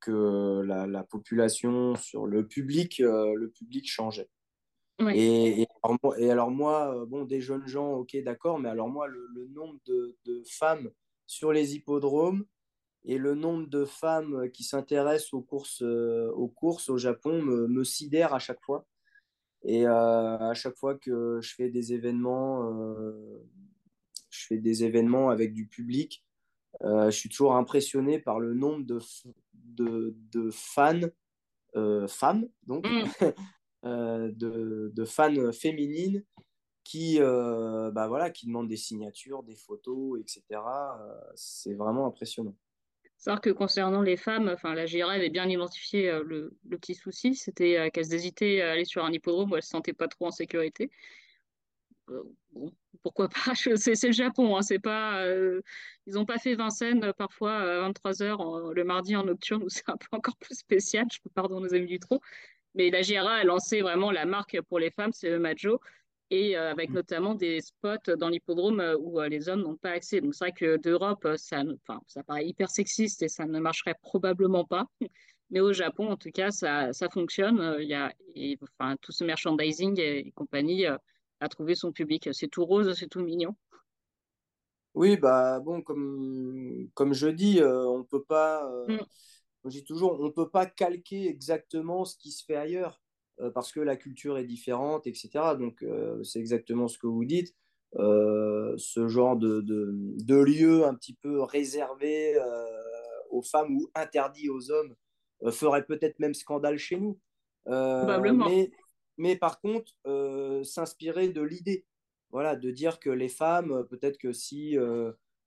que 0.00 0.62
la, 0.62 0.86
la 0.86 1.02
population 1.04 1.94
sur 1.96 2.26
le 2.26 2.46
public, 2.46 2.98
le 2.98 3.48
public 3.48 3.88
changeait. 3.90 4.28
Et, 5.10 5.62
et, 5.62 6.30
alors, 6.30 6.50
moi, 6.50 6.94
euh, 6.94 7.06
bon, 7.06 7.24
des 7.24 7.40
jeunes 7.40 7.66
gens, 7.66 7.94
ok, 7.94 8.16
d'accord, 8.22 8.58
mais 8.58 8.68
alors 8.68 8.88
moi, 8.88 9.06
le, 9.08 9.46
nombre 9.48 9.78
de, 9.86 10.42
femmes 10.46 10.90
sur 11.26 11.52
les 11.52 11.74
hippodromes 11.74 12.44
et 13.04 13.18
le 13.18 13.34
nombre 13.34 13.68
de 13.68 13.84
femmes 13.84 14.50
qui 14.50 14.64
s'intéressent 14.64 15.34
aux 15.34 15.42
courses, 15.42 15.82
euh, 15.82 16.30
aux 16.32 16.48
courses 16.48 16.88
au 16.88 16.98
Japon 16.98 17.42
me, 17.42 17.66
me, 17.66 17.84
sidère 17.84 18.34
à 18.34 18.38
chaque 18.38 18.62
fois. 18.62 18.86
Et 19.64 19.86
euh, 19.86 20.38
à 20.38 20.54
chaque 20.54 20.76
fois 20.76 20.96
que 20.96 21.40
je 21.40 21.54
fais 21.54 21.68
des 21.68 21.92
événements, 21.92 22.72
je 24.30 24.46
fais 24.46 24.58
des 24.58 24.84
événements 24.84 25.30
avec 25.30 25.52
du 25.52 25.66
public, 25.68 26.24
je 26.82 27.10
suis 27.10 27.28
toujours 27.28 27.54
impressionné 27.54 28.18
par 28.18 28.40
le 28.40 28.54
nombre 28.54 28.84
de, 28.84 28.98
de, 29.74 30.14
de 30.32 30.50
fans, 30.50 31.00
femmes, 32.08 32.48
donc, 32.66 32.86
mm. 32.86 33.04
Euh, 33.84 34.30
de, 34.36 34.92
de, 34.94 35.04
fans 35.04 35.50
féminines 35.50 36.22
qui, 36.84 37.16
euh, 37.18 37.90
bah 37.90 38.06
voilà, 38.06 38.30
qui 38.30 38.46
demandent 38.46 38.68
des 38.68 38.76
signatures, 38.76 39.42
des 39.42 39.56
photos, 39.56 40.20
etc. 40.20 40.44
Euh, 40.50 41.20
c'est 41.34 41.74
vraiment 41.74 42.06
impressionnant. 42.06 42.54
C'est-à-dire 43.18 43.40
que 43.40 43.50
concernant 43.50 44.00
les 44.00 44.16
femmes, 44.16 44.48
enfin, 44.48 44.74
la 44.74 44.86
GRA 44.86 45.10
avait 45.10 45.30
bien 45.30 45.48
identifié 45.48 46.12
le, 46.12 46.56
le, 46.68 46.78
petit 46.78 46.94
souci, 46.94 47.34
c'était 47.34 47.90
qu'elles 47.90 48.14
hésitaient 48.14 48.62
à 48.62 48.70
aller 48.70 48.84
sur 48.84 49.04
un 49.04 49.12
hippodrome 49.12 49.50
où 49.50 49.54
elles 49.54 49.58
ne 49.58 49.62
se 49.62 49.70
sentaient 49.70 49.92
pas 49.92 50.06
trop 50.06 50.26
en 50.26 50.30
sécurité. 50.30 50.92
Pourquoi 53.02 53.28
pas 53.28 53.54
C'est 53.76 54.06
le 54.06 54.12
Japon, 54.12 54.56
hein, 54.56 54.62
c'est 54.62 54.78
pas, 54.78 55.24
ils 56.06 56.14
n'ont 56.14 56.26
pas 56.26 56.38
fait 56.38 56.54
Vincennes 56.54 57.12
parfois 57.16 57.56
à 57.56 57.90
23h 57.90 58.72
le 58.72 58.84
mardi 58.84 59.16
en 59.16 59.24
nocturne 59.24 59.62
où 59.64 59.68
c'est 59.68 59.88
un 59.88 59.96
peu 59.96 60.08
encore 60.12 60.36
plus 60.36 60.54
spécial, 60.54 61.06
je 61.12 61.18
peux 61.20 61.30
pardonner 61.30 61.62
nos 61.62 61.74
amis 61.74 61.86
du 61.86 61.98
trop, 61.98 62.20
mais 62.74 62.90
la 62.90 63.02
GRA 63.02 63.34
a 63.34 63.44
lancé 63.44 63.82
vraiment 63.82 64.10
la 64.10 64.24
marque 64.26 64.60
pour 64.62 64.78
les 64.78 64.90
femmes, 64.90 65.12
c'est 65.12 65.30
le 65.30 65.38
Majo, 65.38 65.80
et 66.32 66.56
euh, 66.56 66.70
avec 66.70 66.90
mm. 66.90 66.94
notamment 66.94 67.34
des 67.34 67.60
spots 67.60 68.16
dans 68.18 68.30
l'hippodrome 68.30 68.80
euh, 68.80 68.96
où 68.98 69.20
euh, 69.20 69.28
les 69.28 69.48
hommes 69.48 69.62
n'ont 69.62 69.76
pas 69.76 69.90
accès. 69.90 70.20
Donc 70.20 70.34
c'est 70.34 70.46
vrai 70.46 70.52
que 70.52 70.78
d'Europe, 70.78 71.28
ça, 71.36 71.62
ça 72.06 72.22
paraît 72.22 72.46
hyper 72.46 72.70
sexiste 72.70 73.22
et 73.22 73.28
ça 73.28 73.44
ne 73.44 73.60
marcherait 73.60 73.96
probablement 74.02 74.64
pas. 74.64 74.86
Mais 75.50 75.60
au 75.60 75.74
Japon, 75.74 76.10
en 76.10 76.16
tout 76.16 76.30
cas, 76.30 76.50
ça, 76.50 76.94
ça 76.94 77.10
fonctionne. 77.10 77.76
Il 77.78 77.86
y 77.86 77.92
a, 77.92 78.10
enfin, 78.62 78.96
tout 79.02 79.12
ce 79.12 79.22
merchandising 79.22 80.00
et, 80.00 80.32
compagnie 80.34 80.86
a 81.42 81.48
trouvé 81.48 81.74
son 81.74 81.92
public. 81.92 82.28
C'est 82.32 82.48
tout 82.48 82.64
rose, 82.64 82.94
c'est 82.98 83.08
tout 83.08 83.20
mignon. 83.20 83.54
Oui, 84.94 85.16
bah 85.16 85.60
bon, 85.60 85.82
comme, 85.82 86.88
comme 86.94 87.14
je 87.14 87.28
dis, 87.28 87.60
on 87.62 87.98
ne 87.98 88.04
peut 88.04 88.24
pas. 88.24 88.70
Mm 88.88 88.98
je 89.64 89.70
dis 89.70 89.84
toujours, 89.84 90.20
on 90.20 90.30
peut 90.30 90.48
pas 90.48 90.66
calquer 90.66 91.28
exactement 91.28 92.04
ce 92.04 92.16
qui 92.16 92.32
se 92.32 92.44
fait 92.44 92.56
ailleurs 92.56 93.00
euh, 93.40 93.50
parce 93.50 93.72
que 93.72 93.80
la 93.80 93.96
culture 93.96 94.38
est 94.38 94.44
différente, 94.44 95.06
etc. 95.06 95.30
Donc, 95.58 95.82
euh, 95.82 96.22
c'est 96.22 96.40
exactement 96.40 96.88
ce 96.88 96.98
que 96.98 97.06
vous 97.06 97.24
dites. 97.24 97.54
Euh, 97.96 98.74
ce 98.78 99.06
genre 99.06 99.36
de, 99.36 99.60
de, 99.60 100.36
lieu 100.36 100.84
un 100.86 100.94
petit 100.94 101.14
peu 101.14 101.42
réservé 101.42 102.34
aux 103.30 103.42
femmes 103.42 103.76
ou 103.76 103.90
interdit 103.94 104.48
aux 104.48 104.70
hommes 104.70 104.94
ferait 105.50 105.84
peut-être 105.84 106.18
même 106.18 106.34
scandale 106.34 106.78
chez 106.78 106.96
nous. 106.96 107.18
Mais, 107.66 108.70
mais, 109.16 109.36
par 109.36 109.60
contre, 109.60 109.92
s'inspirer 110.64 111.28
de 111.28 111.42
l'idée. 111.42 111.86
Voilà, 112.30 112.56
de 112.56 112.70
dire 112.70 112.98
que 112.98 113.10
les 113.10 113.28
femmes, 113.28 113.86
peut-être 113.90 114.18
que 114.18 114.32
si 114.32 114.76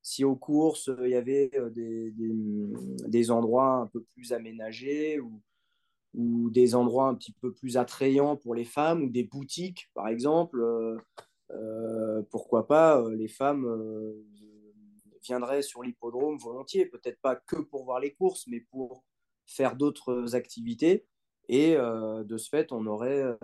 si 0.05 0.23
aux 0.23 0.35
courses, 0.35 0.91
il 1.03 1.09
y 1.09 1.15
avait 1.15 1.49
euh, 1.55 1.71
des, 1.71 2.13
des, 3.07 3.31
endroits 3.31 3.77
un 3.77 3.87
peu 3.87 4.03
plus 4.13 4.33
aménagés 4.33 5.19
ou, 5.19 5.41
ou, 6.13 6.51
des 6.51 6.75
endroits 6.75 7.07
un 7.07 7.15
petit 7.15 7.33
peu 7.33 7.51
plus 7.51 7.75
attrayants 7.75 8.37
pour 8.37 8.53
les 8.53 8.65
femmes 8.65 9.01
ou 9.01 9.09
des 9.09 9.23
boutiques, 9.23 9.89
par 9.95 10.07
exemple, 10.07 10.59
euh, 10.61 10.95
euh, 11.49 12.21
pourquoi 12.29 12.67
pas 12.67 13.03
les 13.09 13.27
femmes 13.27 13.67
viendraient 15.23 15.63
sur 15.63 15.81
l'hippodrome 15.81 16.37
volontiers, 16.37 16.85
peut-être 16.85 17.19
pas 17.19 17.35
que 17.35 17.55
pour 17.55 17.83
voir 17.83 17.99
les 17.99 18.13
courses, 18.13 18.45
mais 18.45 18.59
pour 18.59 19.03
faire 19.47 19.75
d'autres 19.75 20.35
activités. 20.35 21.07
Et 21.49 21.75
de 21.75 22.37
ce 22.37 22.49
fait, 22.49 22.71
on 22.71 22.85
aurait 22.85 23.37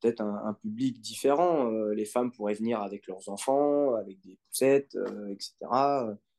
peut-être 0.00 0.22
un, 0.22 0.54
public 0.54 1.00
différent. 1.00 1.70
Euh, 1.70 1.94
les 1.94 2.04
femmes 2.04 2.32
pourraient 2.32 2.54
venir 2.54 2.80
avec 2.80 3.06
leurs 3.06 3.28
enfants, 3.28 3.94
avec 3.94 4.20
des 4.20 4.38
poussettes, 4.48 4.96
euh, 4.96 5.28
etc. 5.28 5.54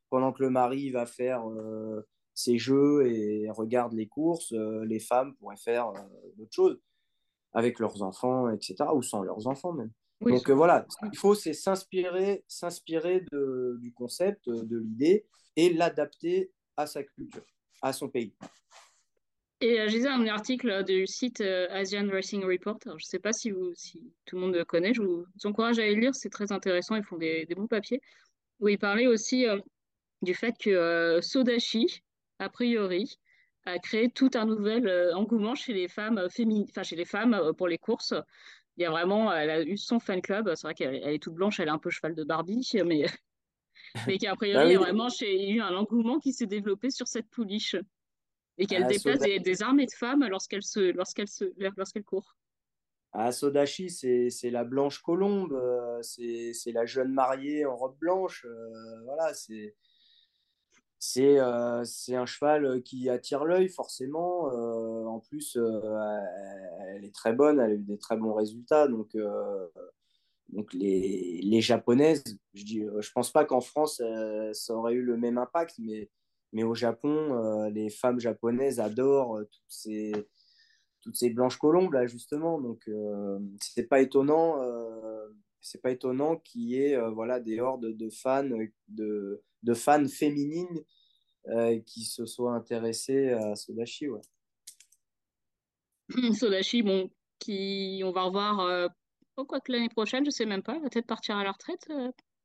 Pendant 0.10 0.34
que 0.34 0.44
le 0.44 0.50
mari 0.50 0.90
va 0.90 1.06
faire 1.06 1.48
euh, 1.50 2.06
ses 2.34 2.58
jeux 2.58 3.08
et 3.08 3.50
regarde 3.50 3.94
les 3.94 4.08
courses, 4.08 4.52
les 4.52 5.00
femmes 5.00 5.36
pourraient 5.36 5.58
faire 5.58 5.94
d'autres 6.38 6.54
choses 6.54 6.82
avec 7.54 7.80
leurs 7.80 8.02
enfants, 8.02 8.50
etc. 8.50 8.76
Ou 8.94 9.02
sans 9.02 9.22
leurs 9.24 9.48
enfants 9.48 9.74
même. 9.74 9.92
Donc 10.22 10.50
voilà, 10.52 10.86
ce 10.88 10.98
qu'il 10.98 11.18
faut, 11.18 11.34
c'est 11.34 11.54
s'inspirer, 11.54 12.44
s'inspirer 12.48 13.26
du 13.32 13.94
concept, 13.94 14.50
de 14.50 14.78
l'idée, 14.78 15.26
et 15.56 15.74
l'adapter 15.74 16.52
à 16.78 16.88
sa 16.88 17.04
culture, 17.04 17.44
à 17.82 17.92
son 17.92 18.08
pays. 18.10 18.34
Et 19.64 19.80
euh, 19.80 19.88
j'ai 19.88 20.00
lu 20.00 20.08
un 20.08 20.26
article 20.26 20.84
du 20.84 21.06
site 21.06 21.40
euh, 21.42 21.68
Asian 21.70 22.10
Racing 22.10 22.44
Report. 22.44 22.80
je 22.84 22.92
ne 22.94 22.98
sais 22.98 23.20
pas 23.20 23.32
si, 23.32 23.52
vous, 23.52 23.72
si 23.76 24.12
tout 24.26 24.36
le 24.38 24.42
monde 24.42 24.56
le 24.56 24.66
connaît. 24.66 24.92
Je 24.92 25.04
vous 25.04 25.28
encourage 25.44 25.78
à 25.78 25.86
le 25.86 25.94
lire. 25.94 26.16
C'est 26.16 26.32
très 26.32 26.52
intéressant. 26.52 26.96
Ils 26.96 27.04
font 27.04 27.18
des, 27.18 27.48
bons 27.56 27.68
papiers. 27.68 28.02
Où 28.60 28.70
ils 28.70 28.80
parlaient 28.80 29.06
aussi 29.06 29.48
euh, 29.48 29.60
du 30.24 30.34
fait 30.34 30.56
que 30.58 31.20
Sodashi, 31.22 32.02
a 32.40 32.50
priori, 32.50 33.20
a 33.66 33.78
créé 33.78 34.10
tout 34.10 34.32
un 34.34 34.46
nouvel 34.46 35.14
engouement 35.14 35.54
chez 35.54 35.74
les 35.74 35.88
femmes 35.88 36.20
enfin 36.26 36.84
chez 36.84 36.96
les 36.96 37.06
femmes 37.06 37.54
pour 37.56 37.68
les 37.68 37.78
courses. 37.78 38.16
Il 38.78 38.84
y 38.84 38.86
a 38.86 38.90
vraiment, 38.90 39.32
elle 39.32 39.50
a 39.52 39.62
eu 39.62 39.78
son 39.78 40.00
fan 40.00 40.24
club. 40.24 40.52
C'est 40.56 40.66
vrai 40.66 40.74
qu'elle 40.74 40.96
est 40.96 41.22
toute 41.22 41.36
blanche, 41.36 41.60
elle 41.60 41.68
est 41.68 41.72
un 41.72 41.78
peu 41.78 41.92
cheval 41.92 42.16
de 42.16 42.24
Barbie, 42.24 42.68
mais, 42.86 43.06
mais 44.08 44.18
qu'a 44.18 44.36
priori, 44.36 44.64
ah 44.64 44.66
il 44.66 44.74
y 44.74 44.76
a 44.76 44.80
vraiment 44.80 45.10
eu 45.22 45.62
un 45.62 45.76
engouement 45.76 46.18
qui 46.18 46.34
s'est 46.34 46.48
développé 46.48 46.90
sur 46.90 47.08
cette 47.08 47.30
pouliche 47.30 47.76
et 48.62 48.68
qu'elle 48.68 48.86
déplace 48.86 49.20
des, 49.20 49.64
armées 49.64 49.88
de 49.88 49.92
femmes 49.92 50.24
lorsqu'elle 50.30 50.62
se, 50.62 50.92
lorsqu'elle 50.92 51.28
se, 51.28 51.46
lorsqu'elle 51.76 52.04
court. 52.04 52.36
Ah, 53.12 53.32
Sodashi, 53.32 53.90
c'est 53.90 54.52
la 54.52 54.64
blanche 54.64 55.02
colombe, 55.02 55.54
euh, 55.54 56.00
c'est 56.04 56.72
la 56.72 56.86
jeune 56.86 57.12
mariée 57.12 57.66
en 57.66 57.76
robe 57.76 57.98
blanche. 57.98 58.46
Euh, 58.46 59.02
voilà, 59.04 59.34
c'est 59.34 59.74
euh, 61.40 61.84
un 62.10 62.26
cheval 62.28 62.84
qui 62.84 63.10
attire 63.10 63.46
l'œil, 63.46 63.68
forcément. 63.68 64.44
en 65.08 65.20
plus, 65.20 65.58
elle 65.58 67.04
est 67.04 67.16
très 67.16 67.34
bonne, 67.34 67.60
elle 67.60 67.72
a 67.72 67.74
eu 67.74 67.84
des 67.84 67.98
très 67.98 68.16
bons 68.16 68.34
résultats. 68.34 68.88
Donc, 68.88 69.18
donc 70.50 70.72
les, 70.74 71.42
les, 71.42 71.62
japonaises, 71.62 72.24
je 72.54 72.84
ne 72.84 73.02
je 73.02 73.12
pense 73.12 73.32
pas 73.32 73.44
qu'en 73.44 73.62
France, 73.62 74.04
ça 74.54 74.76
aurait 74.76 74.94
eu 74.94 75.02
le 75.02 75.18
même 75.18 75.40
impact, 75.40 75.80
mais 75.80 76.12
mais 76.54 76.64
au 76.64 76.76
Japon, 76.76 77.34
euh, 77.34 77.70
les 77.70 77.90
femmes 77.90 78.20
japonaises 78.20 78.80
adorent 78.80 79.38
euh, 79.38 79.44
toutes 79.44 79.70
ces, 79.70 80.12
toutes 81.02 81.16
ces 81.16 81.30
blanches 81.30 81.58
colombes, 81.58 81.94
là, 81.94 82.06
justement. 82.08 82.60
Donc, 82.60 82.88
euh, 82.88 83.40
c'est 83.62 83.88
pas 83.88 84.02
étonnant, 84.02 84.62
c'est 85.62 85.82
pas 85.82 85.92
étonnant 85.92 86.38
qu'il 86.38 86.62
y 86.64 86.82
ait 86.82 87.00
voilà, 87.12 87.40
des 87.40 87.60
hordes 87.60 87.96
de 87.96 88.10
fans, 88.10 88.50
de, 88.88 89.44
de 89.64 89.74
fans 89.74 90.08
féminines 90.08 90.84
qui 91.86 92.04
se 92.04 92.26
soient 92.26 92.54
intéressées 92.54 93.30
à 93.30 93.56
Sodashi. 93.56 94.10
Ouais. 94.10 94.22
Sodashi, 96.34 96.84
bon, 96.84 97.10
qui, 97.40 98.02
on 98.04 98.12
va 98.12 98.24
revoir, 98.24 98.90
quoi 99.48 99.60
que 99.60 99.72
l'année 99.72 99.90
prochaine, 99.90 100.26
je 100.26 100.30
sais 100.30 100.46
même 100.46 100.62
pas, 100.62 100.80
peut-être 100.80 101.08
partir 101.08 101.38
à 101.38 101.44
la 101.44 101.52
retraite 101.52 101.88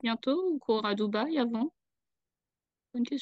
bientôt 0.03 0.51
ou 0.51 0.59
courir 0.59 0.85
à 0.87 0.95
Dubaï 0.95 1.39
avant 1.39 1.73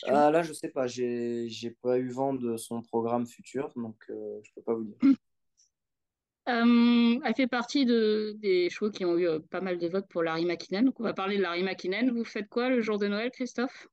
ah, 0.07 0.31
là, 0.31 0.43
je 0.43 0.53
sais 0.53 0.69
pas. 0.69 0.87
J'ai, 0.87 1.49
j'ai 1.49 1.71
pas 1.71 1.99
eu 1.99 2.09
vent 2.09 2.35
de 2.35 2.57
son 2.57 2.83
programme 2.83 3.27
futur, 3.27 3.73
donc 3.77 3.97
je 4.09 4.13
euh, 4.13 4.41
je 4.43 4.51
peux 4.55 4.63
pas 4.63 4.75
vous 4.75 4.85
dire. 4.85 4.97
Euh, 6.47 7.19
elle 7.25 7.35
fait 7.35 7.47
partie 7.47 7.87
de, 7.87 8.35
des 8.37 8.69
chevaux 8.69 8.91
qui 8.91 9.07
ont 9.07 9.17
eu 9.17 9.27
euh, 9.27 9.39
pas 9.51 9.63
mal 9.63 9.79
de 9.79 9.89
votes 9.89 10.07
pour 10.11 10.23
Larry 10.23 10.45
McKinnon. 10.45 10.83
Donc, 10.83 11.01
on 11.01 11.03
va 11.03 11.15
parler 11.15 11.39
de 11.39 11.43
Larry 11.43 11.63
McKinnon. 11.63 12.13
Vous 12.13 12.23
faites 12.25 12.51
quoi 12.51 12.69
le 12.69 12.83
jour 12.83 12.99
de 12.99 13.07
Noël, 13.07 13.31
Christophe? 13.31 13.89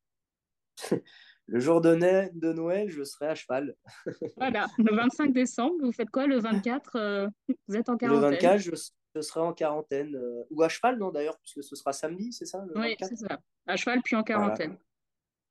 Le 1.48 1.60
jour 1.60 1.82
de, 1.82 1.96
Noël, 1.96 2.30
de 2.34 2.54
Noël, 2.54 2.90
je 2.90 3.04
serai 3.04 3.28
à 3.28 3.36
cheval. 3.36 3.76
Voilà, 4.38 4.68
le 4.78 4.96
25 4.96 5.34
décembre. 5.34 5.76
Vous 5.82 5.92
faites 5.92 6.10
quoi 6.10 6.28
le 6.28 6.40
24 6.40 6.96
euh, 6.96 7.28
Vous 7.68 7.76
êtes 7.76 7.90
en 7.90 7.94
Le 7.94 7.98
quarantaine? 8.00 8.32
24, 8.32 8.60
je, 8.60 8.72
je 9.16 9.22
serai 9.22 9.40
en 9.42 9.54
quarantaine. 9.54 10.16
euh, 10.16 10.44
ou 10.50 10.62
à 10.64 10.70
cheval, 10.70 10.98
non, 10.98 11.10
d'ailleurs, 11.12 11.38
puisque 11.40 11.64
ce 11.64 11.76
sera 11.76 11.94
samedi, 11.94 12.32
c'est 12.32 12.46
ça, 12.46 12.64
le 12.66 12.74
Oui, 12.76 12.96
24? 13.00 13.10
c'est 13.10 13.16
ça. 13.28 13.40
À 13.68 13.76
cheval 13.76 14.02
puis 14.04 14.16
en 14.16 14.24
Voilà. 14.24 14.58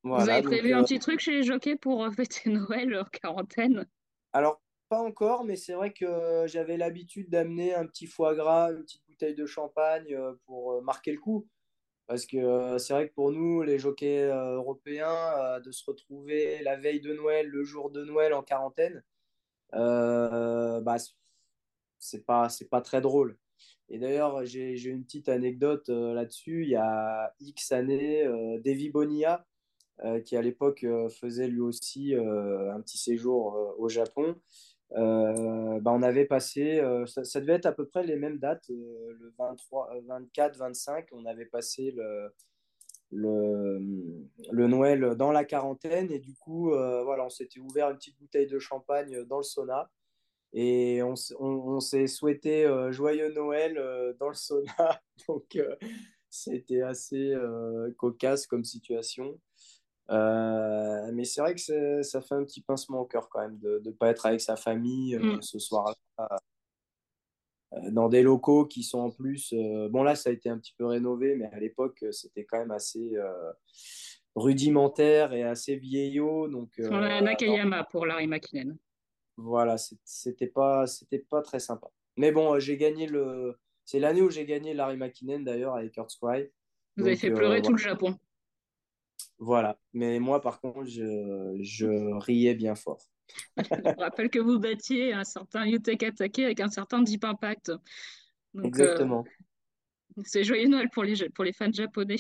Vous 0.02 0.14
avez 0.14 0.42
donc, 0.42 0.52
prévu 0.52 0.72
un 0.72 0.80
euh, 0.80 0.82
petit 0.82 0.98
truc 0.98 1.20
chez 1.20 1.32
les 1.32 1.42
jockeys 1.42 1.76
pour 1.76 2.04
euh, 2.04 2.10
fêter 2.10 2.50
Noël 2.50 2.96
en 2.96 3.04
quarantaine? 3.04 3.86
Alors, 4.32 4.62
pas 4.88 5.00
encore, 5.00 5.44
mais 5.44 5.56
c'est 5.56 5.74
vrai 5.74 5.92
que 5.92 6.44
j'avais 6.46 6.76
l'habitude 6.76 7.28
d'amener 7.30 7.74
un 7.74 7.86
petit 7.86 8.06
foie 8.06 8.34
gras, 8.34 8.72
une 8.72 8.82
petite 8.82 9.02
bouteille 9.08 9.34
de 9.34 9.46
champagne 9.46 10.14
euh, 10.14 10.32
pour 10.46 10.82
marquer 10.82 11.12
le 11.12 11.18
coup. 11.18 11.46
Parce 12.06 12.26
que 12.26 12.76
c'est 12.78 12.92
vrai 12.92 13.08
que 13.08 13.14
pour 13.14 13.30
nous, 13.30 13.62
les 13.62 13.78
jockeys 13.78 14.24
européens, 14.24 15.60
de 15.60 15.70
se 15.70 15.84
retrouver 15.86 16.60
la 16.64 16.74
veille 16.74 17.00
de 17.00 17.12
Noël, 17.12 17.46
le 17.46 17.62
jour 17.62 17.88
de 17.88 18.04
Noël 18.04 18.34
en 18.34 18.42
quarantaine, 18.42 19.04
euh, 19.74 20.80
bah, 20.80 20.96
c'est 21.98 22.24
pas, 22.24 22.48
pas 22.70 22.80
très 22.80 23.00
drôle. 23.00 23.38
Et 23.88 23.98
d'ailleurs, 23.98 24.44
j'ai, 24.44 24.74
une 24.84 25.04
petite 25.04 25.28
anecdote 25.28 25.88
euh, 25.88 26.14
là-dessus. 26.14 26.64
Il 26.64 26.70
y 26.70 26.76
a 26.76 27.34
X 27.40 27.72
années, 27.72 28.24
euh, 28.24 28.60
Davy 28.60 28.90
Bonilla, 28.90 29.46
qui 30.24 30.36
à 30.36 30.42
l'époque 30.42 30.84
euh, 30.84 31.08
faisait 31.08 31.48
lui 31.48 31.60
aussi 31.60 32.14
euh, 32.14 32.72
un 32.72 32.80
petit 32.80 32.98
séjour 32.98 33.54
euh, 33.54 33.72
au 33.78 33.88
Japon, 33.88 34.36
euh, 34.96 35.78
bah, 35.80 35.92
on 35.92 36.02
avait 36.02 36.24
passé, 36.24 36.80
euh, 36.80 37.06
ça, 37.06 37.40
devait 37.40 37.54
être 37.54 37.66
à 37.66 37.72
peu 37.72 37.86
près 37.86 38.04
les 38.04 38.16
mêmes 38.16 38.38
dates, 38.38 38.70
euh, 38.70 39.12
le 39.20 39.32
23, 39.38 39.90
euh, 39.94 40.00
24, 40.06 40.56
25, 40.56 41.06
on 41.12 41.26
avait 41.26 41.44
passé 41.46 41.92
le, 41.92 42.32
le, 43.12 44.66
Noël 44.66 45.14
dans 45.16 45.30
la 45.30 45.44
quarantaine 45.44 46.10
et 46.10 46.18
du 46.18 46.34
coup, 46.34 46.72
euh, 46.72 47.04
voilà, 47.04 47.24
on 47.24 47.30
s'était 47.30 47.60
ouvert 47.60 47.90
une 47.90 47.96
petite 47.96 48.18
bouteille 48.18 48.48
de 48.48 48.58
champagne 48.58 49.24
dans 49.24 49.38
le 49.38 49.44
sauna 49.44 49.90
et 50.52 51.02
on, 51.02 51.14
on, 51.38 51.78
s'est 51.78 52.08
souhaité 52.08 52.64
euh, 52.64 52.90
joyeux 52.90 53.32
Noël 53.32 53.78
euh, 53.78 54.12
dans 54.18 54.28
le 54.28 54.34
sauna. 54.34 55.00
Donc, 55.28 55.54
euh, 55.54 55.76
c'était 56.28 56.82
assez 56.82 57.32
euh, 57.32 57.92
cocasse 57.96 58.46
comme 58.46 58.64
situation. 58.64 59.38
Euh, 60.10 61.10
mais 61.12 61.24
c'est 61.24 61.40
vrai 61.40 61.54
que 61.54 62.02
ça 62.02 62.20
fait 62.20 62.34
un 62.34 62.44
petit 62.44 62.62
pincement 62.62 63.00
au 63.00 63.04
cœur 63.04 63.28
quand 63.28 63.40
même 63.40 63.58
de 63.58 63.80
ne 63.84 63.90
pas 63.92 64.08
être 64.08 64.26
avec 64.26 64.40
sa 64.40 64.56
famille 64.56 65.14
euh, 65.14 65.36
Mm. 65.36 65.42
ce 65.42 65.58
soir-là, 65.58 66.28
euh, 67.74 67.90
dans 67.92 68.08
des 68.08 68.22
locaux 68.22 68.66
qui 68.66 68.82
sont 68.82 68.98
en 68.98 69.10
plus. 69.10 69.54
bon, 69.90 70.02
là, 70.02 70.16
ça 70.16 70.30
a 70.30 70.32
été 70.32 70.48
un 70.48 70.58
petit 70.58 70.74
peu 70.76 70.86
rénové, 70.86 71.36
mais 71.36 71.46
à 71.52 71.60
l'époque, 71.60 72.04
c'était 72.10 72.44
quand 72.44 72.58
même 72.58 72.72
assez 72.72 73.12
rudimentaire 74.34 75.32
et 75.32 75.42
assez 75.44 75.76
vieillot. 75.76 76.48
Donc, 76.48 76.70
On 76.80 77.02
a 77.02 77.20
non, 77.20 77.26
Nakayama 77.26 77.84
pour 77.84 78.06
Larry 78.06 78.26
McKinnon. 78.26 78.76
voilà, 79.36 79.76
c'était 80.04 80.46
pas, 80.48 80.84
pas 81.28 81.42
très 81.42 81.60
sympa. 81.60 81.88
Mais 82.16 82.32
bon, 82.32 82.58
j'ai 82.58 82.76
gagné 82.76 83.06
le. 83.06 83.56
C'est 83.84 84.00
l'année 84.00 84.22
où 84.22 84.30
j'ai 84.30 84.46
gagné 84.46 84.74
Larry 84.74 84.96
McKinnon 84.96 85.40
d'ailleurs 85.40 85.74
avec 85.76 85.92
Kurt 85.92 86.10
Squire. 86.10 86.46
Vous 86.96 87.06
avez 87.06 87.16
fait 87.16 87.30
pleurer 87.30 87.62
tout 87.62 87.70
voilà. 87.70 87.76
le 87.84 87.90
Japon. 87.90 88.16
Voilà. 89.38 89.78
Mais 89.92 90.18
moi, 90.18 90.40
par 90.40 90.60
contre, 90.60 90.86
je, 90.86 91.58
je 91.60 91.86
riais 92.20 92.54
bien 92.54 92.74
fort. 92.74 93.02
Je 93.56 93.92
vous 93.92 94.00
rappelle 94.00 94.28
que 94.28 94.40
vous 94.40 94.58
battiez 94.58 95.12
un 95.12 95.22
certain 95.22 95.64
Yutek 95.64 96.02
Atake 96.02 96.40
avec 96.40 96.60
un 96.60 96.68
certain 96.68 97.00
Deep 97.00 97.24
Impact. 97.24 97.70
Donc, 98.54 98.64
euh, 98.64 98.68
Exactement. 98.68 99.24
c'est 100.24 100.42
joyeux 100.42 100.66
Noël 100.68 100.90
pour 100.90 101.04
les, 101.04 101.28
pour 101.30 101.44
les 101.44 101.52
fans 101.52 101.72
japonais. 101.72 102.16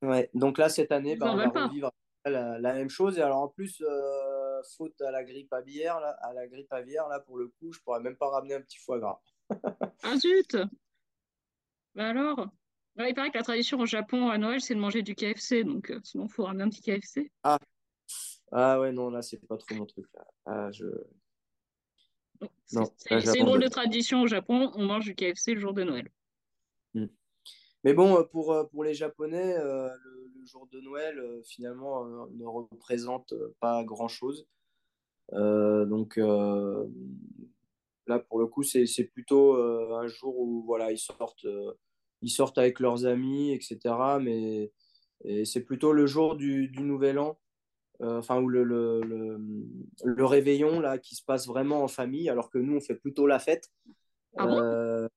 Ouais. 0.00 0.30
Donc 0.32 0.56
là, 0.56 0.70
cette 0.70 0.92
année, 0.92 1.16
bah, 1.16 1.32
on 1.32 1.36
va 1.36 1.66
revivre 1.66 1.92
la, 2.24 2.58
la 2.58 2.72
même 2.72 2.88
chose. 2.88 3.18
Et 3.18 3.22
alors, 3.22 3.42
en 3.42 3.48
plus, 3.48 3.82
euh, 3.82 4.62
faute 4.76 4.98
à 5.02 5.10
la 5.10 5.22
grippe 5.24 5.52
aviaire, 5.52 6.00
là, 6.00 6.16
à 6.22 6.32
la 6.32 6.46
grippe 6.46 6.72
aviaire, 6.72 7.08
là, 7.08 7.20
pour 7.20 7.36
le 7.36 7.48
coup, 7.48 7.72
je 7.72 7.80
pourrais 7.80 8.00
même 8.00 8.16
pas 8.16 8.30
ramener 8.30 8.54
un 8.54 8.62
petit 8.62 8.78
foie 8.78 8.98
gras. 8.98 9.20
Ah 10.02 10.16
zut! 10.16 10.56
Bah 11.94 12.08
alors? 12.08 12.48
Ouais, 12.98 13.10
il 13.10 13.14
paraît 13.14 13.30
que 13.30 13.38
la 13.38 13.44
tradition 13.44 13.78
au 13.78 13.86
Japon 13.86 14.28
à 14.28 14.38
Noël, 14.38 14.60
c'est 14.60 14.74
de 14.74 14.80
manger 14.80 15.02
du 15.02 15.14
KFC. 15.14 15.64
Donc, 15.64 15.90
euh, 15.90 16.00
sinon, 16.02 16.26
il 16.26 16.32
faut 16.32 16.44
ramener 16.44 16.64
un 16.64 16.68
petit 16.68 16.82
KFC. 16.82 17.30
Ah, 17.42 17.58
ah 18.52 18.80
ouais, 18.80 18.92
non, 18.92 19.10
là, 19.10 19.22
c'est 19.22 19.38
pas 19.46 19.56
trop 19.56 19.74
mon 19.74 19.86
truc. 19.86 20.06
Là. 20.14 20.26
Ah, 20.44 20.70
je... 20.72 20.86
C'est 22.66 23.38
une 23.38 23.46
drôle 23.46 23.62
de 23.62 23.68
tradition 23.68 24.22
au 24.22 24.26
Japon. 24.26 24.70
On 24.74 24.84
mange 24.84 25.04
du 25.04 25.14
KFC 25.14 25.54
le 25.54 25.60
jour 25.60 25.74
de 25.74 25.82
Noël. 25.82 26.10
Hmm. 26.94 27.06
Mais 27.84 27.94
bon, 27.94 28.18
euh, 28.18 28.24
pour, 28.24 28.52
euh, 28.52 28.64
pour 28.64 28.84
les 28.84 28.94
Japonais, 28.94 29.56
euh, 29.56 29.88
le, 30.04 30.30
le 30.38 30.46
jour 30.46 30.68
de 30.70 30.80
Noël, 30.80 31.18
euh, 31.18 31.42
finalement, 31.42 32.04
euh, 32.04 32.26
ne 32.32 32.44
représente 32.44 33.34
pas 33.60 33.82
grand-chose. 33.84 34.46
Donc 35.32 36.16
là, 36.16 38.18
pour 38.18 38.40
le 38.40 38.48
coup, 38.48 38.64
c'est 38.64 38.86
c'est 38.86 39.04
plutôt 39.04 39.54
un 39.54 40.08
jour 40.08 40.36
où 40.36 40.64
voilà, 40.64 40.90
ils 40.90 40.98
sortent, 40.98 41.46
ils 42.22 42.30
sortent 42.30 42.58
avec 42.58 42.80
leurs 42.80 43.06
amis, 43.06 43.52
etc. 43.52 43.78
Mais 44.20 44.72
et 45.24 45.44
c'est 45.44 45.62
plutôt 45.62 45.92
le 45.92 46.06
jour 46.06 46.36
du, 46.36 46.68
du 46.68 46.82
Nouvel 46.82 47.18
An, 47.18 47.38
euh, 48.00 48.18
enfin, 48.18 48.40
où 48.40 48.48
le, 48.48 48.64
le, 48.64 49.00
le, 49.02 49.38
le 50.04 50.24
réveillon 50.24 50.80
là, 50.80 50.98
qui 50.98 51.14
se 51.14 51.22
passe 51.24 51.46
vraiment 51.46 51.82
en 51.82 51.88
famille, 51.88 52.30
alors 52.30 52.50
que 52.50 52.58
nous, 52.58 52.76
on 52.76 52.80
fait 52.80 52.94
plutôt 52.94 53.26
la 53.26 53.38
fête. 53.38 53.70
Ah 54.36 54.46
bon? 54.46 54.58
Euh, 54.60 55.08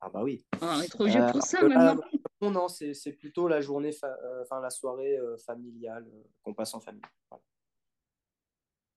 ah 0.00 0.10
bah 0.10 0.22
oui. 0.22 0.44
Ah, 0.60 0.76
on 0.78 0.82
est 0.82 0.88
trop 0.88 1.04
Euh, 1.04 1.08
vieux 1.08 1.20
pour 1.20 1.28
alors 1.36 1.42
ça 1.42 1.66
là, 1.66 1.96
non, 2.42 2.50
non, 2.50 2.68
c'est 2.68 3.12
plutôt 3.12 3.48
la 3.48 3.62
journée, 3.62 3.92
fa- 3.92 4.18
euh, 4.22 4.42
enfin 4.42 4.60
la 4.60 4.68
soirée 4.68 5.16
euh, 5.16 5.38
familiale 5.38 6.06
euh, 6.12 6.22
qu'on 6.42 6.52
passe 6.52 6.74
en 6.74 6.80
famille. 6.80 7.00
Voilà. 7.30 7.42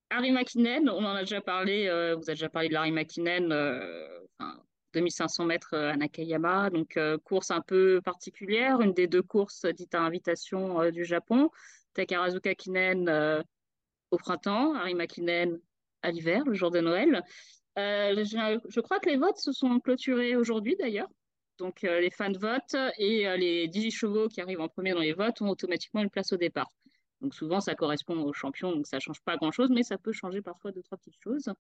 Harry 0.10 0.32
McKinnon, 0.32 0.92
on 0.92 1.06
en 1.06 1.16
a 1.16 1.22
déjà 1.22 1.40
parlé, 1.40 1.88
euh, 1.88 2.16
vous 2.16 2.24
avez 2.30 2.34
déjà 2.34 2.50
parlé 2.50 2.68
de 2.68 2.76
Harry 2.76 2.92
McKinnon, 2.92 3.52
euh, 3.52 4.20
enfin, 4.40 4.62
2500 4.94 5.46
mètres 5.46 5.74
euh, 5.74 5.92
à 5.92 5.98
Nakayama, 5.98 6.70
donc 6.70 6.98
euh, 6.98 7.18
course 7.18 7.52
un 7.52 7.62
peu 7.62 8.02
particulière, 8.04 8.82
une 8.82 8.94
des 8.94 9.08
deux 9.08 9.22
courses 9.22 9.66
dites 9.66 9.96
à 9.96 10.02
invitation 10.02 10.82
euh, 10.82 10.92
du 10.92 11.06
Japon. 11.06 11.50
Takarazuka 11.94 12.56
Kinen 12.56 13.44
au 14.12 14.18
printemps, 14.18 14.76
Harry 14.76 14.94
McKinnon 14.94 15.60
à 16.04 16.12
l'hiver, 16.12 16.44
le 16.46 16.54
jour 16.54 16.72
de 16.72 16.80
Noël. 16.80 17.24
Je, 17.76 18.80
crois 18.80 19.00
que 19.00 19.10
les 19.10 19.18
votes 19.18 19.38
se 19.38 19.52
sont 19.52 19.80
clôturés 19.80 20.36
aujourd'hui 20.36 20.76
d'ailleurs. 20.78 21.10
Donc 21.58 21.82
les 21.82 22.12
fans 22.12 22.32
votent 22.32 22.76
et 23.00 23.26
les 23.38 23.68
18 23.68 23.92
chevaux 23.92 24.28
qui 24.30 24.40
arrivent 24.40 24.62
en 24.62 24.70
premier 24.70 24.94
dans 24.94 25.00
les 25.00 25.14
votes 25.14 25.42
ont 25.42 25.50
automatiquement 25.50 26.02
une 26.02 26.12
place 26.12 26.32
au 26.32 26.38
départ. 26.38 26.70
Donc 27.22 27.34
souvent 27.34 27.60
ça 27.60 27.74
correspond 27.74 28.22
au 28.22 28.34
champion, 28.34 28.72
donc 28.72 28.86
ça 28.86 29.00
change 29.00 29.22
pas 29.22 29.36
grand-chose, 29.36 29.70
mais 29.72 29.84
ça 29.84 29.98
peut 29.98 30.14
changer 30.14 30.42
parfois 30.42 30.72
deux, 30.72 30.84
trois 30.84 31.00
petites 31.00 31.20
choses. 31.22 31.52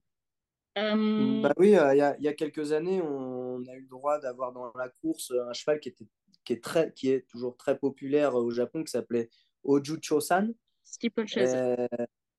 Euh, 0.79 1.41
Bah 1.41 1.53
oui, 1.57 1.75
euh, 1.75 1.93
il 1.93 1.97
y 1.97 2.01
a, 2.01 2.15
il 2.17 2.23
y 2.23 2.27
a 2.27 2.33
quelques 2.33 2.71
années, 2.71 3.01
on 3.01 3.65
a 3.67 3.73
eu 3.75 3.81
le 3.81 3.87
droit 3.87 4.19
d'avoir 4.19 4.51
dans 4.53 4.71
la 4.75 4.89
course 4.89 5.31
un 5.31 5.53
cheval 5.53 5.79
qui 5.79 5.89
était, 5.89 6.07
qui 6.45 6.53
est 6.53 6.63
très, 6.63 6.93
qui 6.93 7.09
est 7.11 7.27
toujours 7.27 7.57
très 7.57 7.77
populaire 7.77 8.35
au 8.35 8.49
Japon, 8.51 8.83
qui 8.83 8.91
s'appelait 8.91 9.29
Ojucho-san. 9.63 10.53
Steeplechase. 10.83 11.53
Euh, 11.55 11.87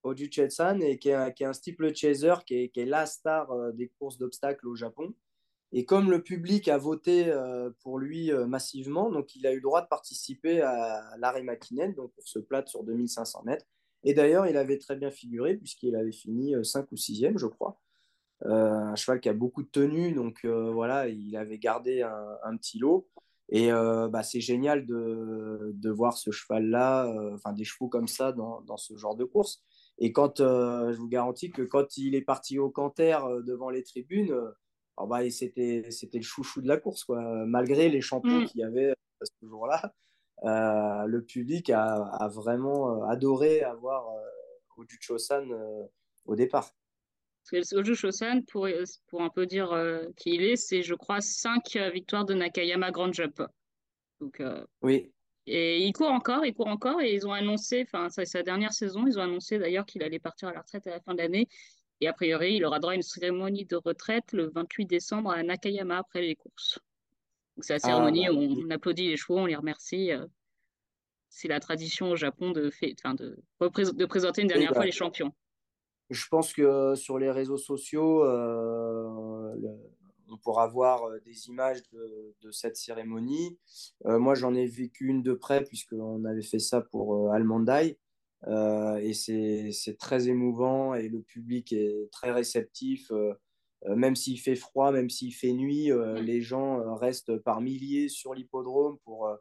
Ojucho-san, 0.03 0.83
et 0.83 0.99
qui 0.99 1.11
est, 1.11 1.15
un- 1.15 1.31
qui 1.31 1.43
est 1.43 1.47
un 1.47 1.53
steeple-chaser, 1.53 2.35
qui 2.47 2.55
est, 2.55 2.69
qui 2.71 2.81
est 2.81 2.87
la 2.87 3.07
star 3.07 3.51
euh, 3.53 3.73
des 3.73 3.89
courses 3.89 4.19
d'obstacles 4.19 4.67
au 4.67 4.75
Japon. 4.75 5.15
Et 5.73 5.85
comme 5.85 6.11
le 6.11 6.23
public 6.23 6.67
a 6.69 6.79
voté 6.79 7.29
euh, 7.29 7.71
pour 7.83 7.99
lui 7.99 8.33
euh, 8.33 8.47
massivement, 8.47 9.11
donc 9.11 9.37
il 9.37 9.47
a 9.47 9.53
eu 9.53 9.57
le 9.57 9.61
droit 9.63 9.83
de 9.83 9.87
participer 9.89 10.63
à 10.63 11.15
l'Arrêt 11.19 11.45
Makinen, 11.45 11.95
donc 11.95 12.13
pour 12.15 12.27
ce 12.27 12.39
plate 12.41 12.69
sur 12.69 12.83
2500 12.83 13.43
mètres. 13.45 13.67
Et 14.03 14.15
d'ailleurs, 14.15 14.47
il 14.49 14.57
avait 14.57 14.79
très 14.79 14.97
bien 14.97 15.11
figuré, 15.11 15.57
puisqu'il 15.57 15.95
avait 15.95 16.11
fini 16.13 16.55
5 16.65 16.91
ou 16.91 16.97
6e, 16.97 17.37
je 17.39 17.47
crois. 17.47 17.79
Euh, 18.47 18.71
un 18.71 18.97
cheval 18.97 19.21
qui 19.21 19.29
a 19.29 19.35
beaucoup 19.35 19.63
de 19.63 19.69
tenue, 19.69 20.13
donc 20.13 20.41
euh, 20.45 20.71
voilà, 20.73 21.09
il 21.09 21.37
avait 21.37 21.59
gardé 21.59 22.03
un, 22.03 22.27
un 22.43 22.57
petit 22.57 22.79
lot. 22.79 23.09
Et 23.51 23.73
euh, 23.73 24.09
bah, 24.09 24.23
c'est 24.23 24.41
génial 24.41 24.87
de, 24.87 25.73
de 25.75 25.91
voir 25.91 26.17
ce 26.17 26.31
cheval-là, 26.31 27.07
euh, 27.07 27.35
enfin 27.35 27.53
des 27.53 27.65
chevaux 27.65 27.89
comme 27.89 28.07
ça 28.09 28.33
dans, 28.33 28.61
dans 28.63 28.77
ce 28.77 28.97
genre 28.97 29.17
de 29.17 29.25
course. 29.25 29.63
Et 29.99 30.13
quand, 30.13 30.41
euh, 30.41 30.93
je 30.93 30.99
vous 30.99 31.09
garantis 31.09 31.51
que 31.51 31.63
quand 31.63 31.97
il 31.97 32.15
est 32.15 32.23
parti 32.23 32.59
au 32.59 32.71
canter 32.71 33.19
devant 33.45 33.69
les 33.71 33.83
tribunes, 33.83 34.33
alors 34.97 35.09
bah, 35.09 35.29
c'était, 35.31 35.83
le 36.15 36.23
chouchou 36.23 36.63
de 36.63 36.69
la 36.69 36.77
course, 36.77 37.05
quoi. 37.05 37.21
Malgré 37.47 37.89
les 37.89 38.01
champions 38.01 38.41
Mm. 38.41 38.45
qu'il 38.47 38.61
y 38.61 38.65
avait 38.65 38.95
ce 39.23 39.47
jour-là, 39.47 39.93
le 41.07 41.21
public 41.21 41.71
a, 41.71 42.05
a 42.05 42.29
vraiment 42.29 43.03
adoré 43.05 43.63
avoir 43.63 44.07
Ojucho-san 44.81 45.51
euh, 45.53 45.83
au 46.25 46.37
départ. 46.37 46.71
Parce 47.51 47.69
que 47.71 47.77
Soju 47.77 47.95
Shosan, 47.95 48.43
pour, 48.43 48.69
pour 49.09 49.23
un 49.23 49.31
peu 49.31 49.47
dire 49.47 49.73
euh, 49.73 50.05
qui 50.17 50.35
il 50.35 50.43
est, 50.43 50.57
c'est 50.57 50.83
je 50.83 50.95
crois 50.95 51.21
5 51.21 51.77
victoires 51.93 52.25
de 52.25 52.35
Nakayama 52.35 52.91
Grand 52.91 53.13
Jump. 53.13 53.43
Donc, 54.21 54.41
euh, 54.41 54.65
Oui, 54.83 55.11
et 55.53 55.85
il 55.85 55.93
court 55.93 56.11
encore, 56.11 56.45
il 56.45 56.55
court 56.55 56.69
encore, 56.69 57.01
et 57.01 57.13
ils 57.13 57.27
ont 57.27 57.33
annoncé, 57.33 57.83
enfin, 57.83 58.09
c'est 58.09 58.25
sa 58.25 58.45
dernière 58.45 58.73
saison, 58.73 59.07
ils 59.07 59.19
ont 59.19 59.23
annoncé 59.23 59.59
d'ailleurs 59.59 59.85
qu'il 59.85 60.03
allait 60.03 60.19
partir 60.19 60.49
à 60.49 60.53
la 60.53 60.61
retraite 60.61 60.87
à 60.87 60.91
la 60.91 61.01
fin 61.01 61.13
de 61.13 61.19
l'année. 61.19 61.49
Et 62.01 62.09
a 62.09 62.13
priori, 62.13 62.55
il 62.55 62.65
aura 62.65 62.79
droit 62.79 62.93
à 62.93 62.95
une 62.95 63.03
cérémonie 63.03 63.67
de 63.67 63.77
retraite 63.77 64.33
le 64.33 64.51
28 64.51 64.87
décembre 64.87 65.33
à 65.33 65.43
Nakayama 65.43 65.99
après 65.99 66.23
les 66.23 66.37
courses. 66.37 66.79
C'est 67.61 67.75
la 67.75 67.81
Ah, 67.83 67.89
cérémonie 67.89 68.27
bah, 68.27 68.33
où 68.33 68.65
on, 68.65 68.71
applaudit 68.71 69.09
les 69.09 69.17
chevaux, 69.17 69.39
on 69.39 69.47
les 69.47 69.57
remercie. 69.57 70.13
Euh, 70.13 70.25
c'est 71.29 71.49
la 71.49 71.61
tradition 71.61 72.11
au 72.11 72.17
Japon 72.17 72.53
de, 72.53 72.71
fait, 72.71 72.95
de, 73.05 73.37
de 73.59 74.05
présenter 74.07 74.43
une 74.43 74.47
oui, 74.47 74.53
dernière 74.53 74.71
fois 74.71 74.81
bah, 74.81 74.87
les 74.87 74.93
champions. 74.93 75.35
Je 76.11 76.27
pense 76.29 76.53
que 76.53 76.95
sur 76.97 77.19
les 77.19 77.31
réseaux 77.31 77.59
sociaux, 77.59 78.25
euh, 78.25 79.55
le- 79.57 79.69
on 80.33 80.37
pourra 80.39 80.69
voir 80.69 81.05
euh, 81.05 81.19
des 81.25 81.49
images 81.49 81.83
de, 81.93 82.35
de 82.43 82.51
cette 82.53 82.77
cérémonie. 82.77 83.59
Euh, 84.07 84.19
moi, 84.19 84.35
j'en 84.35 84.55
ai 84.55 84.67
vécu 84.67 85.09
une 85.09 85.23
de 85.23 85.33
près, 85.33 85.65
puisqu'on 85.65 86.25
avait 86.25 86.43
fait 86.43 86.61
ça 86.61 86.81
pour 86.81 87.15
euh, 87.15 87.31
Almandai. 87.33 87.99
Euh, 88.47 88.97
et 88.97 89.13
c'est 89.13 89.99
très 89.99 90.29
émouvant 90.29 90.95
et 90.95 91.09
le 91.09 91.21
public 91.21 91.73
est 91.73 92.09
très 92.13 92.31
réceptif. 92.31 93.11
Euh, 93.11 93.35
euh, 93.87 93.97
même 93.97 94.15
s'il 94.15 94.39
fait 94.39 94.57
froid, 94.57 94.93
même 94.93 95.11
s'il 95.11 95.35
fait 95.35 95.53
nuit, 95.53 95.91
euh, 95.91 96.21
les 96.21 96.41
gens 96.41 96.81
euh, 96.81 96.95
restent 96.95 97.37
par 97.39 97.61
milliers 97.61 98.09
sur 98.09 98.35
l'hippodrome 98.35 98.99
pour, 99.05 99.27
euh, 99.27 99.37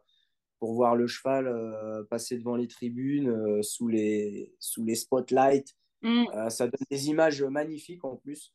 pour 0.58 0.74
voir 0.74 0.96
le 0.96 1.06
cheval 1.06 1.46
euh, 1.46 2.02
passer 2.04 2.36
devant 2.36 2.56
les 2.56 2.68
tribunes 2.68 3.28
euh, 3.28 3.62
sous 3.62 3.88
les, 3.88 4.54
sous 4.58 4.84
les 4.84 4.96
spotlights. 4.96 5.74
Mm. 6.02 6.24
Euh, 6.34 6.48
ça 6.50 6.66
donne 6.66 6.84
des 6.90 7.08
images 7.08 7.42
magnifiques 7.42 8.04
en 8.04 8.16
plus. 8.16 8.54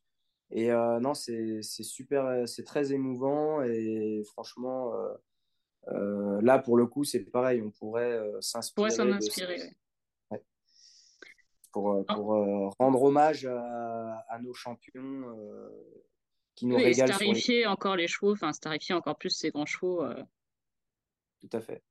Et 0.52 0.72
euh, 0.72 1.00
non, 1.00 1.14
c'est 1.16 1.62
super, 1.62 2.48
c'est 2.48 2.64
très 2.64 2.94
émouvant 2.94 3.64
et 3.64 4.22
franchement, 4.26 4.94
euh, 4.94 5.14
euh, 5.90 6.40
là 6.42 6.60
pour 6.60 6.78
le 6.78 6.86
coup, 6.86 7.04
c'est 7.04 7.22
pareil, 7.22 7.62
on 7.64 7.72
pourrait 7.72 8.12
euh, 8.14 8.40
s'en 8.42 8.62
s'inspirer 8.62 8.90
de 8.90 8.94
ça 8.94 9.04
inspirer. 9.04 9.62
ouais. 10.32 10.44
pour, 11.72 11.94
euh, 11.94 12.04
Ah, 12.08 12.14
pour 12.14 12.36
euh, 12.36 12.70
rendre 12.80 13.02
hommage 13.04 13.46
à, 13.48 14.20
à 14.30 14.40
nos 14.40 14.54
champions 14.54 15.02
euh, 15.38 15.70
qui 16.56 16.68
nous 16.68 16.76
oui, 16.76 16.84
et 16.84 16.86
régalent 16.86 17.08
les. 17.08 17.14
starifier 17.16 17.66
encore 17.66 17.96
les 17.96 18.08
chevaux, 18.08 18.32
enfin 18.34 18.54
starifier 18.54 18.94
encore 18.96 19.18
plus 19.18 19.32
ces 19.32 19.50
grands 19.50 19.66
chevaux. 19.66 20.04
euh. 20.04 20.24
Tout 21.42 21.50
à 21.58 21.62
fait. 21.62 21.82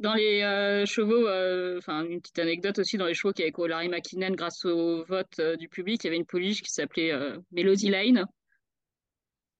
Dans 0.00 0.14
les 0.14 0.42
euh, 0.42 0.86
chevaux, 0.86 1.26
euh, 1.26 1.78
enfin 1.78 2.04
une 2.04 2.20
petite 2.20 2.38
anecdote 2.38 2.78
aussi, 2.78 2.96
dans 2.96 3.06
les 3.06 3.14
chevaux 3.14 3.32
qui 3.32 3.42
avaient 3.42 3.52
Larry 3.68 3.88
McKinnon, 3.88 4.30
grâce 4.30 4.64
au 4.64 5.04
vote 5.04 5.38
euh, 5.40 5.56
du 5.56 5.68
public, 5.68 6.04
il 6.04 6.06
y 6.06 6.08
avait 6.08 6.16
une 6.16 6.26
pouliche 6.26 6.62
qui 6.62 6.70
s'appelait 6.70 7.12
Melody 7.50 7.90
Lane. 7.90 8.24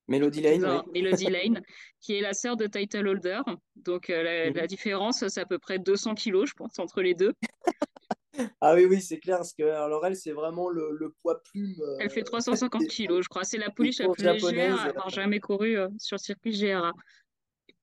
Melody 0.09 0.41
Lane, 0.41 0.65
oui. 0.65 1.03
Melody 1.03 1.27
Lane, 1.31 1.63
qui 2.01 2.15
est 2.15 2.21
la 2.21 2.33
sœur 2.33 2.57
de 2.57 2.67
Title 2.67 3.07
Holder. 3.07 3.41
Donc 3.77 4.11
euh, 4.11 4.23
la, 4.23 4.51
la 4.51 4.63
Mhm. 4.63 4.67
différence, 4.67 5.27
c'est 5.27 5.41
à 5.41 5.47
peu 5.47 5.59
près 5.59 5.79
200 5.79 6.15
kilos, 6.15 6.49
je 6.49 6.55
pense, 6.55 6.79
entre 6.79 7.03
les 7.03 7.15
deux. 7.15 7.33
Ah 8.61 8.75
oui, 8.75 8.85
oui, 8.85 9.01
c'est 9.01 9.19
clair, 9.19 9.39
parce 9.39 9.53
que 9.53 9.65
alors 9.65 10.07
elle, 10.07 10.15
c'est 10.15 10.31
vraiment 10.33 10.69
le, 10.69 10.93
le 10.93 11.13
poids 11.23 11.43
plume 11.43 11.75
Elle 11.99 12.11
fait 12.11 12.21
euh, 12.21 12.25
350 12.25 12.83
des, 12.83 12.87
kilos, 12.87 13.25
je 13.25 13.29
crois. 13.29 13.43
C'est 13.43 13.59
la 13.59 13.71
pouliche 13.71 13.99
la 13.99 14.09
plus 14.09 14.25
légère 14.25 14.77
à 14.79 14.85
avoir 14.85 15.11
jamais 15.11 15.41
couru 15.41 15.77
sur 15.99 16.15
le 16.15 16.21
circuit 16.21 16.53
GRA. 16.53 16.93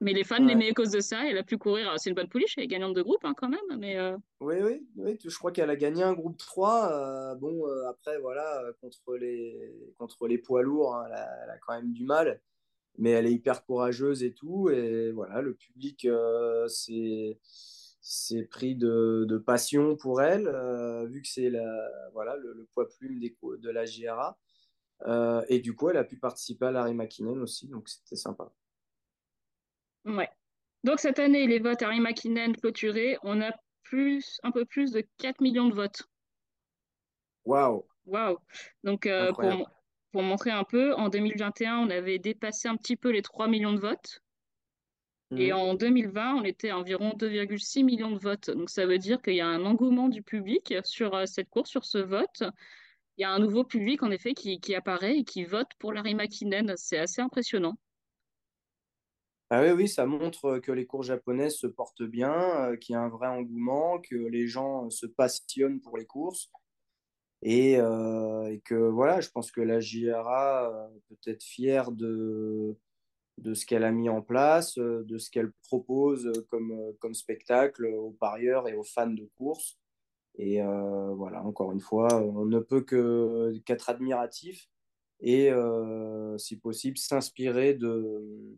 Mais 0.01 0.13
les 0.13 0.23
fans 0.23 0.39
Ouais. 0.41 0.47
l'aimaient 0.47 0.69
à 0.69 0.73
cause 0.73 0.91
de 0.91 0.99
ça. 0.99 1.27
Elle 1.27 1.37
a 1.37 1.43
pu 1.43 1.57
courir. 1.57 1.87
Alors, 1.87 1.99
C'est 1.99 2.09
une 2.09 2.15
bonne 2.15 2.27
pouliche, 2.29 2.55
elle 2.57 2.65
est 2.65 2.67
gagnante 2.67 2.93
de 2.95 3.01
groupe 3.01 3.23
hein, 3.23 3.33
quand 3.35 3.47
même. 3.49 3.79
Mais 3.79 3.97
euh, 3.97 4.17
Oui, 4.41 4.55
oui, 4.61 4.85
oui, 4.97 5.17
je 5.23 5.37
crois 5.37 5.51
qu'elle 5.51 5.69
a 5.69 5.75
gagné 5.75 6.03
un 6.03 6.13
groupe 6.13 6.37
3. 6.37 6.91
euh, 6.91 7.35
bon, 7.35 7.67
euh, 7.67 7.87
après, 7.89 8.19
voilà, 8.19 8.61
euh, 8.63 8.73
contre 8.81 9.15
les, 9.15 9.93
contre 9.97 10.27
les 10.27 10.37
poids 10.37 10.63
lourds, 10.63 10.95
hein, 10.95 11.05
elle 11.07 11.13
a, 11.13 11.43
elle 11.45 11.49
a 11.51 11.57
quand 11.59 11.73
même 11.73 11.93
du 11.93 12.03
mal, 12.05 12.41
mais 12.97 13.11
elle 13.11 13.25
est 13.25 13.31
hyper 13.33 13.65
courageuse 13.65 14.21
et 14.23 14.33
tout. 14.33 14.69
Et 14.69 15.11
voilà, 15.11 15.41
le 15.41 15.53
public 15.53 16.05
euh, 16.05 16.67
s'est 16.67 17.39
s'est 18.07 18.43
pris 18.43 18.75
de, 18.75 19.25
de 19.27 19.37
passion 19.39 19.95
pour 19.95 20.21
elle, 20.21 20.47
euh, 20.47 21.07
vu 21.07 21.23
que 21.23 21.27
c'est 21.27 21.49
la, 21.49 21.89
voilà, 22.13 22.35
le, 22.35 22.53
le 22.53 22.65
poids 22.65 22.87
plume 22.87 23.17
des, 23.19 23.35
de 23.59 23.69
la 23.71 23.85
JRA. 23.85 24.37
Euh, 25.07 25.43
et 25.49 25.59
du 25.59 25.73
coup, 25.75 25.89
elle 25.89 25.97
a 25.97 26.03
pu 26.03 26.17
participer 26.17 26.67
à 26.67 26.71
Larry 26.71 26.93
McKinnon 26.93 27.41
aussi, 27.41 27.67
donc 27.67 27.89
c'était 27.89 28.15
sympa. 28.15 28.53
Ouais. 30.05 30.29
Donc 30.83 30.99
cette 30.99 31.19
année, 31.19 31.47
les 31.47 31.59
votes 31.59 31.81
Harry 31.81 31.99
McKinnon 31.99 32.53
clôturés, 32.53 33.17
on 33.23 33.41
a 33.41 33.51
plus, 33.83 34.39
un 34.43 34.51
peu 34.51 34.65
plus 34.65 34.91
de 34.91 35.03
4 35.17 35.41
millions 35.41 35.67
de 35.67 35.73
votes. 35.73 36.03
Waouh, 37.45 37.85
Waouh! 38.05 38.37
Donc 38.83 39.05
euh, 39.05 39.31
pour, 40.11 40.23
montrer 40.23 40.51
un 40.51 40.63
peu, 40.63 40.93
en 40.93 41.09
2021, 41.09 41.77
on 41.79 41.89
avait 41.89 42.19
dépassé 42.19 42.67
un 42.67 42.77
petit 42.77 42.95
peu 42.95 43.09
les 43.09 43.21
3 43.21 43.47
millions 43.47 43.73
de 43.73 43.79
votes. 43.79 44.21
Et 45.31 45.51
Mhm. 45.51 45.57
en 45.57 45.73
2020, 45.73 46.35
on 46.35 46.43
était 46.43 46.69
à 46.69 46.77
environ 46.77 47.13
2,6 47.17 47.83
millions 47.83 48.11
de 48.11 48.19
votes. 48.19 48.51
Donc 48.51 48.69
ça 48.69 48.85
veut 48.85 48.99
dire 48.99 49.21
qu'il 49.21 49.35
y 49.35 49.41
a 49.41 49.47
un 49.47 49.65
engouement 49.65 50.07
du 50.07 50.21
public 50.21 50.73
sur 50.83 51.15
euh, 51.15 51.25
cette 51.25 51.49
course, 51.49 51.69
sur 51.69 51.83
ce 51.83 51.97
vote. 51.97 52.43
Il 53.17 53.21
y 53.21 53.25
a 53.25 53.31
un 53.31 53.39
nouveau 53.39 53.63
public, 53.63 54.03
en 54.03 54.11
effet, 54.11 54.33
qui, 54.33 54.59
qui 54.59 54.75
apparaît 54.75 55.17
et 55.17 55.23
qui 55.23 55.45
vote 55.45 55.69
pour 55.79 55.93
Larry 55.93 56.13
McKinnon. 56.13 56.73
C'est 56.75 56.99
assez 56.99 57.21
impressionnant. 57.21 57.75
Ah 59.57 59.61
oui, 59.61 59.69
oui, 59.71 59.87
ça 59.87 60.05
montre 60.05 60.59
que 60.59 60.73
les 60.73 60.85
cours 60.85 61.03
japonaises 61.03 61.55
se 61.55 61.67
portent 61.67 62.03
bien, 62.03 62.33
euh, 62.33 62.75
qu'il 62.75 62.91
y 62.91 62.95
a 62.97 62.99
un 62.99 63.07
vrai 63.07 63.27
engouement, 63.27 63.99
que 64.01 64.13
les 64.13 64.47
gens 64.47 64.89
se 64.89 65.05
passionnent 65.05 65.79
pour 65.79 65.97
les 65.97 66.05
courses 66.05 66.51
et, 67.41 67.77
euh, 67.79 68.57
que 68.65 68.75
voilà, 68.75 69.21
je 69.21 69.29
pense 69.29 69.51
que 69.51 69.61
la 69.61 69.79
JRA 69.79 70.73
euh, 70.73 70.99
peut 71.07 71.31
être 71.31 71.41
fière 71.41 71.93
de, 71.93 72.75
de 73.37 73.53
ce 73.53 73.65
qu'elle 73.65 73.85
a 73.85 73.93
mis 73.93 74.09
en 74.09 74.21
place, 74.21 74.77
de 74.77 75.17
ce 75.17 75.31
qu'elle 75.31 75.53
propose 75.69 76.29
comme, 76.49 76.93
comme 76.99 77.13
spectacle 77.13 77.85
aux 77.85 78.11
parieurs 78.11 78.67
et 78.67 78.75
aux 78.75 78.83
fans 78.83 79.07
de 79.07 79.29
course. 79.35 79.79
Et 80.37 80.61
voilà, 80.61 81.41
encore 81.45 81.71
une 81.71 81.79
fois, 81.79 82.13
on 82.21 82.45
ne 82.45 82.59
peut 82.59 82.81
que 82.81 83.57
qu'être 83.59 83.89
admiratif 83.89 84.67
et, 85.21 85.49
si 86.37 86.57
possible, 86.57 86.97
s'inspirer 86.97 87.73
de 87.73 88.57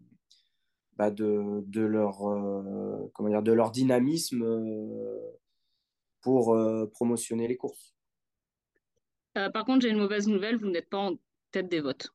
bah, 0.98 1.12
de, 1.12 1.64
de, 1.68 1.82
leur, 1.82 2.28
euh, 2.28 3.10
comment 3.14 3.30
dire, 3.30 3.44
de 3.44 3.52
leur 3.52 3.72
dynamisme 3.72 4.44
euh, 4.44 5.20
pour 6.22 6.56
euh, 6.56 6.88
promotionner 6.88 7.48
les 7.48 7.56
courses. 7.56 7.94
Par 9.54 9.66
contre, 9.66 9.82
j'ai 9.82 9.90
une 9.90 10.00
mauvaise 10.00 10.28
nouvelle, 10.28 10.58
vous 10.58 10.70
n'êtes 10.70 10.90
pas 10.90 10.98
en 10.98 11.16
tête 11.52 11.70
des 11.70 11.80
votes. 11.80 12.10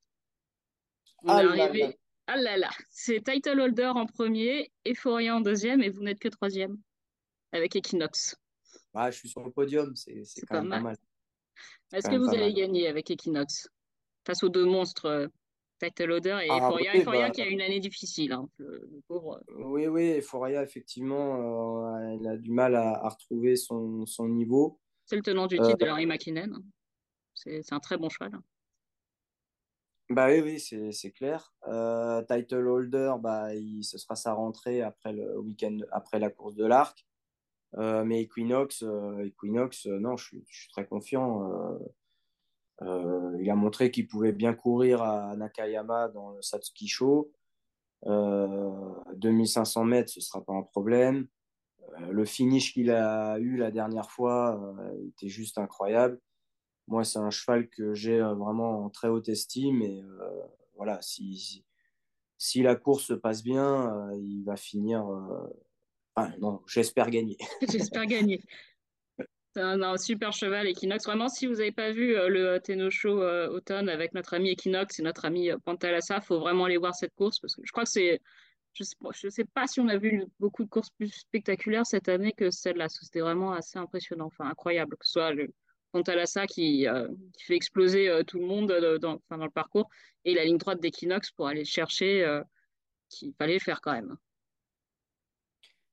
On 1.23 1.29
est 1.29 1.33
Ah 1.33 1.43
là 1.45 1.55
là, 1.55 1.65
arrivé. 1.67 1.99
Ah 2.27 2.37
là 2.37 2.57
là, 2.57 2.71
c'est 2.91 3.23
Title 3.23 3.61
Holder 3.61 3.93
en 3.95 4.07
premier, 4.07 4.73
Euphoria 4.85 5.37
en 5.37 5.41
deuxième, 5.41 5.83
et 5.83 5.91
vous 5.91 6.03
n'êtes 6.03 6.19
que 6.19 6.29
troisième, 6.29 6.77
avec 7.53 7.77
Equinox. 7.77 8.35
ah, 8.95 9.13
je 9.13 9.19
suis 9.19 9.29
sur 9.29 9.45
le 9.45 9.53
podium, 9.53 9.95
c'est 9.95 10.25
C'est 10.25 10.41
quand 10.47 10.57
pas 10.57 10.61
même 10.63 10.71
pas 10.71 10.81
mal. 10.81 10.97
Est-ce 11.93 12.11
que 12.11 12.17
vous 12.17 12.31
allez 12.31 12.47
mal. 12.47 12.55
gagner 12.55 12.89
avec 12.89 13.09
Equinox 13.09 13.69
face 14.27 14.43
aux 14.43 14.49
deux 14.49 14.65
monstres, 14.65 15.31
Title 15.83 16.13
Holder 16.13 16.39
et 16.45 16.49
Ah 16.51 16.59
Euphoria? 16.59 16.93
oui, 16.95 17.01
Euphoria 17.01 17.27
bah, 17.29 17.31
qui 17.31 17.43
a 17.43 17.47
une 17.49 17.61
année 17.61 17.81
difficile, 17.81 18.33
hein, 18.33 18.49
le, 18.59 18.89
le 18.93 19.01
pauvre. 19.09 19.41
oui, 19.57 19.87
oui, 19.89 20.19
Euphoria, 20.19 20.63
effectivement, 20.63 21.89
euh, 21.91 22.15
elle 22.21 22.27
a 22.29 22.37
du 22.37 22.51
mal 22.53 22.77
à, 22.77 22.93
à 23.05 23.09
retrouver 23.09 23.57
son, 23.57 24.07
son 24.07 24.29
niveau. 24.29 24.79
C'est 25.07 25.17
le 25.17 25.23
tenant 25.23 25.47
du 25.47 25.59
Euh, 25.59 25.65
titre 25.65 25.79
de 25.79 25.87
Larry 25.87 26.07
McKinnon. 26.07 26.63
C'est 27.35 27.73
un 27.73 27.81
très 27.81 27.99
bon 27.99 28.09
cheval. 28.09 28.33
bah 30.11 30.27
oui, 30.29 30.41
oui, 30.41 30.93
c'est 30.93 31.11
clair. 31.13 31.53
Euh, 31.67 32.23
title 32.23 32.67
holder, 32.69 33.15
bah, 33.21 33.55
il, 33.55 33.83
ce 33.83 33.99
sera 33.99 34.15
sa 34.15 34.35
rentrée 34.35 34.83
après 34.83 35.13
le 35.13 35.39
week-end, 35.41 35.79
après 35.91 36.19
la 36.19 36.31
course 36.31 36.55
de 36.55 36.67
l'Arc. 36.67 37.07
Euh, 37.79 38.05
mais 38.05 38.21
Equinox, 38.23 38.85
Equinox 39.25 39.87
non, 39.87 40.17
je 40.19 40.25
suis, 40.27 40.45
je 40.49 40.61
suis 40.61 40.71
très 40.71 40.87
confiant. 40.87 41.51
Euh, 42.87 43.23
Euh, 43.33 43.43
il 43.43 43.51
a 43.51 43.55
montré 43.55 43.91
qu'il 43.91 44.07
pouvait 44.07 44.33
bien 44.33 44.55
courir 44.55 45.03
à 45.03 45.37
Nakayama 45.37 46.09
dans 46.09 46.31
le 46.31 46.43
Satsuki 46.43 46.89
Show. 46.89 47.33
Euh, 48.07 48.95
2500 49.15 49.85
mètres, 49.85 50.11
ce 50.11 50.19
ne 50.19 50.23
sera 50.23 50.45
pas 50.45 50.53
un 50.53 50.63
problème. 50.63 51.27
Euh, 51.99 52.13
le 52.13 52.25
finish 52.25 52.73
qu'il 52.73 52.91
a 52.91 53.39
eu 53.39 53.57
la 53.57 53.71
dernière 53.71 54.11
fois 54.11 54.61
euh, 54.79 55.09
était 55.09 55.29
juste 55.29 55.59
incroyable. 55.59 56.21
Moi, 56.89 57.05
c'est 57.05 57.19
un 57.19 57.31
cheval 57.31 57.69
que 57.69 57.95
j'ai 57.95 58.21
euh, 58.21 58.35
vraiment 58.35 58.85
en 58.85 58.91
très 58.91 59.09
haute 59.09 59.29
estime. 59.29 59.83
Et 59.83 60.03
euh, 60.03 60.43
voilà, 60.77 61.01
si, 61.01 61.37
si, 61.37 61.65
si, 62.39 62.63
la 62.63 62.75
course 62.75 63.05
se 63.05 63.13
passe 63.15 63.43
bien, 63.43 64.11
euh, 64.11 64.17
il 64.17 64.43
va 64.45 64.57
finir. 64.57 65.09
Euh... 65.09 65.49
Enfin, 66.15 66.33
non, 66.41 66.61
j'espère 66.67 67.09
gagner. 67.09 67.39
J'espère 67.69 68.05
gagner. 68.05 68.43
Un, 69.57 69.83
un 69.83 69.99
super 69.99 70.33
cheval 70.33 70.67
Equinox. 70.67 71.05
Vraiment, 71.05 71.29
si 71.29 71.47
vous 71.47 71.55
n'avez 71.55 71.73
pas 71.73 71.93
vu 71.93 72.17
euh, 72.17 72.29
le 72.29 72.59
Tenno 72.61 72.91
Show 72.91 73.21
euh, 73.21 73.49
automne 73.49 73.89
avec 73.91 74.15
notre 74.15 74.35
ami 74.35 74.51
Equinox 74.51 74.99
et 74.99 75.03
notre 75.03 75.27
ami 75.27 75.51
euh, 75.51 75.59
Pantalassa, 75.59 76.17
il 76.17 76.23
faut 76.23 76.41
vraiment 76.41 76.65
aller 76.65 76.79
voir 76.79 76.95
cette 76.95 77.15
course 77.15 77.39
parce 77.39 77.55
que 77.57 77.63
je 77.65 77.71
crois 77.71 77.85
que 77.85 77.91
c'est. 77.91 78.21
Je 78.73 78.85
sais, 78.85 78.97
je 79.13 79.29
sais 79.29 79.45
pas 79.45 79.67
si 79.67 79.81
on 79.81 79.89
a 79.89 79.99
vu 79.99 80.25
beaucoup 80.41 80.65
de 80.65 80.71
courses 80.71 80.89
plus 80.89 81.11
spectaculaires 81.13 81.85
cette 81.85 82.09
année 82.09 82.33
que 82.33 82.51
celle-là. 82.51 82.89
C'était 82.89 83.21
vraiment 83.21 83.53
assez 83.53 83.79
impressionnant, 83.79 84.27
enfin 84.27 84.47
incroyable, 84.49 84.97
que 84.97 85.05
ce 85.05 85.13
soit 85.13 85.33
le 85.35 85.53
Pantalassa 85.93 86.47
qui, 86.47 86.87
fait 87.39 87.55
exploser 87.55 88.11
tout 88.27 88.39
le 88.39 88.47
monde 88.47 88.69
dans, 88.99 89.21
le 89.31 89.51
parcours 89.51 89.91
et 90.25 90.33
la 90.33 90.47
ligne 90.47 90.57
droite 90.57 90.81
d'Equinox 90.81 91.33
pour 91.33 91.49
aller 91.49 91.67
chercher, 91.67 92.41
qu'il 93.11 93.35
fallait 93.35 93.53
le 93.53 93.61
faire 93.61 93.83
quand 93.83 93.93
même. 93.93 94.17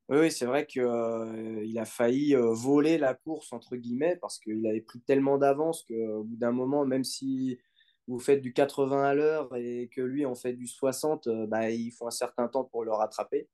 Oui, 0.10 0.32
c'est 0.32 0.46
vrai 0.48 0.66
qu'il 0.66 0.82
euh, 0.82 1.76
a 1.78 1.86
failli 1.86 2.36
euh, 2.36 2.52
voler 2.52 2.98
la 2.98 3.14
course, 3.14 3.54
entre 3.54 3.76
guillemets, 3.76 4.16
parce 4.16 4.40
qu'il 4.40 4.66
avait 4.66 4.82
pris 4.82 5.00
tellement 5.02 5.38
d'avance 5.38 5.84
qu'au 5.84 6.24
bout 6.24 6.36
d'un 6.36 6.52
moment, 6.52 6.84
même 6.84 7.04
si 7.04 7.60
vous 8.08 8.18
faites 8.18 8.42
du 8.42 8.52
80 8.52 9.04
à 9.04 9.14
l'heure 9.14 9.56
et 9.56 9.88
que 9.94 10.02
lui 10.02 10.26
en 10.26 10.34
fait 10.34 10.54
du 10.54 10.66
60, 10.66 11.28
euh, 11.28 11.46
bah, 11.46 11.70
il 11.70 11.92
faut 11.92 12.08
un 12.08 12.12
certain 12.12 12.48
temps 12.48 12.64
pour 12.64 12.84
le 12.84 12.92
rattraper. 12.92 13.48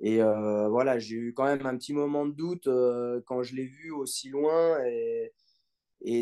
Et 0.00 0.18
voilà, 0.20 0.98
j'ai 0.98 1.16
eu 1.16 1.34
quand 1.34 1.44
même 1.44 1.66
un 1.66 1.76
petit 1.76 1.92
moment 1.92 2.26
de 2.26 2.32
doute 2.32 2.68
quand 3.26 3.42
je 3.42 3.54
l'ai 3.54 3.66
vu 3.66 3.92
aussi 3.92 4.30
loin 4.30 4.82
et, 4.84 5.32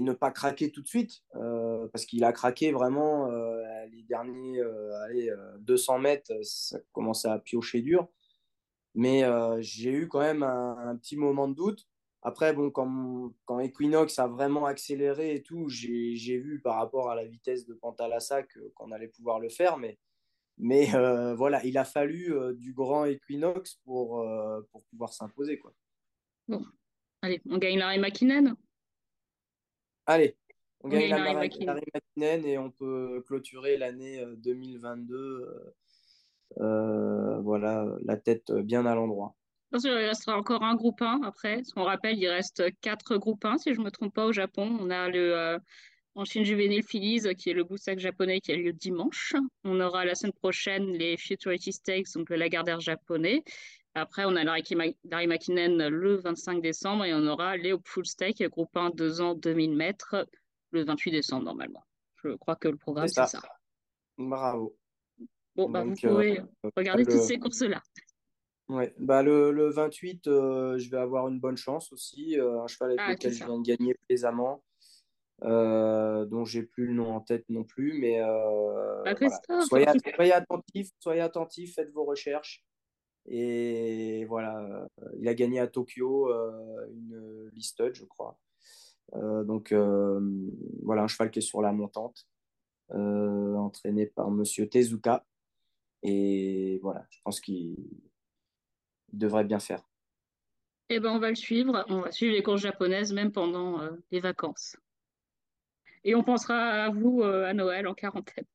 ne 0.02 0.12
pas 0.12 0.30
craquer 0.30 0.70
tout 0.70 0.82
de 0.82 0.88
suite, 0.88 1.22
parce 1.32 2.04
qu'il 2.04 2.24
a 2.24 2.32
craqué 2.32 2.72
vraiment 2.72 3.30
les 3.90 4.02
derniers 4.02 4.60
allez, 5.04 5.32
200 5.60 5.98
mètres, 6.00 6.32
ça 6.42 6.78
commençait 6.92 7.28
à 7.28 7.38
piocher 7.38 7.80
dur. 7.80 8.08
Mais 8.94 9.24
euh, 9.24 9.58
j'ai 9.60 9.90
eu 9.92 10.08
quand 10.08 10.20
même 10.20 10.42
un, 10.42 10.96
petit 10.96 11.16
moment 11.16 11.48
de 11.48 11.54
doute. 11.54 11.86
Après, 12.22 12.52
bon, 12.52 12.70
quand, 12.70 13.32
quand 13.46 13.60
Equinox 13.60 14.18
a 14.18 14.26
vraiment 14.26 14.66
accéléré 14.66 15.34
et 15.36 15.42
tout, 15.42 15.68
j'ai 15.68 16.38
vu 16.38 16.60
par 16.60 16.76
rapport 16.76 17.10
à 17.10 17.14
la 17.14 17.24
vitesse 17.24 17.66
de 17.66 17.74
Pantalassa 17.74 18.42
qu'on 18.74 18.92
allait 18.92 19.08
pouvoir 19.08 19.40
le 19.40 19.48
faire. 19.48 19.78
Mais, 19.78 19.98
mais 20.58 20.94
euh, 20.94 21.34
voilà, 21.34 21.64
il 21.64 21.78
a 21.78 21.84
fallu 21.84 22.34
euh, 22.34 22.52
du 22.52 22.74
grand 22.74 23.06
Equinox 23.06 23.76
pour, 23.84 24.26
pour 24.70 24.82
pouvoir 24.84 25.12
s'imposer. 25.12 25.58
Quoi. 25.58 25.72
Bon, 26.48 26.64
allez, 27.22 27.40
on 27.48 27.58
gagne 27.58 27.78
Larry 27.78 27.98
McKinnon 28.00 28.56
Allez, 30.06 30.36
on, 30.80 30.88
gagne, 30.88 31.10
Larry, 31.10 31.34
McKinnon 31.36 32.44
et 32.44 32.58
on 32.58 32.72
peut 32.72 33.22
clôturer 33.24 33.76
l'année 33.76 34.24
2022 34.38 35.14
euh, 35.14 35.74
voilà, 36.56 37.86
la 38.04 38.16
tête 38.16 38.52
bien 38.52 38.86
à 38.86 38.94
l'endroit. 38.94 39.34
Bien 39.70 39.78
sûr, 39.78 40.00
il 40.00 40.06
restera 40.06 40.36
encore 40.36 40.64
un 40.64 40.74
groupe 40.74 41.00
1 41.00 41.20
après. 41.22 41.62
Ce 41.62 41.72
qu'on 41.72 41.84
rappelle, 41.84 42.18
il 42.18 42.26
reste 42.26 42.64
quatre 42.80 43.16
groupes 43.16 43.44
1, 43.44 43.58
si 43.58 43.72
je 43.72 43.78
ne 43.78 43.84
me 43.84 43.90
trompe 43.90 44.12
pas, 44.12 44.26
au 44.26 44.32
Japon. 44.32 44.76
On 44.80 44.90
a 44.90 45.08
le 45.08 45.36
euh, 45.36 45.58
en 46.16 46.24
Chine 46.24 46.44
juvénile 46.44 46.82
Phillies, 46.82 47.34
qui 47.36 47.50
est 47.50 47.54
le 47.54 47.62
Boussac 47.62 48.00
japonais 48.00 48.40
qui 48.40 48.50
a 48.50 48.56
lieu 48.56 48.72
dimanche. 48.72 49.34
On 49.62 49.80
aura 49.80 50.04
la 50.04 50.16
semaine 50.16 50.32
prochaine 50.32 50.86
les 50.92 51.16
Futurity 51.16 51.72
Stakes, 51.72 52.12
donc 52.16 52.30
le 52.30 52.36
Lagardère 52.36 52.80
japonais. 52.80 53.44
Après, 53.94 54.24
on 54.24 54.34
a 54.34 54.42
Larry, 54.44 55.26
McKinnon 55.26 55.88
le 55.88 56.16
25 56.16 56.60
décembre 56.60 57.04
et 57.04 57.14
on 57.14 57.26
aura 57.26 57.56
les 57.56 57.74
Full 57.84 58.06
Stake, 58.06 58.42
groupe 58.50 58.76
1, 58.76 58.90
2 58.90 59.20
ans, 59.20 59.34
2000 59.34 59.76
mètres, 59.76 60.26
le 60.72 60.84
28 60.84 61.10
décembre 61.12 61.44
normalement. 61.44 61.84
Je 62.22 62.34
crois 62.36 62.56
que 62.56 62.68
le 62.68 62.76
programme, 62.76 63.08
c'est 63.08 63.26
ça. 63.26 63.40
Bravo. 64.18 64.76
Bon, 65.56 65.68
bah, 65.68 65.84
vous 65.84 65.94
pouvez 65.94 66.40
euh, 66.40 66.70
regarder 66.76 67.04
toutes 67.04 67.22
ces 67.22 67.38
courses-là. 67.38 67.82
Ouais, 68.68 68.94
bah 68.98 69.22
le, 69.22 69.50
le 69.50 69.68
28, 69.68 70.28
euh, 70.28 70.78
je 70.78 70.90
vais 70.90 70.98
avoir 70.98 71.26
une 71.26 71.40
bonne 71.40 71.56
chance 71.56 71.92
aussi. 71.92 72.38
Euh, 72.38 72.62
un 72.62 72.68
cheval 72.68 72.90
avec 72.90 73.00
ah, 73.02 73.12
lequel 73.12 73.32
je 73.32 73.44
viens 73.44 73.58
de 73.58 73.66
gagner 73.66 73.94
plaisamment, 74.06 74.62
dont 75.42 76.44
j'ai 76.44 76.62
plus 76.62 76.86
le 76.86 76.94
nom 76.94 77.12
en 77.12 77.20
tête 77.20 77.44
non 77.48 77.64
plus. 77.64 77.94
Mais 77.98 78.20
bah, 78.20 79.14
soyez, 79.66 79.86
soyez, 80.14 80.32
attentifs, 80.32 80.90
soyez 81.00 81.20
attentifs, 81.20 81.74
faites 81.74 81.90
vos 81.90 82.04
recherches. 82.04 82.64
Et 83.26 84.24
voilà, 84.26 84.86
il 85.18 85.28
a 85.28 85.34
gagné 85.34 85.58
à 85.58 85.66
Tokyo 85.66 86.32
une 86.90 87.50
listed, 87.52 87.94
je 87.94 88.04
crois. 88.04 88.38
donc 89.14 89.74
voilà, 90.84 91.02
un 91.02 91.08
cheval 91.08 91.32
qui 91.32 91.40
est 91.40 91.42
sur 91.42 91.60
la 91.60 91.72
montante, 91.72 92.24
entraîné 92.90 94.06
par 94.06 94.30
Monsieur 94.30 94.68
Tezuka. 94.68 95.24
Et 96.02 96.78
voilà, 96.82 97.06
je 97.10 97.18
pense 97.24 97.40
qu'il 97.40 97.76
devrait 99.12 99.44
bien 99.44 99.58
faire. 99.58 99.82
Eh 100.88 100.98
ben, 100.98 101.10
on 101.10 101.18
va 101.18 101.30
le 101.30 101.36
suivre. 101.36 101.84
On 101.88 102.00
va 102.00 102.10
suivre 102.10 102.34
les 102.34 102.42
courses 102.42 102.62
japonaises 102.62 103.12
même 103.12 103.32
pendant 103.32 103.80
euh, 103.80 103.90
les 104.10 104.20
vacances. 104.20 104.76
Et 106.02 106.14
on 106.14 106.24
pensera 106.24 106.84
à 106.84 106.90
vous 106.90 107.22
euh, 107.22 107.44
à 107.44 107.54
Noël 107.54 107.86
en 107.86 107.94
quarantaine. 107.94 108.46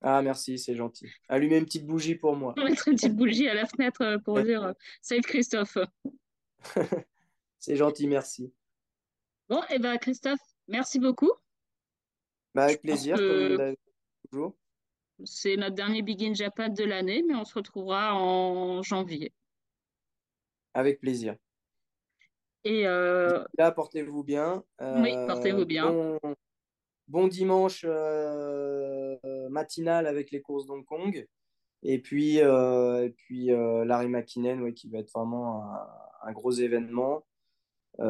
Ah, 0.00 0.20
merci, 0.22 0.58
c'est 0.58 0.74
gentil. 0.74 1.10
Allumez 1.28 1.56
une 1.56 1.64
petite 1.64 1.86
bougie 1.86 2.14
pour 2.14 2.36
moi. 2.36 2.54
On 2.58 2.64
mettre 2.64 2.88
une 2.88 2.94
petite 2.94 3.16
bougie 3.16 3.48
à 3.48 3.54
la 3.54 3.66
fenêtre 3.66 4.02
euh, 4.02 4.18
pour 4.18 4.40
dire 4.42 4.74
Save 5.00 5.22
Christophe. 5.22 5.78
c'est 7.58 7.76
gentil, 7.76 8.06
merci. 8.06 8.52
Bon, 9.48 9.62
et 9.62 9.76
eh 9.76 9.78
ben 9.78 9.96
Christophe, 9.98 10.40
merci 10.68 11.00
beaucoup. 11.00 11.32
Bah, 12.54 12.64
avec 12.64 12.82
plaisir, 12.82 13.16
comme 13.16 13.74
toujours. 14.30 14.56
C'est 15.24 15.56
notre 15.56 15.74
dernier 15.74 16.02
Begin 16.02 16.34
Japan 16.34 16.68
de 16.68 16.84
l'année, 16.84 17.24
mais 17.26 17.34
on 17.34 17.44
se 17.44 17.54
retrouvera 17.54 18.14
en 18.14 18.82
janvier. 18.82 19.32
Avec 20.74 21.00
plaisir. 21.00 21.36
Et 22.64 22.86
euh, 22.86 23.44
là, 23.58 23.70
portez-vous 23.70 24.24
bien. 24.24 24.64
oui, 24.80 25.14
euh, 25.14 25.26
portez-vous 25.26 25.66
bien. 25.66 26.18
Bon, 27.06 27.28
dimanche 27.28 27.84
euh, 27.86 29.18
matinal 29.50 30.06
avec 30.06 30.30
les 30.30 30.40
courses 30.40 30.64
d'Hong 30.66 30.84
Kong. 30.84 31.26
Et 31.82 31.98
puis, 31.98 32.38
et 32.38 33.14
puis 33.16 33.48
Larry 33.48 34.08
McKinnon, 34.08 34.62
ouais, 34.62 34.72
qui 34.72 34.88
va 34.88 35.00
être 35.00 35.12
vraiment 35.12 35.62
un, 36.22 36.32
gros 36.32 36.52
événement. 36.52 37.26
et 38.00 38.06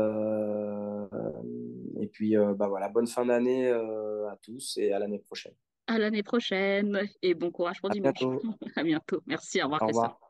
puis, 2.12 2.36
bah 2.36 2.68
voilà, 2.68 2.88
bonne 2.88 3.08
fin 3.08 3.26
d'année 3.26 3.68
à 3.68 4.38
tous 4.40 4.76
et 4.76 4.92
à 4.92 5.00
l'année 5.00 5.18
prochaine. 5.18 5.54
À 5.86 5.98
l'année 5.98 6.22
prochaine 6.22 7.02
et 7.22 7.34
bon 7.34 7.50
courage 7.50 7.80
pour 7.80 7.90
dimanche. 7.90 8.18
à 8.76 8.82
bientôt. 8.82 9.20
Merci, 9.26 9.60
au 9.60 9.64
revoir. 9.64 9.82
Au 9.82 9.86
revoir. 9.88 10.20